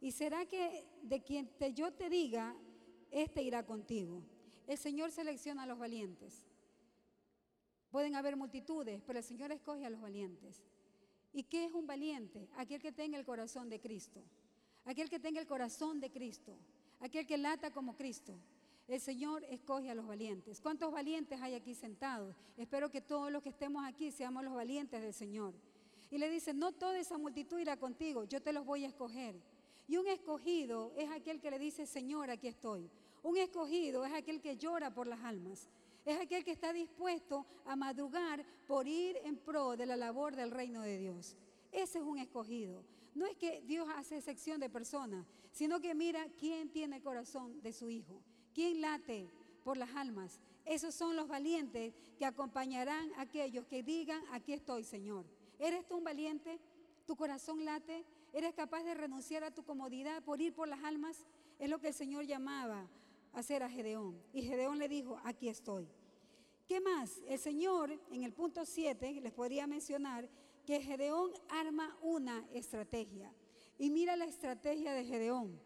Y 0.00 0.10
será 0.10 0.46
que 0.46 0.86
de 1.02 1.22
quien 1.22 1.46
te, 1.58 1.72
yo 1.72 1.92
te 1.92 2.08
diga, 2.10 2.56
éste 3.10 3.42
irá 3.42 3.64
contigo. 3.64 4.22
El 4.66 4.78
Señor 4.78 5.10
selecciona 5.10 5.62
a 5.62 5.66
los 5.66 5.78
valientes. 5.78 6.46
Pueden 7.94 8.16
haber 8.16 8.34
multitudes, 8.36 9.00
pero 9.06 9.20
el 9.20 9.24
Señor 9.24 9.52
escoge 9.52 9.86
a 9.86 9.90
los 9.90 10.00
valientes. 10.00 10.60
¿Y 11.32 11.44
qué 11.44 11.66
es 11.66 11.72
un 11.72 11.86
valiente? 11.86 12.48
Aquel 12.56 12.80
que 12.80 12.90
tenga 12.90 13.16
el 13.16 13.24
corazón 13.24 13.70
de 13.70 13.78
Cristo 13.78 14.20
aquel 14.84 15.08
que 15.08 15.18
tenga 15.18 15.40
el 15.40 15.46
corazón 15.46 16.00
de 16.00 16.10
Cristo, 16.10 16.56
aquel 17.00 17.26
que 17.26 17.38
lata 17.38 17.70
como 17.70 17.96
Cristo. 17.96 18.34
El 18.86 19.00
Señor 19.00 19.42
escoge 19.44 19.90
a 19.90 19.94
los 19.94 20.06
valientes. 20.06 20.60
¿Cuántos 20.60 20.92
valientes 20.92 21.40
hay 21.40 21.54
aquí 21.54 21.74
sentados? 21.74 22.36
Espero 22.58 22.90
que 22.90 23.00
todos 23.00 23.32
los 23.32 23.42
que 23.42 23.48
estemos 23.48 23.82
aquí 23.86 24.10
seamos 24.10 24.44
los 24.44 24.52
valientes 24.52 25.00
del 25.00 25.14
Señor. 25.14 25.54
Y 26.10 26.18
le 26.18 26.28
dice, 26.28 26.52
no 26.52 26.72
toda 26.72 26.98
esa 26.98 27.16
multitud 27.16 27.58
irá 27.58 27.78
contigo, 27.78 28.24
yo 28.24 28.42
te 28.42 28.52
los 28.52 28.66
voy 28.66 28.84
a 28.84 28.88
escoger. 28.88 29.36
Y 29.88 29.96
un 29.96 30.06
escogido 30.06 30.92
es 30.96 31.10
aquel 31.10 31.40
que 31.40 31.50
le 31.50 31.58
dice, 31.58 31.86
Señor, 31.86 32.30
aquí 32.30 32.46
estoy. 32.46 32.90
Un 33.22 33.38
escogido 33.38 34.04
es 34.04 34.12
aquel 34.12 34.42
que 34.42 34.58
llora 34.58 34.92
por 34.92 35.06
las 35.06 35.20
almas. 35.24 35.66
Es 36.04 36.20
aquel 36.20 36.44
que 36.44 36.52
está 36.52 36.72
dispuesto 36.72 37.46
a 37.64 37.76
madrugar 37.76 38.44
por 38.66 38.86
ir 38.86 39.16
en 39.24 39.36
pro 39.36 39.76
de 39.76 39.86
la 39.86 39.96
labor 39.96 40.36
del 40.36 40.50
reino 40.50 40.82
de 40.82 40.98
Dios. 40.98 41.36
Ese 41.72 41.98
es 41.98 42.04
un 42.04 42.18
escogido. 42.18 42.84
No 43.14 43.26
es 43.26 43.36
que 43.36 43.62
Dios 43.62 43.88
hace 43.96 44.18
excepción 44.18 44.60
de 44.60 44.68
personas, 44.68 45.26
sino 45.52 45.80
que 45.80 45.94
mira 45.94 46.26
quién 46.38 46.68
tiene 46.70 46.96
el 46.96 47.02
corazón 47.02 47.62
de 47.62 47.72
su 47.72 47.88
hijo, 47.88 48.20
quién 48.52 48.80
late 48.80 49.30
por 49.62 49.76
las 49.76 49.94
almas. 49.94 50.40
Esos 50.64 50.94
son 50.94 51.16
los 51.16 51.28
valientes 51.28 51.94
que 52.18 52.26
acompañarán 52.26 53.12
a 53.14 53.22
aquellos 53.22 53.66
que 53.66 53.82
digan, 53.82 54.22
aquí 54.32 54.52
estoy, 54.52 54.84
Señor. 54.84 55.24
¿Eres 55.58 55.86
tú 55.86 55.98
un 55.98 56.04
valiente? 56.04 56.58
¿Tu 57.06 57.16
corazón 57.16 57.64
late? 57.64 58.04
¿Eres 58.32 58.54
capaz 58.54 58.82
de 58.82 58.94
renunciar 58.94 59.44
a 59.44 59.52
tu 59.52 59.64
comodidad 59.64 60.22
por 60.22 60.40
ir 60.40 60.54
por 60.54 60.68
las 60.68 60.82
almas? 60.82 61.24
Es 61.58 61.70
lo 61.70 61.80
que 61.80 61.88
el 61.88 61.94
Señor 61.94 62.24
llamaba 62.24 62.88
hacer 63.34 63.62
a 63.62 63.68
Gedeón. 63.68 64.20
Y 64.32 64.42
Gedeón 64.42 64.78
le 64.78 64.88
dijo, 64.88 65.20
aquí 65.24 65.48
estoy. 65.48 65.88
¿Qué 66.66 66.80
más? 66.80 67.20
El 67.28 67.38
Señor, 67.38 67.98
en 68.10 68.22
el 68.22 68.32
punto 68.32 68.64
7, 68.64 69.20
les 69.20 69.32
podría 69.32 69.66
mencionar 69.66 70.28
que 70.64 70.80
Gedeón 70.80 71.30
arma 71.48 71.96
una 72.00 72.46
estrategia. 72.52 73.32
Y 73.78 73.90
mira 73.90 74.16
la 74.16 74.24
estrategia 74.24 74.92
de 74.92 75.04
Gedeón. 75.04 75.60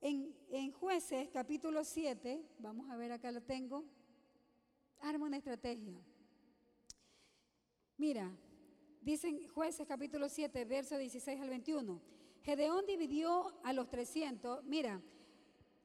En, 0.00 0.34
en 0.50 0.70
jueces 0.72 1.28
capítulo 1.30 1.84
7, 1.84 2.44
vamos 2.58 2.90
a 2.90 2.96
ver 2.96 3.12
acá 3.12 3.32
lo 3.32 3.42
tengo, 3.42 3.84
arma 5.00 5.26
una 5.26 5.38
estrategia. 5.38 5.98
Mira, 7.96 8.30
dicen 9.00 9.48
jueces 9.48 9.88
capítulo 9.88 10.28
7, 10.28 10.64
verso 10.66 10.98
16 10.98 11.40
al 11.40 11.48
21. 11.48 12.00
Gedeón 12.42 12.86
dividió 12.86 13.52
a 13.64 13.72
los 13.72 13.88
300. 13.88 14.64
Mira, 14.64 15.02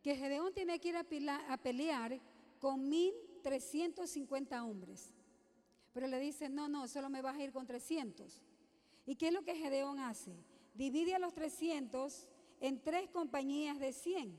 que 0.03 0.17
Gedeón 0.17 0.53
tiene 0.53 0.79
que 0.79 0.89
ir 0.89 0.97
a, 0.97 1.57
pelear 1.57 2.19
con 2.59 2.89
1350 2.89 4.63
hombres. 4.63 5.13
Pero 5.93 6.07
le 6.07 6.19
dice, 6.19 6.49
no, 6.49 6.67
no, 6.67 6.87
solo 6.89 7.09
me 7.09 7.21
vas 7.21 7.37
a 7.37 7.43
ir 7.43 7.53
con 7.53 7.65
300. 7.65 8.41
¿Y 9.05 9.15
qué 9.15 9.27
es 9.27 9.33
lo 9.33 9.43
que 9.43 9.55
Gedeón 9.55 9.99
hace? 9.99 10.35
Divide 10.73 11.15
a 11.15 11.19
los 11.19 11.33
300 11.33 12.27
en 12.59 12.81
tres 12.81 13.09
compañías 13.11 13.79
de 13.79 13.93
100. 13.93 14.37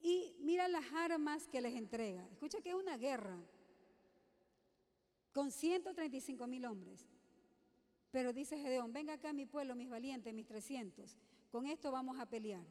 Y 0.00 0.34
mira 0.40 0.66
las 0.66 0.84
armas 0.92 1.46
que 1.46 1.60
les 1.60 1.74
entrega. 1.74 2.26
Escucha 2.32 2.60
que 2.60 2.70
es 2.70 2.74
una 2.74 2.96
guerra 2.96 3.38
con 5.32 5.52
135 5.52 6.46
mil 6.48 6.64
hombres. 6.64 7.06
Pero 8.10 8.32
dice 8.32 8.58
Gedeón, 8.58 8.92
venga 8.92 9.12
acá 9.12 9.32
mi 9.32 9.46
pueblo, 9.46 9.76
mis 9.76 9.88
valientes, 9.88 10.34
mis 10.34 10.46
300. 10.46 11.16
Con 11.52 11.66
esto 11.66 11.92
vamos 11.92 12.18
a 12.18 12.26
pelear. 12.26 12.64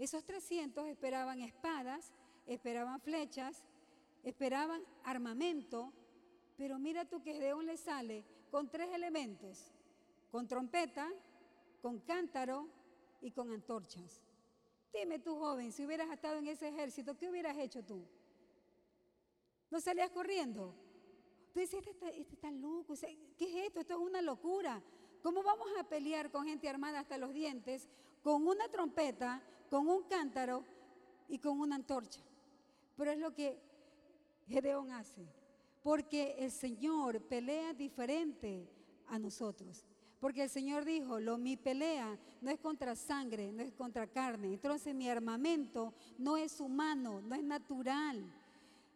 Esos 0.00 0.24
300 0.24 0.88
esperaban 0.88 1.42
espadas, 1.42 2.14
esperaban 2.46 3.02
flechas, 3.02 3.66
esperaban 4.22 4.82
armamento, 5.04 5.92
pero 6.56 6.78
mira 6.78 7.04
tú 7.04 7.22
que 7.22 7.34
Gedeón 7.34 7.66
le 7.66 7.76
sale 7.76 8.24
con 8.50 8.70
tres 8.70 8.88
elementos, 8.94 9.70
con 10.30 10.48
trompeta, 10.48 11.06
con 11.82 11.98
cántaro 12.00 12.66
y 13.20 13.30
con 13.30 13.50
antorchas. 13.50 14.22
Dime 14.90 15.18
tú, 15.18 15.38
joven, 15.38 15.70
si 15.70 15.84
hubieras 15.84 16.10
estado 16.10 16.38
en 16.38 16.46
ese 16.46 16.68
ejército, 16.68 17.18
¿qué 17.18 17.28
hubieras 17.28 17.58
hecho 17.58 17.84
tú? 17.84 18.02
¿No 19.70 19.82
salías 19.82 20.08
corriendo? 20.08 20.74
Tú 21.52 21.60
dices, 21.60 21.74
este 21.74 21.90
está, 21.90 22.08
este 22.08 22.34
está 22.36 22.50
loco, 22.50 22.94
¿qué 23.36 23.44
es 23.44 23.66
esto? 23.66 23.80
Esto 23.80 23.94
es 23.94 24.00
una 24.00 24.22
locura. 24.22 24.82
¿Cómo 25.22 25.42
vamos 25.42 25.68
a 25.78 25.84
pelear 25.84 26.30
con 26.30 26.46
gente 26.46 26.70
armada 26.70 27.00
hasta 27.00 27.18
los 27.18 27.34
dientes, 27.34 27.86
con 28.22 28.46
una 28.46 28.66
trompeta, 28.70 29.42
con 29.70 29.88
un 29.88 30.02
cántaro 30.02 30.64
y 31.28 31.38
con 31.38 31.58
una 31.60 31.76
antorcha? 31.76 32.20
Pero 32.96 33.12
es 33.12 33.18
lo 33.18 33.32
que 33.32 33.58
Gedeón 34.46 34.90
hace, 34.90 35.24
porque 35.82 36.34
el 36.38 36.50
Señor 36.50 37.22
pelea 37.22 37.72
diferente 37.72 38.68
a 39.06 39.18
nosotros. 39.18 39.86
Porque 40.20 40.42
el 40.42 40.50
Señor 40.50 40.84
dijo, 40.84 41.18
lo, 41.18 41.38
mi 41.38 41.56
pelea 41.56 42.18
no 42.42 42.50
es 42.50 42.58
contra 42.58 42.94
sangre, 42.94 43.50
no 43.52 43.62
es 43.62 43.72
contra 43.72 44.06
carne. 44.06 44.52
Entonces 44.52 44.94
mi 44.94 45.08
armamento 45.08 45.94
no 46.18 46.36
es 46.36 46.60
humano, 46.60 47.22
no 47.22 47.34
es 47.34 47.42
natural. 47.42 48.22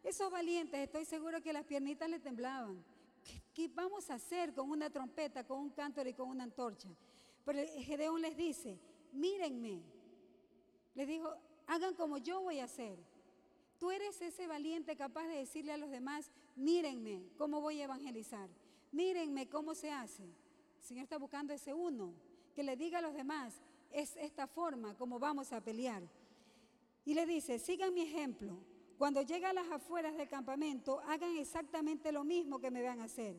Esos 0.03 0.29
valientes, 0.29 0.79
estoy 0.79 1.03
seguro 1.03 1.41
que 1.41 1.51
las 1.51 1.65
piernitas 1.65 2.07
le 2.07 2.19
temblaban. 2.19 2.83
¿Qué, 3.55 3.67
vamos 3.69 4.11
a 4.11 4.15
hacer 4.15 4.53
con 4.53 4.69
una 4.69 4.91
trompeta, 4.91 5.43
con 5.43 5.59
un 5.59 5.71
cántaro 5.71 6.07
y 6.07 6.13
con 6.13 6.29
una 6.29 6.43
antorcha? 6.43 6.89
Pero 7.43 7.59
Gedeón 7.79 8.21
les 8.21 8.37
dice, 8.37 8.77
mírenme. 9.11 9.94
Les 10.95 11.07
dijo, 11.07 11.29
hagan 11.67 11.93
como 11.95 12.17
yo 12.17 12.41
voy 12.41 12.59
a 12.59 12.65
hacer. 12.65 12.97
Tú 13.77 13.91
eres 13.91 14.21
ese 14.21 14.47
valiente 14.47 14.95
capaz 14.95 15.27
de 15.27 15.35
decirle 15.35 15.73
a 15.73 15.77
los 15.77 15.91
demás, 15.91 16.31
mírenme 16.55 17.21
cómo 17.37 17.61
voy 17.61 17.81
a 17.81 17.85
evangelizar. 17.85 18.49
Mírenme 18.91 19.49
cómo 19.49 19.75
se 19.75 19.91
hace. 19.91 20.23
El 20.23 20.83
Señor 20.83 21.03
está 21.03 21.17
buscando 21.17 21.53
ese 21.53 21.73
uno 21.73 22.13
que 22.55 22.63
le 22.63 22.77
diga 22.77 22.99
a 22.99 23.01
los 23.01 23.13
demás, 23.13 23.61
es 23.91 24.15
esta 24.15 24.47
forma 24.47 24.95
como 24.97 25.19
vamos 25.19 25.51
a 25.51 25.61
pelear. 25.61 26.03
Y 27.03 27.13
le 27.13 27.25
dice, 27.25 27.59
sigan 27.59 27.93
mi 27.93 28.01
ejemplo. 28.01 28.57
Cuando 28.97 29.21
lleguen 29.21 29.45
a 29.45 29.53
las 29.53 29.69
afueras 29.69 30.15
del 30.15 30.29
campamento, 30.29 31.01
hagan 31.01 31.35
exactamente 31.35 32.13
lo 32.13 32.23
mismo 32.23 32.59
que 32.59 32.71
me 32.71 32.81
van 32.81 33.01
a 33.01 33.05
hacer. 33.05 33.35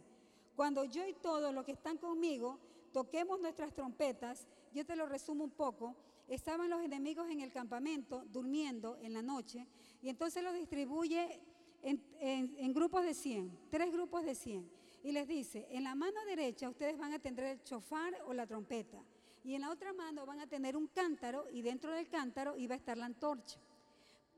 Cuando 0.54 0.84
yo 0.84 1.06
y 1.06 1.14
todos 1.14 1.54
los 1.54 1.64
que 1.64 1.72
están 1.72 1.96
conmigo 1.96 2.58
toquemos 2.92 3.40
nuestras 3.40 3.74
trompetas, 3.74 4.46
yo 4.74 4.84
te 4.84 4.96
lo 4.96 5.06
resumo 5.06 5.44
un 5.44 5.50
poco, 5.50 5.96
estaban 6.28 6.70
los 6.70 6.82
enemigos 6.82 7.30
en 7.30 7.40
el 7.40 7.52
campamento 7.52 8.24
durmiendo 8.32 8.96
en 9.00 9.14
la 9.14 9.22
noche 9.22 9.66
y 10.02 10.08
entonces 10.08 10.42
los 10.42 10.54
distribuye 10.54 11.40
en, 11.82 12.72
grupos 12.72 13.04
de 13.04 13.14
100, 13.14 13.68
tres 13.70 13.92
grupos 13.92 14.24
de 14.24 14.34
100. 14.34 14.68
Y 15.04 15.12
les 15.12 15.28
dice, 15.28 15.66
en 15.70 15.84
la 15.84 15.94
mano 15.94 16.24
derecha 16.24 16.68
ustedes 16.68 16.98
van 16.98 17.12
a 17.12 17.18
tener 17.18 17.44
el 17.44 17.62
chofar 17.62 18.16
o 18.26 18.34
la 18.34 18.46
trompeta 18.46 18.98
y 19.44 19.54
en 19.54 19.60
la 19.60 19.70
otra 19.70 19.92
mano 19.92 20.26
van 20.26 20.40
a 20.40 20.48
tener 20.48 20.76
un 20.76 20.88
cántaro 20.88 21.46
y 21.52 21.62
dentro 21.62 21.92
del 21.92 22.08
cántaro 22.08 22.56
iba 22.56 22.74
a 22.74 22.78
estar 22.78 22.98
la 22.98 23.06
antorcha. 23.06 23.60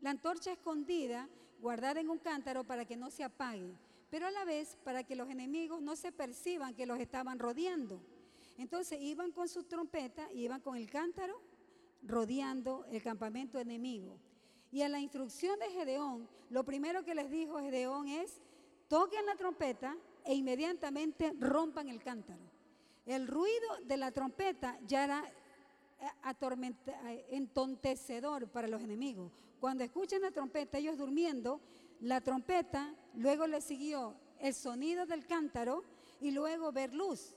La 0.02 0.10
antorcha 0.10 0.52
escondida, 0.52 1.28
guardada 1.60 2.00
en 2.00 2.10
un 2.10 2.18
cántaro 2.18 2.64
para 2.64 2.84
que 2.84 2.96
no 2.96 3.10
se 3.10 3.24
apague, 3.24 3.72
pero 4.10 4.26
a 4.26 4.30
la 4.30 4.44
vez 4.44 4.76
para 4.84 5.04
que 5.04 5.16
los 5.16 5.30
enemigos 5.30 5.80
no 5.80 5.96
se 5.96 6.12
perciban 6.12 6.74
que 6.74 6.86
los 6.86 7.00
estaban 7.00 7.38
rodeando. 7.38 8.02
Entonces 8.58 9.00
iban 9.00 9.32
con 9.32 9.48
su 9.48 9.64
trompeta 9.64 10.28
iban 10.34 10.60
con 10.60 10.76
el 10.76 10.90
cántaro 10.90 11.40
rodeando 12.02 12.84
el 12.90 13.02
campamento 13.02 13.58
enemigo. 13.58 14.18
Y 14.70 14.82
a 14.82 14.88
la 14.88 15.00
instrucción 15.00 15.58
de 15.58 15.70
Gedeón, 15.70 16.28
lo 16.50 16.64
primero 16.64 17.04
que 17.04 17.14
les 17.14 17.30
dijo 17.30 17.58
Gedeón 17.60 18.08
es, 18.08 18.40
toquen 18.88 19.26
la 19.26 19.36
trompeta 19.36 19.96
e 20.24 20.34
inmediatamente 20.34 21.32
rompan 21.38 21.88
el 21.88 22.02
cántaro. 22.02 22.42
El 23.06 23.26
ruido 23.26 23.68
de 23.86 23.96
la 23.96 24.12
trompeta 24.12 24.78
ya 24.86 25.04
era 25.04 25.32
eh, 26.00 27.26
entontecedor 27.30 28.48
para 28.48 28.68
los 28.68 28.82
enemigos. 28.82 29.32
Cuando 29.60 29.82
escuchan 29.82 30.20
la 30.20 30.30
trompeta, 30.30 30.78
ellos 30.78 30.98
durmiendo, 30.98 31.60
la 32.00 32.20
trompeta, 32.20 32.94
luego 33.14 33.46
le 33.46 33.60
siguió 33.60 34.14
el 34.38 34.54
sonido 34.54 35.06
del 35.06 35.26
cántaro 35.26 35.82
y 36.20 36.30
luego 36.30 36.70
ver 36.70 36.94
luz. 36.94 37.34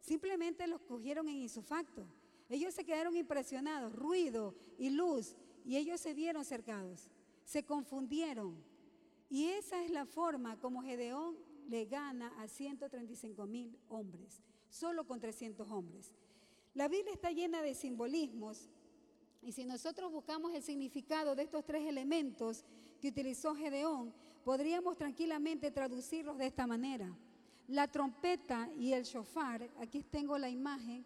Simplemente 0.00 0.66
los 0.66 0.82
cogieron 0.82 1.28
en 1.28 1.36
insufacto. 1.36 2.04
Ellos 2.48 2.74
se 2.74 2.84
quedaron 2.84 3.16
impresionados, 3.16 3.94
ruido 3.94 4.54
y 4.78 4.90
luz, 4.90 5.36
y 5.64 5.76
ellos 5.76 6.00
se 6.00 6.14
vieron 6.14 6.44
cercados, 6.44 7.10
se 7.44 7.64
confundieron. 7.64 8.62
Y 9.30 9.46
esa 9.46 9.82
es 9.82 9.90
la 9.90 10.04
forma 10.04 10.58
como 10.58 10.82
Gedeón 10.82 11.36
le 11.68 11.86
gana 11.86 12.28
a 12.38 12.48
135 12.48 13.46
mil 13.46 13.78
hombres, 13.88 14.42
solo 14.68 15.06
con 15.06 15.20
300 15.20 15.70
hombres. 15.70 16.12
La 16.74 16.88
Biblia 16.88 17.12
está 17.12 17.30
llena 17.30 17.62
de 17.62 17.74
simbolismos 17.74 18.68
y 19.42 19.52
si 19.52 19.64
nosotros 19.64 20.10
buscamos 20.12 20.54
el 20.54 20.62
significado 20.62 21.34
de 21.34 21.42
estos 21.42 21.64
tres 21.64 21.86
elementos 21.86 22.64
que 23.00 23.08
utilizó 23.08 23.54
Gedeón, 23.54 24.14
podríamos 24.44 24.96
tranquilamente 24.96 25.70
traducirlos 25.70 26.38
de 26.38 26.46
esta 26.46 26.66
manera. 26.66 27.14
La 27.68 27.88
trompeta 27.88 28.70
y 28.76 28.92
el 28.92 29.04
shofar, 29.04 29.68
aquí 29.80 30.02
tengo 30.02 30.38
la 30.38 30.48
imagen 30.48 31.04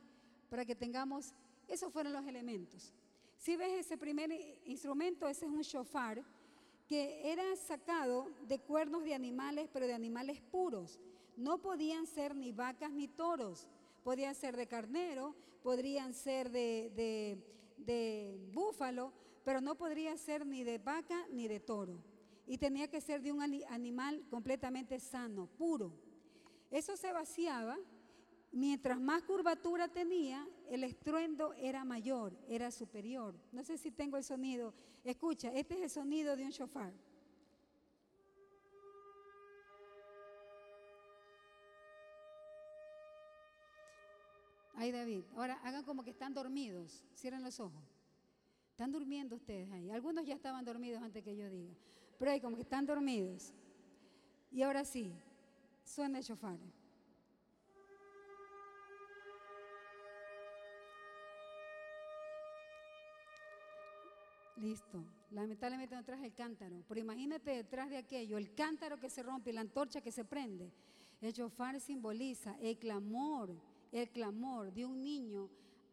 para 0.49 0.65
que 0.65 0.75
tengamos, 0.75 1.33
esos 1.69 1.93
fueron 1.93 2.13
los 2.13 2.27
elementos. 2.27 2.93
Si 3.39 3.57
ves 3.57 3.87
ese 3.87 3.99
primer 3.99 4.31
instrumento, 4.65 5.29
ese 5.29 5.47
es 5.47 5.51
un 5.51 5.63
shofar 5.63 6.23
que 6.87 7.31
era 7.31 7.45
sacado 7.57 8.31
de 8.47 8.59
cuernos 8.59 9.05
de 9.05 9.15
animales, 9.15 9.69
pero 9.73 9.87
de 9.87 9.95
animales 9.95 10.41
puros. 10.41 11.01
No 11.37 11.59
podían 11.59 12.07
ser 12.07 12.35
ni 12.35 12.53
vacas 12.53 12.93
ni 12.93 13.09
toros, 13.09 13.69
podían 14.05 14.35
ser 14.35 14.57
de 14.57 14.67
carnero, 14.67 15.35
podrían 15.63 16.15
ser 16.15 16.51
de 16.51 17.43
de 17.77 18.39
búfalo, 18.53 19.13
pero 19.45 19.61
no 19.61 19.77
podría 19.77 20.17
ser 20.17 20.47
ni 20.47 20.65
de 20.65 20.79
vaca 20.79 21.27
ni 21.31 21.49
de 21.49 21.61
toro. 21.61 22.03
Y 22.47 22.59
tenía 22.59 22.89
que 22.89 23.01
ser 23.01 23.23
de 23.23 23.33
un 23.33 23.43
animal 23.43 24.25
completamente 24.31 25.01
sano, 25.01 25.47
puro. 25.59 25.93
Eso 26.71 26.97
se 26.97 27.13
vaciaba. 27.13 27.77
Mientras 28.57 28.99
más 28.99 29.23
curvatura 29.23 29.87
tenía, 29.87 30.49
el 30.71 30.83
estruendo 30.83 31.53
era 31.53 31.85
mayor, 31.85 32.35
era 32.49 32.71
superior. 32.71 33.35
No 33.53 33.63
sé 33.63 33.77
si 33.77 33.91
tengo 33.91 34.17
el 34.17 34.25
sonido. 34.25 34.73
Escucha, 35.05 35.53
este 35.53 35.75
es 35.75 35.83
el 35.83 35.91
sonido 35.91 36.35
de 36.35 36.43
un 36.43 36.49
shofar. 36.49 36.91
Ay, 44.73 44.91
David, 44.91 45.25
ahora 45.37 45.61
hagan 45.63 45.85
como 45.85 46.03
que 46.03 46.09
están 46.09 46.33
dormidos. 46.33 47.05
Cierren 47.15 47.43
los 47.43 47.61
ojos. 47.61 47.85
Están 48.71 48.91
durmiendo 48.91 49.37
ustedes 49.37 49.71
ahí. 49.71 49.91
Algunos 49.91 50.25
ya 50.25 50.35
estaban 50.35 50.65
dormidos 50.65 51.03
antes 51.03 51.23
que 51.23 51.37
yo 51.37 51.51
diga. 51.51 51.75
Pero 52.19 52.31
hay 52.31 52.41
como 52.41 52.57
que 52.57 52.63
están 52.63 52.87
dormidos. 52.87 53.53
Y 54.51 54.63
ahora 54.63 54.83
sí, 54.87 55.13
suena 55.85 56.17
el 56.17 56.25
shofar. 56.25 56.57
Listo. 64.57 65.05
Lamentablemente 65.31 65.95
no 65.95 66.05
traje 66.05 66.27
el 66.27 66.35
cántaro. 66.35 66.83
Pero 66.89 67.01
imagínate 67.01 67.51
detrás 67.51 67.91
de 67.91 67.99
aquello, 67.99 68.39
el 68.39 68.55
cántaro 68.55 68.99
que 68.99 69.11
se 69.11 69.23
rompe 69.23 69.51
y 69.51 69.53
la 69.53 69.61
antorcha 69.61 70.01
que 70.01 70.13
se 70.13 70.25
prende. 70.25 70.73
El 71.21 71.33
shofar 71.33 71.81
simboliza 71.81 72.57
el 72.61 72.79
clamor, 72.79 73.55
el 73.93 74.09
clamor 74.11 74.73
de 74.73 74.85
un 74.85 75.03
niño 75.03 75.49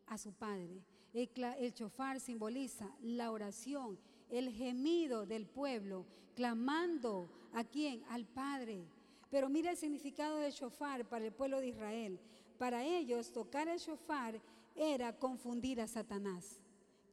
a 0.07 0.17
su 0.17 0.33
padre. 0.33 0.81
El, 1.13 1.29
el 1.59 1.73
shofar 1.73 2.19
simboliza 2.19 2.89
la 3.01 3.31
oración, 3.31 3.99
el 4.29 4.51
gemido 4.51 5.25
del 5.25 5.45
pueblo, 5.45 6.05
clamando 6.35 7.29
a 7.53 7.63
quién? 7.63 8.03
Al 8.09 8.25
Padre. 8.25 8.83
Pero 9.29 9.49
mira 9.49 9.71
el 9.71 9.77
significado 9.77 10.37
del 10.37 10.51
shofar 10.51 11.07
para 11.07 11.25
el 11.25 11.33
pueblo 11.33 11.59
de 11.59 11.67
Israel. 11.67 12.19
Para 12.57 12.83
ellos, 12.83 13.31
tocar 13.31 13.67
el 13.67 13.79
shofar 13.79 14.41
era 14.75 15.17
confundir 15.17 15.81
a 15.81 15.87
Satanás. 15.87 16.59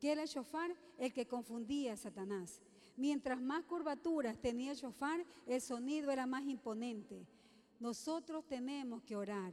¿Qué 0.00 0.12
era 0.12 0.22
el 0.22 0.28
shofar? 0.28 0.74
El 0.98 1.12
que 1.12 1.28
confundía 1.28 1.92
a 1.92 1.96
Satanás. 1.96 2.62
Mientras 2.96 3.40
más 3.40 3.64
curvaturas 3.64 4.40
tenía 4.40 4.72
el 4.72 4.76
shofar, 4.76 5.24
el 5.46 5.60
sonido 5.60 6.10
era 6.10 6.26
más 6.26 6.44
imponente. 6.46 7.26
Nosotros 7.78 8.46
tenemos 8.46 9.02
que 9.02 9.14
orar. 9.14 9.52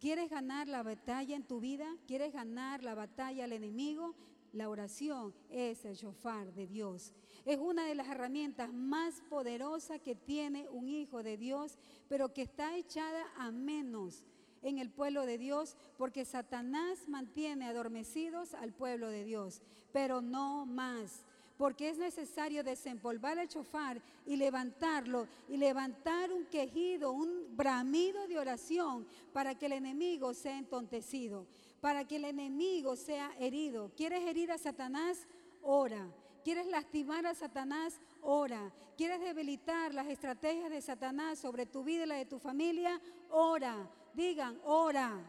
¿Quieres 0.00 0.28
ganar 0.28 0.68
la 0.68 0.82
batalla 0.82 1.36
en 1.36 1.44
tu 1.44 1.60
vida? 1.60 1.86
¿Quieres 2.06 2.32
ganar 2.32 2.82
la 2.82 2.94
batalla 2.94 3.44
al 3.44 3.52
enemigo? 3.52 4.14
La 4.52 4.68
oración 4.68 5.32
es 5.48 5.84
el 5.84 5.94
shofar 5.94 6.52
de 6.54 6.66
Dios. 6.66 7.12
Es 7.44 7.58
una 7.58 7.86
de 7.86 7.94
las 7.94 8.08
herramientas 8.08 8.72
más 8.72 9.22
poderosas 9.30 10.00
que 10.00 10.14
tiene 10.14 10.68
un 10.68 10.88
hijo 10.88 11.22
de 11.22 11.36
Dios, 11.36 11.78
pero 12.08 12.32
que 12.32 12.42
está 12.42 12.76
echada 12.76 13.24
a 13.36 13.50
menos 13.50 14.24
en 14.64 14.78
el 14.78 14.90
pueblo 14.90 15.26
de 15.26 15.38
Dios, 15.38 15.76
porque 15.96 16.24
Satanás 16.24 17.08
mantiene 17.08 17.66
adormecidos 17.66 18.54
al 18.54 18.72
pueblo 18.72 19.08
de 19.08 19.22
Dios, 19.22 19.62
pero 19.92 20.20
no 20.20 20.66
más 20.66 21.24
porque 21.56 21.88
es 21.88 21.98
necesario 21.98 22.64
desempolvar 22.64 23.38
el 23.38 23.48
chofar 23.48 24.00
y 24.26 24.36
levantarlo 24.36 25.28
y 25.48 25.56
levantar 25.56 26.32
un 26.32 26.46
quejido, 26.46 27.12
un 27.12 27.56
bramido 27.56 28.26
de 28.26 28.38
oración 28.38 29.06
para 29.32 29.54
que 29.54 29.66
el 29.66 29.72
enemigo 29.72 30.34
sea 30.34 30.58
entontecido, 30.58 31.46
para 31.80 32.06
que 32.06 32.16
el 32.16 32.24
enemigo 32.24 32.96
sea 32.96 33.32
herido. 33.38 33.92
¿Quieres 33.96 34.26
herir 34.26 34.50
a 34.50 34.58
Satanás? 34.58 35.26
Ora. 35.62 36.10
¿Quieres 36.42 36.66
lastimar 36.66 37.24
a 37.26 37.34
Satanás? 37.34 38.00
Ora. 38.20 38.72
¿Quieres 38.96 39.20
debilitar 39.20 39.94
las 39.94 40.08
estrategias 40.08 40.70
de 40.70 40.82
Satanás 40.82 41.38
sobre 41.38 41.66
tu 41.66 41.84
vida 41.84 42.04
y 42.04 42.06
la 42.06 42.16
de 42.16 42.26
tu 42.26 42.38
familia? 42.38 43.00
Ora. 43.30 43.88
Digan, 44.14 44.58
ora. 44.64 45.20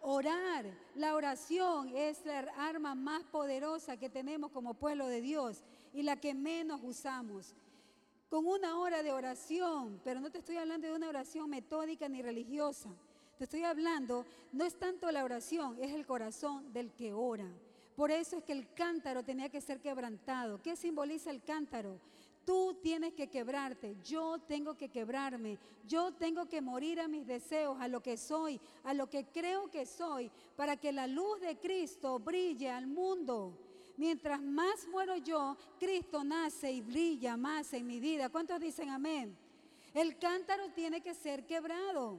Orar, 0.00 0.64
la 0.94 1.14
oración 1.14 1.90
es 1.94 2.24
la 2.24 2.40
arma 2.56 2.94
más 2.94 3.24
poderosa 3.24 3.96
que 3.96 4.08
tenemos 4.08 4.52
como 4.52 4.74
pueblo 4.74 5.08
de 5.08 5.20
Dios 5.20 5.64
y 5.92 6.02
la 6.02 6.16
que 6.16 6.34
menos 6.34 6.80
usamos. 6.84 7.54
Con 8.30 8.46
una 8.46 8.78
hora 8.78 9.02
de 9.02 9.10
oración, 9.10 10.00
pero 10.04 10.20
no 10.20 10.30
te 10.30 10.38
estoy 10.38 10.56
hablando 10.56 10.86
de 10.86 10.94
una 10.94 11.08
oración 11.08 11.50
metódica 11.50 12.08
ni 12.08 12.22
religiosa. 12.22 12.90
Te 13.38 13.44
estoy 13.44 13.64
hablando, 13.64 14.24
no 14.52 14.64
es 14.64 14.78
tanto 14.78 15.10
la 15.10 15.24
oración, 15.24 15.76
es 15.80 15.92
el 15.92 16.06
corazón 16.06 16.72
del 16.72 16.92
que 16.92 17.12
ora. 17.12 17.48
Por 17.96 18.10
eso 18.10 18.36
es 18.36 18.44
que 18.44 18.52
el 18.52 18.72
cántaro 18.74 19.24
tenía 19.24 19.48
que 19.48 19.60
ser 19.60 19.80
quebrantado. 19.80 20.62
¿Qué 20.62 20.76
simboliza 20.76 21.30
el 21.30 21.42
cántaro? 21.42 21.98
Tú 22.48 22.78
tienes 22.82 23.12
que 23.12 23.26
quebrarte, 23.26 23.94
yo 24.02 24.38
tengo 24.38 24.74
que 24.74 24.88
quebrarme, 24.88 25.58
yo 25.86 26.14
tengo 26.14 26.48
que 26.48 26.62
morir 26.62 26.98
a 26.98 27.06
mis 27.06 27.26
deseos, 27.26 27.76
a 27.78 27.88
lo 27.88 28.02
que 28.02 28.16
soy, 28.16 28.58
a 28.84 28.94
lo 28.94 29.10
que 29.10 29.26
creo 29.26 29.70
que 29.70 29.84
soy, 29.84 30.30
para 30.56 30.78
que 30.78 30.90
la 30.90 31.06
luz 31.06 31.42
de 31.42 31.58
Cristo 31.58 32.18
brille 32.18 32.70
al 32.70 32.86
mundo. 32.86 33.52
Mientras 33.98 34.40
más 34.40 34.88
muero 34.88 35.18
yo, 35.18 35.58
Cristo 35.78 36.24
nace 36.24 36.72
y 36.72 36.80
brilla 36.80 37.36
más 37.36 37.70
en 37.74 37.86
mi 37.86 38.00
vida. 38.00 38.30
¿Cuántos 38.30 38.58
dicen 38.58 38.88
amén? 38.88 39.36
El 39.92 40.16
cántaro 40.16 40.70
tiene 40.70 41.02
que 41.02 41.12
ser 41.12 41.44
quebrado. 41.44 42.18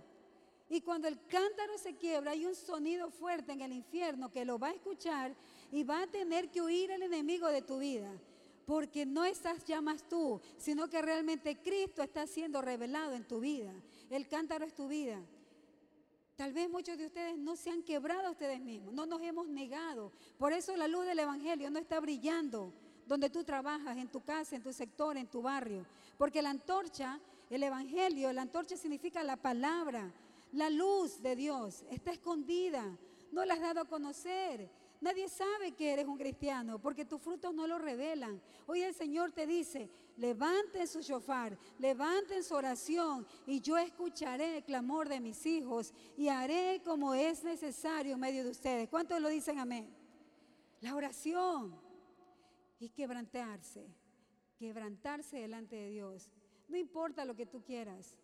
Y 0.70 0.82
cuando 0.82 1.08
el 1.08 1.20
cántaro 1.26 1.76
se 1.80 1.96
quiebra, 1.96 2.34
hay 2.34 2.46
un 2.46 2.54
sonido 2.54 3.10
fuerte 3.10 3.54
en 3.54 3.62
el 3.62 3.74
infierno 3.74 4.32
que 4.32 4.46
lo 4.46 4.60
va 4.60 4.68
a 4.68 4.74
escuchar 4.74 5.34
y 5.72 5.84
va 5.84 6.04
a 6.04 6.08
tener 6.08 6.52
que 6.52 6.62
huir 6.62 6.92
el 6.92 7.02
enemigo 7.02 7.48
de 7.48 7.64
tu 7.64 7.80
vida 7.80 8.12
porque 8.70 9.04
no 9.04 9.26
estás 9.26 9.66
ya 9.66 9.82
más 9.82 10.08
tú, 10.08 10.40
sino 10.60 10.88
que 10.88 11.02
realmente 11.02 11.60
Cristo 11.60 12.04
está 12.04 12.28
siendo 12.28 12.62
revelado 12.62 13.16
en 13.16 13.28
tu 13.28 13.40
vida. 13.40 13.74
El 14.12 14.28
cántaro 14.28 14.64
es 14.64 14.76
tu 14.76 14.88
vida. 14.88 15.20
Tal 16.36 16.54
vez 16.54 16.70
muchos 16.70 16.96
de 16.96 17.08
ustedes 17.08 17.36
no 17.36 17.56
se 17.56 17.72
han 17.72 17.82
quebrado 17.82 18.30
ustedes 18.30 18.62
mismos, 18.62 18.94
no 18.94 19.08
nos 19.08 19.24
hemos 19.24 19.48
negado. 19.48 20.12
Por 20.38 20.54
eso 20.54 20.78
la 20.78 20.88
luz 20.88 21.08
del 21.08 21.18
Evangelio 21.18 21.72
no 21.72 21.80
está 21.80 22.00
brillando 22.00 22.72
donde 23.08 23.32
tú 23.32 23.44
trabajas, 23.44 23.98
en 23.98 24.08
tu 24.08 24.22
casa, 24.22 24.56
en 24.56 24.62
tu 24.62 24.72
sector, 24.72 25.18
en 25.18 25.26
tu 25.26 25.42
barrio. 25.42 25.84
Porque 26.20 26.44
la 26.44 26.52
antorcha, 26.52 27.20
el 27.50 27.64
Evangelio, 27.64 28.32
la 28.32 28.44
antorcha 28.44 28.78
significa 28.78 29.24
la 29.24 29.38
palabra, 29.38 30.14
la 30.52 30.70
luz 30.70 31.24
de 31.24 31.36
Dios, 31.36 31.86
está 31.90 32.12
escondida, 32.12 32.86
no 33.32 33.44
la 33.46 33.56
has 33.56 33.62
dado 33.62 33.82
a 33.82 33.86
conocer. 33.86 34.70
Nadie 35.02 35.30
sabe 35.30 35.72
que 35.72 35.94
eres 35.94 36.06
un 36.06 36.18
cristiano 36.18 36.78
porque 36.78 37.06
tus 37.06 37.22
frutos 37.22 37.54
no 37.54 37.66
lo 37.66 37.78
revelan. 37.78 38.42
Hoy 38.68 38.82
el 38.82 38.94
Señor 38.94 39.32
te 39.32 39.48
dice, 39.48 39.90
levanten 40.18 40.88
su 40.88 41.00
shofar, 41.00 41.58
levanten 41.78 42.44
su 42.44 42.54
oración 42.54 43.26
y 43.48 43.62
yo 43.62 43.78
escucharé 43.78 44.58
el 44.58 44.64
clamor 44.66 45.08
de 45.08 45.22
mis 45.22 45.46
hijos 45.46 45.94
y 46.18 46.28
haré 46.28 46.82
como 46.84 47.14
es 47.14 47.46
necesario 47.46 48.16
en 48.16 48.20
medio 48.20 48.44
de 48.44 48.52
ustedes. 48.52 48.90
¿Cuántos 48.90 49.22
lo 49.22 49.30
dicen 49.30 49.58
amén? 49.58 49.90
La 50.82 50.94
oración 50.94 51.80
y 52.78 52.90
quebrantarse, 52.90 53.88
quebrantarse 54.58 55.38
delante 55.38 55.78
de 55.78 55.90
Dios. 55.92 56.30
No 56.68 56.78
importa 56.78 57.24
lo 57.24 57.38
que 57.38 57.46
tú 57.46 57.64
quieras, 57.64 58.18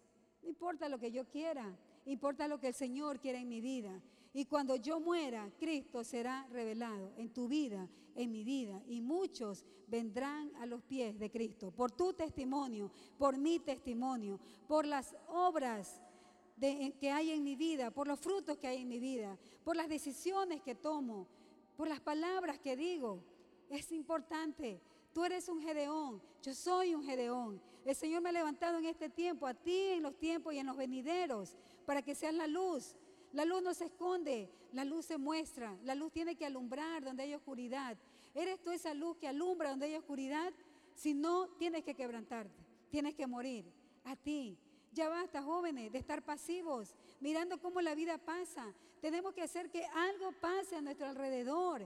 no 0.44 0.50
importa 0.50 0.90
lo 0.90 1.00
que 1.00 1.12
yo 1.12 1.26
quiera, 1.30 1.74
importa 2.06 2.50
lo 2.50 2.60
que 2.60 2.68
el 2.68 2.74
Señor 2.74 3.22
quiere 3.22 3.40
en 3.40 3.48
mi 3.48 3.62
vida. 3.62 4.02
Y 4.38 4.44
cuando 4.48 4.76
yo 4.76 5.00
muera, 5.00 5.50
Cristo 5.58 6.04
será 6.04 6.46
revelado 6.52 7.14
en 7.16 7.32
tu 7.32 7.48
vida, 7.48 7.88
en 8.16 8.34
mi 8.34 8.44
vida. 8.44 8.84
Y 8.86 9.00
muchos 9.00 9.64
vendrán 9.88 10.54
a 10.58 10.66
los 10.66 10.82
pies 10.82 11.18
de 11.18 11.32
Cristo 11.32 11.72
por 11.72 11.94
tu 11.94 12.12
testimonio, 12.12 12.92
por 13.18 13.38
mi 13.38 13.60
testimonio, 13.60 14.38
por 14.68 14.86
las 14.86 15.16
obras 15.30 16.02
que 16.60 17.10
hay 17.10 17.32
en 17.32 17.46
mi 17.46 17.56
vida, 17.56 17.92
por 17.92 18.10
los 18.10 18.20
frutos 18.20 18.58
que 18.58 18.68
hay 18.68 18.82
en 18.82 18.90
mi 18.90 19.00
vida, 19.00 19.38
por 19.64 19.78
las 19.78 19.88
decisiones 19.88 20.62
que 20.62 20.76
tomo, 20.76 21.28
por 21.78 21.88
las 21.88 22.02
palabras 22.02 22.60
que 22.60 22.76
digo. 22.76 23.24
Es 23.70 23.90
importante. 23.94 24.82
Tú 25.14 25.24
eres 25.24 25.48
un 25.48 25.62
Gedeón, 25.62 26.22
yo 26.44 26.54
soy 26.54 26.94
un 26.94 27.06
Gedeón. 27.06 27.62
El 27.86 27.96
Señor 27.96 28.22
me 28.22 28.30
ha 28.30 28.34
levantado 28.34 28.80
en 28.80 28.86
este 28.86 29.08
tiempo, 29.08 29.48
a 29.48 29.54
ti 29.54 29.92
en 29.92 30.04
los 30.04 30.18
tiempos 30.18 30.54
y 30.54 30.58
en 30.58 30.68
los 30.68 30.76
venideros, 30.76 31.56
para 31.86 32.02
que 32.02 32.16
seas 32.16 32.34
la 32.34 32.48
luz. 32.48 32.98
La 33.36 33.44
luz 33.44 33.62
no 33.62 33.74
se 33.74 33.86
esconde, 33.86 34.50
la 34.72 34.86
luz 34.86 35.08
se 35.08 35.18
muestra. 35.18 35.78
La 35.84 35.94
luz 35.94 36.14
tiene 36.14 36.38
que 36.38 36.46
alumbrar 36.46 37.04
donde 37.04 37.24
hay 37.24 37.36
oscuridad. 37.36 37.98
¿Eres 38.34 38.64
tú 38.64 38.72
esa 38.72 38.94
luz 38.94 39.18
que 39.18 39.28
alumbra 39.28 39.72
donde 39.72 39.88
hay 39.88 39.96
oscuridad? 39.96 40.54
Si 40.96 41.14
no, 41.14 41.50
tienes 41.60 41.84
que 41.84 41.96
quebrantarte, 41.96 42.64
tienes 42.90 43.14
que 43.14 43.28
morir. 43.28 43.66
A 44.06 44.16
ti. 44.16 44.58
Ya 44.94 45.10
basta, 45.10 45.44
jóvenes, 45.44 45.92
de 45.92 45.98
estar 45.98 46.24
pasivos, 46.24 46.96
mirando 47.20 47.60
cómo 47.60 47.82
la 47.82 47.94
vida 47.94 48.18
pasa. 48.18 48.74
Tenemos 49.02 49.34
que 49.34 49.42
hacer 49.42 49.70
que 49.70 49.84
algo 49.84 50.32
pase 50.40 50.78
a 50.78 50.82
nuestro 50.82 51.06
alrededor, 51.06 51.86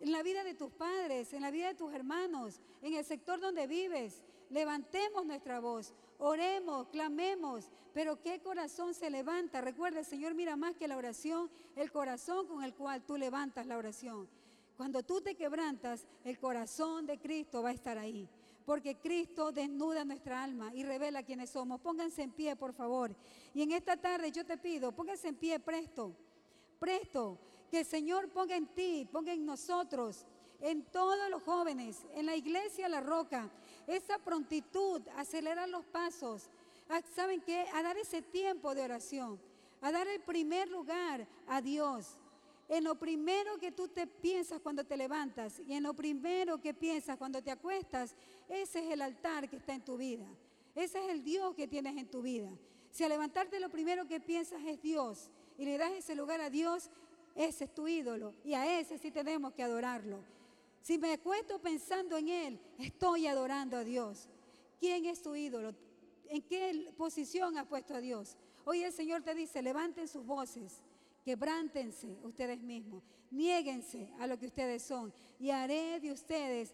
en 0.00 0.12
la 0.12 0.22
vida 0.22 0.44
de 0.44 0.54
tus 0.54 0.70
padres, 0.70 1.34
en 1.34 1.42
la 1.42 1.50
vida 1.50 1.68
de 1.68 1.74
tus 1.74 1.92
hermanos, 1.92 2.58
en 2.80 2.94
el 2.94 3.04
sector 3.04 3.38
donde 3.38 3.66
vives. 3.66 4.22
Levantemos 4.48 5.26
nuestra 5.26 5.60
voz, 5.60 5.92
oremos, 6.18 6.88
clamemos, 6.88 7.70
pero 7.92 8.20
¿qué 8.20 8.40
corazón 8.40 8.94
se 8.94 9.10
levanta? 9.10 9.60
Recuerda, 9.60 10.04
Señor 10.04 10.34
mira 10.34 10.56
más 10.56 10.76
que 10.76 10.88
la 10.88 10.96
oración, 10.96 11.50
el 11.76 11.90
corazón 11.90 12.46
con 12.46 12.62
el 12.62 12.74
cual 12.74 13.02
tú 13.04 13.16
levantas 13.16 13.66
la 13.66 13.78
oración. 13.78 14.28
Cuando 14.76 15.02
tú 15.02 15.22
te 15.22 15.34
quebrantas, 15.34 16.06
el 16.24 16.38
corazón 16.38 17.06
de 17.06 17.18
Cristo 17.18 17.62
va 17.62 17.70
a 17.70 17.72
estar 17.72 17.96
ahí. 17.96 18.28
Porque 18.66 18.96
Cristo 18.96 19.52
desnuda 19.52 20.04
nuestra 20.04 20.42
alma 20.42 20.74
y 20.74 20.82
revela 20.82 21.22
quiénes 21.22 21.50
somos. 21.50 21.80
Pónganse 21.80 22.22
en 22.22 22.32
pie, 22.32 22.56
por 22.56 22.74
favor. 22.74 23.14
Y 23.54 23.62
en 23.62 23.72
esta 23.72 23.96
tarde 23.96 24.32
yo 24.32 24.44
te 24.44 24.58
pido, 24.58 24.92
pónganse 24.92 25.28
en 25.28 25.36
pie 25.36 25.60
presto, 25.60 26.14
presto. 26.78 27.38
Que 27.70 27.80
el 27.80 27.86
Señor 27.86 28.28
ponga 28.28 28.56
en 28.56 28.66
ti, 28.66 29.08
ponga 29.10 29.32
en 29.32 29.46
nosotros, 29.46 30.26
en 30.60 30.82
todos 30.84 31.30
los 31.30 31.42
jóvenes, 31.42 32.06
en 32.14 32.26
la 32.26 32.36
iglesia 32.36 32.88
La 32.88 33.00
Roca, 33.00 33.50
esa 33.86 34.18
prontitud, 34.18 35.02
acelerar 35.16 35.68
los 35.68 35.84
pasos. 35.86 36.50
a- 36.88 37.02
¿Saben 37.14 37.40
qué? 37.40 37.66
A 37.74 37.82
dar 37.82 37.96
ese 37.96 38.22
tiempo 38.22 38.74
de 38.74 38.82
oración, 38.82 39.40
a 39.80 39.90
dar 39.90 40.06
el 40.06 40.20
primer 40.20 40.68
lugar 40.70 41.26
a 41.48 41.60
Dios. 41.60 42.16
En 42.68 42.84
lo 42.84 42.94
primero 42.96 43.58
que 43.58 43.72
tú 43.72 43.88
te 43.88 44.06
piensas 44.06 44.60
cuando 44.60 44.84
te 44.84 44.96
levantas 44.96 45.60
y 45.66 45.72
en 45.74 45.82
lo 45.82 45.94
primero 45.94 46.60
que 46.60 46.74
piensas 46.74 47.16
cuando 47.16 47.42
te 47.42 47.50
acuestas, 47.50 48.14
ese 48.48 48.86
es 48.86 48.92
el 48.92 49.02
altar 49.02 49.48
que 49.48 49.56
está 49.56 49.74
en 49.74 49.84
tu 49.84 49.96
vida. 49.96 50.26
Ese 50.74 51.04
es 51.04 51.10
el 51.10 51.22
Dios 51.24 51.54
que 51.54 51.66
tienes 51.66 51.96
en 51.96 52.08
tu 52.10 52.22
vida. 52.22 52.50
Si 52.90 53.02
al 53.02 53.10
levantarte 53.10 53.58
lo 53.60 53.68
primero 53.70 54.06
que 54.06 54.20
piensas 54.20 54.62
es 54.64 54.80
Dios 54.80 55.30
y 55.58 55.64
le 55.64 55.78
das 55.78 55.92
ese 55.92 56.14
lugar 56.14 56.40
a 56.40 56.50
Dios, 56.50 56.90
ese 57.34 57.64
es 57.64 57.74
tu 57.74 57.86
ídolo 57.88 58.32
y 58.44 58.54
a 58.54 58.78
ese 58.78 58.96
sí 58.98 59.10
tenemos 59.10 59.52
que 59.54 59.62
adorarlo. 59.62 60.18
Si 60.86 60.98
me 60.98 61.14
acuesto 61.14 61.58
pensando 61.58 62.16
en 62.16 62.28
Él, 62.28 62.60
estoy 62.78 63.26
adorando 63.26 63.76
a 63.76 63.82
Dios. 63.82 64.28
¿Quién 64.78 65.04
es 65.06 65.20
tu 65.20 65.34
ídolo? 65.34 65.74
¿En 66.28 66.42
qué 66.42 66.92
posición 66.96 67.58
has 67.58 67.66
puesto 67.66 67.92
a 67.92 68.00
Dios? 68.00 68.36
Hoy 68.64 68.84
el 68.84 68.92
Señor 68.92 69.22
te 69.22 69.34
dice, 69.34 69.62
levanten 69.62 70.06
sus 70.06 70.24
voces, 70.24 70.84
quebrántense 71.24 72.16
ustedes 72.22 72.60
mismos, 72.62 73.02
niéguense 73.32 74.08
a 74.20 74.28
lo 74.28 74.38
que 74.38 74.46
ustedes 74.46 74.80
son 74.80 75.12
y 75.40 75.50
haré 75.50 75.98
de 75.98 76.12
ustedes 76.12 76.72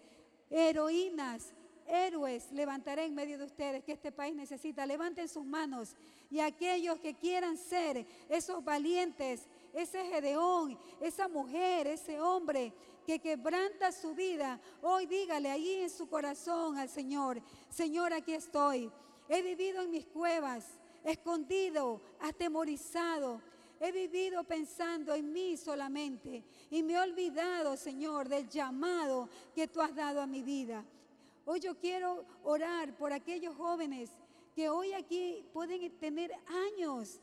heroínas, 0.51 1.55
héroes, 1.87 2.53
levantaré 2.53 3.07
en 3.07 3.15
medio 3.15 3.39
de 3.39 3.45
ustedes 3.45 3.83
que 3.83 3.93
este 3.93 4.13
país 4.13 4.35
necesita. 4.35 4.85
Levanten 4.85 5.27
sus 5.27 5.47
manos 5.47 5.97
y 6.31 6.41
aquellos 6.41 7.01
que 7.01 7.15
quieran 7.15 7.57
ser 7.57 8.07
esos 8.29 8.63
valientes, 8.63 9.47
ese 9.73 10.05
Gedeón, 10.05 10.79
esa 11.01 11.29
mujer, 11.29 11.87
ese 11.87 12.21
hombre 12.21 12.75
que 13.07 13.19
quebranta 13.19 13.93
su 13.93 14.15
vida, 14.15 14.61
hoy 14.81 15.07
dígale 15.07 15.51
ahí 15.51 15.83
en 15.83 15.91
su 15.91 16.09
corazón 16.09 16.79
al 16.79 16.89
Señor, 16.89 17.43
Señor, 17.69 18.13
aquí 18.13 18.35
estoy. 18.35 18.91
He 19.29 19.43
vivido 19.43 19.83
en 19.83 19.91
mis 19.91 20.07
cuevas, 20.07 20.67
escondido, 21.05 22.01
atemorizado. 22.21 23.41
He 23.81 23.91
vivido 23.91 24.45
pensando 24.45 25.13
en 25.15 25.33
mí 25.33 25.57
solamente 25.57 26.45
y 26.71 26.83
me 26.85 26.93
he 26.93 27.01
olvidado, 27.01 27.77
Señor, 27.77 28.29
del 28.29 28.49
llamado 28.49 29.29
que 29.55 29.67
tú 29.67 29.81
has 29.81 29.95
dado 29.95 30.21
a 30.21 30.27
mi 30.27 30.43
vida. 30.43 30.85
Hoy 31.45 31.59
yo 31.59 31.77
quiero 31.77 32.25
orar 32.45 32.97
por 32.97 33.13
aquellos 33.13 33.57
jóvenes 33.57 34.11
que 34.55 34.69
hoy 34.69 34.93
aquí 34.93 35.45
pueden 35.53 35.91
tener 35.99 36.31
años 36.47 37.21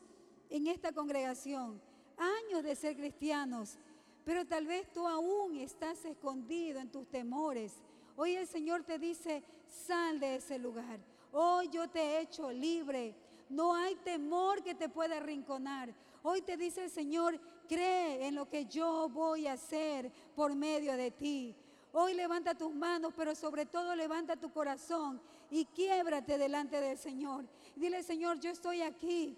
en 0.50 0.66
esta 0.66 0.92
congregación, 0.92 1.80
años 2.18 2.62
de 2.62 2.76
ser 2.76 2.96
cristianos, 2.96 3.78
pero 4.24 4.46
tal 4.46 4.66
vez 4.66 4.90
tú 4.92 5.06
aún 5.06 5.56
estás 5.56 6.04
escondido 6.04 6.80
en 6.80 6.90
tus 6.90 7.08
temores. 7.08 7.74
Hoy 8.16 8.36
el 8.36 8.46
Señor 8.46 8.84
te 8.84 8.98
dice, 8.98 9.42
sal 9.86 10.20
de 10.20 10.36
ese 10.36 10.58
lugar. 10.58 11.00
Hoy 11.32 11.68
yo 11.68 11.88
te 11.88 12.00
he 12.00 12.20
hecho 12.20 12.50
libre. 12.50 13.14
No 13.48 13.74
hay 13.74 13.94
temor 13.96 14.62
que 14.62 14.74
te 14.74 14.88
pueda 14.88 15.16
arrinconar. 15.16 15.92
Hoy 16.22 16.42
te 16.42 16.56
dice 16.56 16.84
el 16.84 16.90
Señor, 16.90 17.40
cree 17.68 18.26
en 18.26 18.34
lo 18.34 18.48
que 18.48 18.66
yo 18.66 19.08
voy 19.08 19.46
a 19.46 19.54
hacer 19.54 20.12
por 20.34 20.54
medio 20.54 20.96
de 20.96 21.10
ti. 21.10 21.54
Hoy 21.92 22.14
levanta 22.14 22.54
tus 22.54 22.74
manos, 22.74 23.12
pero 23.16 23.34
sobre 23.34 23.66
todo 23.66 23.96
levanta 23.96 24.36
tu 24.36 24.52
corazón 24.52 25.20
y 25.50 25.64
quiébrate 25.64 26.38
delante 26.38 26.80
del 26.80 26.98
Señor. 26.98 27.46
Dile, 27.74 28.02
Señor, 28.02 28.38
yo 28.38 28.50
estoy 28.50 28.82
aquí. 28.82 29.36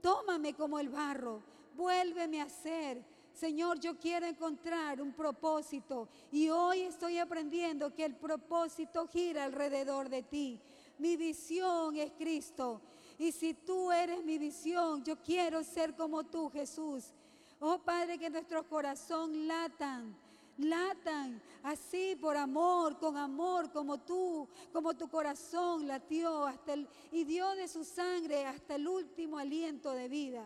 Tómame 0.00 0.54
como 0.54 0.78
el 0.78 0.88
barro. 0.88 1.42
Vuélveme 1.76 2.40
a 2.40 2.48
ser. 2.48 3.04
Señor, 3.40 3.80
yo 3.80 3.98
quiero 3.98 4.26
encontrar 4.26 5.00
un 5.00 5.14
propósito 5.14 6.10
y 6.30 6.50
hoy 6.50 6.82
estoy 6.82 7.16
aprendiendo 7.16 7.94
que 7.94 8.04
el 8.04 8.14
propósito 8.14 9.06
gira 9.06 9.44
alrededor 9.44 10.10
de 10.10 10.22
ti. 10.22 10.60
Mi 10.98 11.16
visión 11.16 11.96
es 11.96 12.12
Cristo. 12.12 12.82
Y 13.18 13.32
si 13.32 13.54
tú 13.54 13.90
eres 13.90 14.22
mi 14.24 14.36
visión, 14.36 15.02
yo 15.04 15.16
quiero 15.22 15.64
ser 15.64 15.96
como 15.96 16.22
tú, 16.24 16.50
Jesús. 16.50 17.14
Oh 17.60 17.78
Padre, 17.78 18.18
que 18.18 18.28
nuestros 18.28 18.66
corazones 18.66 19.46
latan 19.46 20.14
latan 20.58 21.40
así 21.62 22.18
por 22.20 22.36
amor, 22.36 22.98
con 22.98 23.16
amor, 23.16 23.72
como 23.72 23.96
tú, 24.00 24.46
como 24.70 24.92
tu 24.92 25.08
corazón 25.08 25.88
latió 25.88 26.44
hasta 26.44 26.74
el, 26.74 26.86
y 27.10 27.24
dio 27.24 27.48
de 27.54 27.66
su 27.68 27.84
sangre 27.84 28.44
hasta 28.44 28.74
el 28.74 28.86
último 28.86 29.38
aliento 29.38 29.92
de 29.92 30.08
vida. 30.08 30.44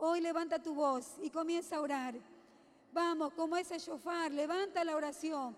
Hoy 0.00 0.20
levanta 0.20 0.62
tu 0.62 0.74
voz 0.74 1.14
y 1.22 1.30
comienza 1.30 1.76
a 1.76 1.80
orar. 1.80 2.14
Vamos, 2.92 3.32
como 3.34 3.56
ese 3.56 3.78
shofar, 3.78 4.32
levanta 4.32 4.84
la 4.84 4.96
oración 4.96 5.56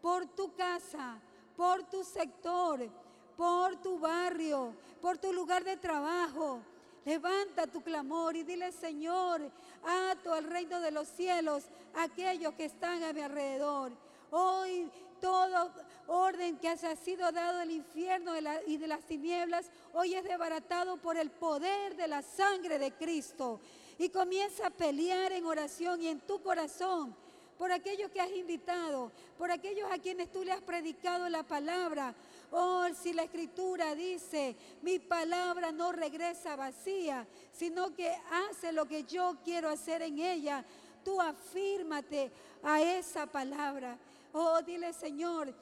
por 0.00 0.26
tu 0.26 0.54
casa, 0.54 1.18
por 1.56 1.82
tu 1.84 2.04
sector, 2.04 2.88
por 3.36 3.76
tu 3.82 3.98
barrio, 3.98 4.74
por 5.00 5.18
tu 5.18 5.32
lugar 5.32 5.64
de 5.64 5.76
trabajo 5.76 6.60
Levanta 7.08 7.66
tu 7.66 7.80
clamor 7.80 8.36
y 8.36 8.42
dile, 8.42 8.70
Señor, 8.70 9.40
ato 9.82 10.34
al 10.34 10.44
reino 10.44 10.78
de 10.78 10.90
los 10.90 11.08
cielos 11.08 11.64
aquellos 11.94 12.52
que 12.52 12.66
están 12.66 13.02
a 13.02 13.14
mi 13.14 13.22
alrededor. 13.22 13.92
Hoy 14.30 14.90
todo 15.18 15.72
orden 16.08 16.58
que 16.58 16.68
haya 16.68 16.96
sido 16.96 17.30
dado 17.30 17.58
del 17.58 17.70
infierno 17.70 18.32
y 18.66 18.76
de 18.76 18.86
las 18.86 19.04
tinieblas, 19.04 19.70
hoy 19.92 20.14
es 20.14 20.24
desbaratado 20.24 20.96
por 20.96 21.16
el 21.16 21.30
poder 21.30 21.96
de 21.96 22.08
la 22.08 22.22
sangre 22.22 22.78
de 22.78 22.92
Cristo. 22.92 23.60
Y 23.98 24.08
comienza 24.08 24.66
a 24.66 24.70
pelear 24.70 25.32
en 25.32 25.46
oración 25.46 26.02
y 26.02 26.08
en 26.08 26.20
tu 26.20 26.40
corazón 26.42 27.14
por 27.58 27.72
aquellos 27.72 28.10
que 28.10 28.20
has 28.20 28.30
invitado, 28.30 29.10
por 29.36 29.50
aquellos 29.50 29.90
a 29.90 29.98
quienes 29.98 30.30
tú 30.30 30.44
le 30.44 30.52
has 30.52 30.62
predicado 30.62 31.28
la 31.28 31.42
palabra. 31.42 32.14
Oh, 32.52 32.86
si 32.94 33.12
la 33.12 33.24
escritura 33.24 33.94
dice, 33.94 34.56
mi 34.80 35.00
palabra 35.00 35.72
no 35.72 35.92
regresa 35.92 36.56
vacía, 36.56 37.26
sino 37.52 37.94
que 37.94 38.16
hace 38.48 38.72
lo 38.72 38.86
que 38.86 39.02
yo 39.02 39.36
quiero 39.44 39.68
hacer 39.68 40.02
en 40.02 40.20
ella, 40.20 40.64
tú 41.04 41.20
afírmate 41.20 42.30
a 42.62 42.80
esa 42.80 43.26
palabra. 43.26 43.98
Oh, 44.32 44.62
dile 44.62 44.92
Señor, 44.92 45.52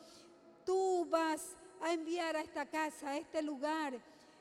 tú 0.67 1.07
vas 1.09 1.57
a 1.81 1.93
enviar 1.93 2.37
a 2.37 2.43
esta 2.43 2.67
casa, 2.67 3.11
a 3.11 3.17
este 3.17 3.41
lugar, 3.41 3.99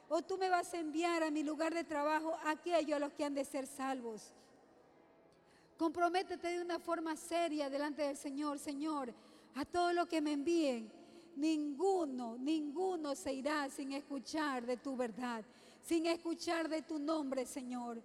o 0.09 0.21
tú 0.21 0.37
me 0.37 0.49
vas 0.49 0.73
a 0.73 0.79
enviar 0.79 1.23
a 1.23 1.31
mi 1.31 1.43
lugar 1.43 1.73
de 1.73 1.83
trabajo 1.83 2.35
aquellos 2.45 2.97
a 2.97 2.99
los 2.99 3.13
que 3.13 3.23
han 3.23 3.33
de 3.33 3.45
ser 3.45 3.65
salvos. 3.67 4.33
Comprométete 5.77 6.47
de 6.47 6.61
una 6.61 6.79
forma 6.79 7.15
seria 7.15 7.69
delante 7.69 8.01
del 8.01 8.17
Señor, 8.17 8.59
Señor, 8.59 9.13
a 9.55 9.65
todo 9.65 9.93
lo 9.93 10.05
que 10.07 10.21
me 10.21 10.33
envíen. 10.33 10.91
Ninguno, 11.35 12.37
ninguno 12.37 13.13
se 13.13 13.33
irá 13.33 13.69
sin 13.69 13.91
escuchar 13.91 14.65
de 14.65 14.77
tu 14.77 14.95
verdad, 14.95 15.43
sin 15.81 16.05
escuchar 16.05 16.69
de 16.69 16.81
tu 16.81 16.97
nombre, 16.97 17.45
Señor. 17.45 18.01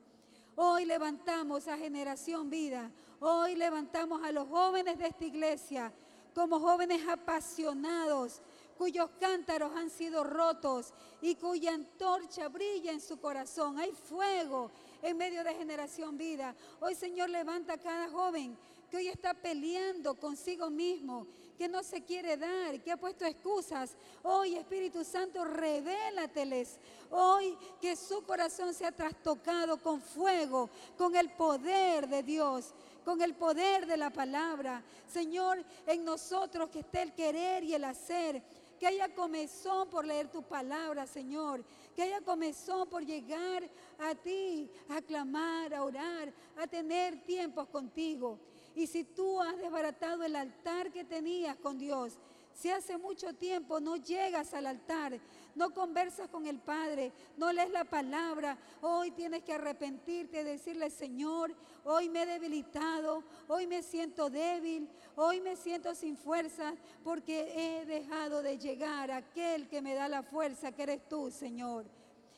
Hoy 0.57 0.85
levantamos 0.85 1.69
a 1.69 1.79
generación 1.79 2.51
vida, 2.51 2.91
hoy 3.21 3.55
levantamos 3.55 4.23
a 4.25 4.33
los 4.33 4.49
jóvenes 4.49 4.99
de 4.99 5.07
esta 5.07 5.25
iglesia 5.25 5.93
como 6.35 6.61
jóvenes 6.61 7.07
apasionados, 7.09 8.41
cuyos 8.79 9.11
cántaros 9.21 9.77
han 9.77 9.91
sido 9.91 10.25
rotos 10.25 10.93
y 11.21 11.35
cuya 11.35 11.75
antorcha 11.75 12.49
brilla 12.49 12.93
en 12.93 13.01
su 13.01 13.21
corazón. 13.21 13.79
Hay 13.79 13.93
fuego 13.93 14.71
en 15.03 15.17
medio 15.17 15.45
de 15.45 15.55
generación 15.55 16.17
vida. 16.17 16.55
Hoy 16.81 16.95
Señor 16.95 17.31
levanta 17.31 17.75
a 17.75 17.79
cada 17.79 18.09
joven 18.09 18.57
que 18.91 18.97
hoy 18.97 19.09
está 19.09 19.35
peleando 19.35 20.15
consigo 20.15 20.69
mismo, 20.69 21.27
que 21.57 21.69
no 21.69 21.83
se 21.83 22.03
quiere 22.03 22.37
dar, 22.37 22.83
que 22.83 22.91
ha 22.91 22.97
puesto 22.97 23.25
excusas. 23.25 23.95
Hoy 24.23 24.57
Espíritu 24.57 25.05
Santo, 25.05 25.45
revélateles. 25.45 26.79
Hoy 27.11 27.57
que 27.81 27.95
su 27.95 28.25
corazón 28.25 28.75
sea 28.75 28.91
trastocado 28.91 29.77
con 29.77 30.01
fuego, 30.01 30.69
con 30.99 31.15
el 31.15 31.31
poder 31.31 32.09
de 32.09 32.23
Dios 32.23 32.75
con 33.05 33.21
el 33.23 33.35
poder 33.35 33.87
de 33.87 33.97
la 33.97 34.11
palabra. 34.11 34.83
Señor, 35.09 35.65
en 35.87 36.05
nosotros 36.05 36.71
que 36.71 36.81
esté 36.81 37.03
el 37.03 37.13
querer 37.15 37.65
y 37.65 37.75
el 37.75 37.85
hacer 37.85 38.43
que 38.81 38.87
haya 38.87 39.15
comezón 39.15 39.91
por 39.91 40.07
leer 40.07 40.29
tu 40.29 40.43
palabra, 40.43 41.07
Señor, 41.07 41.63
que 41.95 42.03
haya 42.03 42.23
comezón 42.23 42.89
por 42.89 43.05
llegar 43.05 43.63
a 43.99 44.15
ti, 44.15 44.71
a 44.89 45.03
clamar, 45.03 45.75
a 45.75 45.85
orar, 45.85 46.33
a 46.57 46.67
tener 46.67 47.23
tiempos 47.25 47.69
contigo. 47.69 48.39
Y 48.75 48.87
si 48.87 49.05
tú 49.05 49.39
has 49.43 49.59
desbaratado 49.59 50.25
el 50.25 50.35
altar 50.35 50.91
que 50.91 51.05
tenías 51.05 51.57
con 51.57 51.79
Dios, 51.79 52.15
si 52.55 52.71
hace 52.71 52.97
mucho 52.97 53.35
tiempo 53.35 53.81
no 53.81 53.97
llegas 53.97 54.55
al 54.55 54.67
altar, 54.67 55.19
no 55.55 55.73
conversas 55.73 56.29
con 56.29 56.47
el 56.47 56.59
Padre, 56.59 57.13
no 57.37 57.53
lees 57.53 57.71
la 57.71 57.85
palabra, 57.85 58.57
hoy 58.81 59.11
tienes 59.11 59.43
que 59.43 59.55
arrepentirte, 59.55 60.45
decirle, 60.45 60.91
Señor, 60.91 61.55
hoy 61.85 62.09
me 62.09 62.23
he 62.23 62.27
debilitado, 62.27 63.25
hoy 63.49 63.67
me 63.67 63.83
siento 63.83 64.31
débil, 64.31 64.89
hoy 65.17 65.41
me 65.41 65.57
siento 65.57 65.95
sin 65.95 66.17
fuerza, 66.17 66.75
porque 67.03 67.53
he 67.55 67.87
dejado 67.87 68.43
de 68.43 68.59
llegar 68.59 69.11
a 69.11 69.19
aquel 69.19 69.69
que 69.69 69.83
me 69.83 69.95
da 69.95 70.09
la 70.09 70.23
fuerza, 70.23 70.73
que 70.73 70.83
eres 70.83 71.09
tú, 71.09 71.31
Señor. 71.31 71.85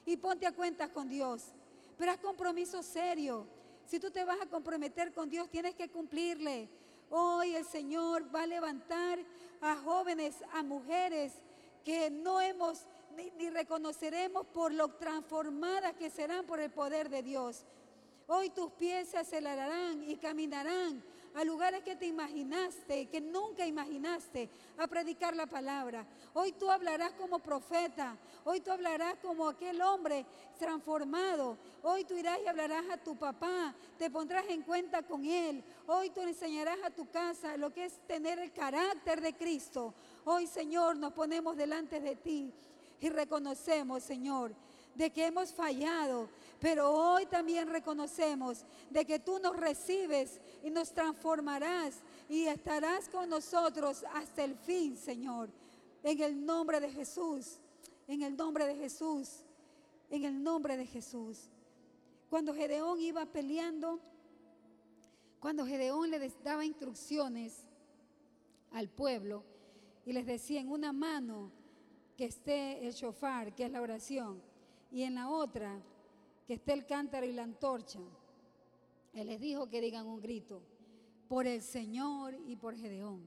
Y 0.05 0.17
ponte 0.17 0.47
a 0.47 0.53
cuentas 0.53 0.91
con 0.91 1.09
Dios, 1.09 1.53
pero 1.97 2.13
haz 2.13 2.19
compromiso 2.19 2.83
serio. 2.83 3.47
Si 3.87 4.01
tú 4.01 4.11
te 4.11 4.25
vas 4.25 4.41
a 4.41 4.47
comprometer 4.47 5.13
con 5.13 5.29
Dios, 5.29 5.51
tienes 5.51 5.75
que 5.75 5.91
cumplirle. 5.91 6.69
Hoy 7.11 7.55
el 7.55 7.65
Señor 7.65 8.35
va 8.35 8.45
a 8.45 8.47
levantar 8.47 9.19
a 9.61 9.77
jóvenes, 9.77 10.37
a 10.53 10.63
mujeres 10.63 11.35
que 11.85 12.11
no 12.11 12.41
hemos 12.41 12.87
ni, 13.17 13.51
reconoceremos 13.51 14.47
por 14.47 14.73
lo 14.73 14.89
transformadas 14.89 15.95
que 15.95 16.11
serán 16.11 16.47
por 16.47 16.61
el 16.61 16.71
poder 16.71 17.09
de 17.09 17.23
Dios. 17.23 17.65
Hoy 18.27 18.51
tus 18.51 18.73
pies 18.73 19.09
se 19.09 19.19
acelerarán 19.19 20.09
y 20.09 20.17
caminarán 20.17 21.03
a 21.35 21.45
lugares 21.45 21.83
que 21.83 21.97
te 21.97 22.07
imaginaste, 22.07 23.07
que 23.07 23.21
nunca 23.21 23.67
imaginaste, 23.67 24.51
a 24.77 24.87
predicar 24.87 25.35
la 25.35 25.47
palabra. 25.47 26.07
Hoy 26.35 26.53
tú 26.53 26.71
hablarás 26.71 27.13
como 27.13 27.39
profeta, 27.39 28.17
hoy 28.45 28.61
tú 28.61 28.71
hablarás 28.71 29.17
como 29.17 29.49
aquel 29.49 29.81
hombre 29.81 30.27
transformado. 30.59 31.57
Hoy 31.83 32.05
tú 32.05 32.15
irás 32.17 32.39
y 32.45 32.49
hablarás 32.49 32.85
a 32.91 32.99
tu 32.99 33.17
papá, 33.17 33.75
te 33.99 34.11
pondrás 34.11 34.45
en 34.49 34.63
cuenta 34.63 35.03
con 35.03 35.25
él. 35.25 35.65
Hoy 35.87 36.11
tú 36.11 36.21
enseñarás 36.21 36.79
a 36.85 36.91
tu 36.91 37.11
casa 37.11 37.57
lo 37.57 37.73
que 37.73 37.87
es 37.87 37.99
tener 38.07 38.39
el 38.39 38.53
carácter 38.53 39.21
de 39.21 39.35
Cristo. 39.35 39.95
Hoy, 40.25 40.47
Señor, 40.47 40.97
nos 40.97 41.13
ponemos 41.13 41.57
delante 41.57 41.99
de 42.01 42.17
ti 42.17 42.53
y 43.03 43.09
reconocemos, 43.09 44.05
Señor, 44.05 44.55
de 44.95 45.11
que 45.11 45.27
hemos 45.27 45.53
fallado, 45.53 46.29
pero 46.61 46.89
hoy 46.89 47.27
también 47.27 47.69
reconocemos 47.69 48.65
de 48.91 49.05
que 49.05 49.19
tú 49.19 49.41
nos 49.41 49.57
recibes 49.57 50.41
y 50.63 50.71
nos 50.71 50.93
transformarás 50.93 51.97
y 52.29 52.45
estarás 52.45 53.09
con 53.09 53.29
nosotros 53.29 54.05
hasta 54.15 54.45
el 54.45 54.55
fin, 54.55 54.97
Señor. 54.97 55.51
En 56.05 56.23
el 56.23 56.47
nombre 56.47 56.79
de 56.79 56.91
Jesús, 56.91 57.59
en 58.07 58.23
el 58.23 58.37
nombre 58.37 58.67
de 58.67 58.77
Jesús, 58.77 59.41
en 60.09 60.25
el 60.25 60.41
nombre 60.41 60.77
de 60.77 60.87
Jesús. 60.87 61.51
Cuando 62.31 62.55
Gedeón 62.55 63.01
iba 63.01 63.27
peleando, 63.27 63.99
cuando 65.41 65.67
Gedeón 65.67 66.09
le 66.09 66.33
daba 66.45 66.65
instrucciones 66.65 67.65
al 68.71 68.89
pueblo 68.89 69.43
y 70.07 70.13
les 70.13 70.25
decía 70.25 70.61
en 70.61 70.71
una 70.71 70.93
mano 70.93 71.62
que 72.23 72.29
esté 72.29 72.87
el 72.87 72.93
shofar, 72.93 73.53
que 73.53 73.65
es 73.65 73.73
la 73.73 73.81
oración, 73.81 74.41
y 74.93 75.03
en 75.03 75.17
la 75.17 75.29
otra 75.29 75.77
que 76.47 76.55
esté 76.55 76.73
el 76.73 76.87
cántaro 76.87 77.27
y 77.27 77.33
la 77.33 77.43
antorcha. 77.43 77.99
Él 79.13 79.27
les 79.27 79.41
dijo 79.41 79.69
que 79.69 79.81
digan 79.81 80.07
un 80.07 80.21
grito, 80.21 80.63
por 81.27 81.49
el 81.49 81.61
Señor 81.61 82.37
y 82.47 82.55
por 82.55 82.77
Gedeón. 82.77 83.25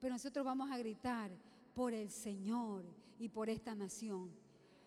Pero 0.00 0.14
nosotros 0.14 0.46
vamos 0.46 0.70
a 0.70 0.78
gritar, 0.78 1.30
por 1.74 1.92
el 1.92 2.08
Señor 2.08 2.84
y 3.18 3.28
por 3.28 3.50
esta 3.50 3.74
nación. 3.74 4.30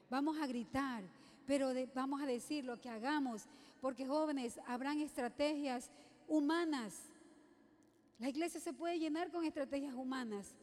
Vamos 0.10 0.40
a 0.40 0.48
gritar, 0.48 1.04
pero 1.46 1.70
vamos 1.94 2.24
a 2.24 2.26
decir 2.26 2.66
lo 2.66 2.82
que 2.82 2.90
hagamos, 2.90 3.46
porque 3.80 4.08
jóvenes, 4.08 4.60
habrán 4.66 5.02
estrategias 5.02 5.92
humanas. 6.28 7.00
La 8.18 8.28
iglesia 8.28 8.60
se 8.60 8.74
puede 8.74 8.98
llenar 8.98 9.30
con 9.30 9.46
estrategias 9.46 9.94
humanas, 9.94 10.56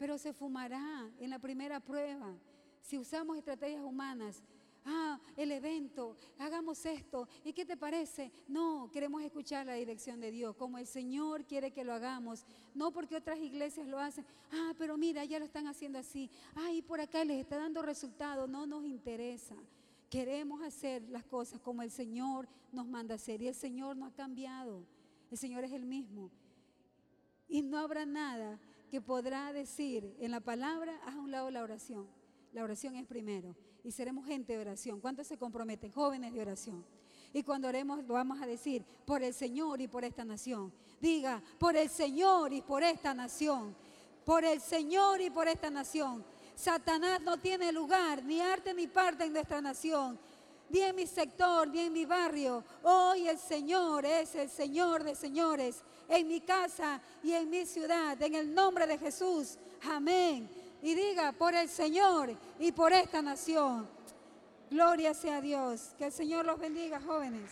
pero 0.00 0.16
se 0.16 0.32
fumará 0.32 1.12
en 1.18 1.28
la 1.28 1.38
primera 1.38 1.78
prueba. 1.78 2.34
Si 2.80 2.96
usamos 2.96 3.36
estrategias 3.36 3.82
humanas, 3.84 4.42
ah, 4.86 5.20
el 5.36 5.52
evento, 5.52 6.16
hagamos 6.38 6.86
esto. 6.86 7.28
¿Y 7.44 7.52
qué 7.52 7.66
te 7.66 7.76
parece? 7.76 8.32
No, 8.48 8.88
queremos 8.90 9.22
escuchar 9.22 9.66
la 9.66 9.74
dirección 9.74 10.18
de 10.18 10.30
Dios, 10.30 10.56
como 10.56 10.78
el 10.78 10.86
Señor 10.86 11.44
quiere 11.44 11.70
que 11.70 11.84
lo 11.84 11.92
hagamos. 11.92 12.46
No 12.74 12.90
porque 12.92 13.14
otras 13.14 13.40
iglesias 13.40 13.86
lo 13.86 13.98
hacen. 13.98 14.24
Ah, 14.50 14.72
pero 14.78 14.96
mira, 14.96 15.22
ya 15.26 15.38
lo 15.38 15.44
están 15.44 15.66
haciendo 15.66 15.98
así. 15.98 16.30
Ah, 16.54 16.72
y 16.72 16.80
por 16.80 16.98
acá 16.98 17.22
les 17.22 17.38
está 17.38 17.58
dando 17.58 17.82
resultado. 17.82 18.46
No 18.46 18.66
nos 18.66 18.86
interesa. 18.86 19.54
Queremos 20.08 20.62
hacer 20.62 21.02
las 21.10 21.26
cosas 21.26 21.60
como 21.60 21.82
el 21.82 21.90
Señor 21.90 22.48
nos 22.72 22.86
manda 22.86 23.16
hacer. 23.16 23.42
Y 23.42 23.48
el 23.48 23.54
Señor 23.54 23.98
no 23.98 24.06
ha 24.06 24.14
cambiado. 24.14 24.82
El 25.30 25.36
Señor 25.36 25.62
es 25.64 25.72
el 25.72 25.84
mismo. 25.84 26.30
Y 27.50 27.60
no 27.60 27.76
habrá 27.76 28.06
nada 28.06 28.58
que 28.90 29.00
podrá 29.00 29.52
decir 29.52 30.16
en 30.18 30.32
la 30.32 30.40
palabra, 30.40 31.00
haz 31.06 31.14
a 31.14 31.20
un 31.20 31.30
lado 31.30 31.50
la 31.50 31.62
oración. 31.62 32.08
La 32.52 32.64
oración 32.64 32.96
es 32.96 33.06
primero. 33.06 33.54
Y 33.84 33.92
seremos 33.92 34.26
gente 34.26 34.52
de 34.52 34.58
oración. 34.58 35.00
¿Cuántos 35.00 35.28
se 35.28 35.38
comprometen? 35.38 35.92
Jóvenes 35.92 36.32
de 36.34 36.40
oración. 36.40 36.84
Y 37.32 37.44
cuando 37.44 37.68
oremos 37.68 38.04
vamos 38.06 38.42
a 38.42 38.46
decir, 38.46 38.84
por 39.06 39.22
el 39.22 39.32
Señor 39.32 39.80
y 39.80 39.86
por 39.86 40.04
esta 40.04 40.24
nación. 40.24 40.72
Diga, 41.00 41.40
por 41.58 41.76
el 41.76 41.88
Señor 41.88 42.52
y 42.52 42.60
por 42.60 42.82
esta 42.82 43.14
nación. 43.14 43.76
Por 44.24 44.44
el 44.44 44.60
Señor 44.60 45.20
y 45.20 45.30
por 45.30 45.46
esta 45.46 45.70
nación. 45.70 46.24
Satanás 46.56 47.22
no 47.22 47.38
tiene 47.38 47.72
lugar, 47.72 48.24
ni 48.24 48.40
arte 48.40 48.74
ni 48.74 48.86
parte 48.86 49.24
en 49.24 49.32
nuestra 49.32 49.62
nación, 49.62 50.18
ni 50.68 50.80
en 50.80 50.94
mi 50.94 51.06
sector, 51.06 51.68
ni 51.68 51.80
en 51.80 51.92
mi 51.92 52.04
barrio. 52.04 52.62
Hoy 52.82 53.28
el 53.28 53.38
Señor 53.38 54.04
es 54.04 54.34
el 54.34 54.50
Señor 54.50 55.02
de 55.04 55.14
señores, 55.14 55.82
en 56.10 56.26
mi 56.28 56.40
casa 56.40 57.00
y 57.22 57.32
en 57.32 57.48
mi 57.48 57.64
ciudad, 57.64 58.20
en 58.20 58.34
el 58.34 58.52
nombre 58.52 58.86
de 58.86 58.98
Jesús. 58.98 59.56
Amén. 59.90 60.50
Y 60.82 60.94
diga, 60.94 61.32
por 61.32 61.54
el 61.54 61.68
Señor 61.68 62.34
y 62.58 62.72
por 62.72 62.92
esta 62.92 63.22
nación. 63.22 63.88
Gloria 64.70 65.14
sea 65.14 65.36
a 65.36 65.40
Dios. 65.40 65.94
Que 65.96 66.06
el 66.06 66.12
Señor 66.12 66.44
los 66.44 66.58
bendiga, 66.58 67.00
jóvenes. 67.00 67.50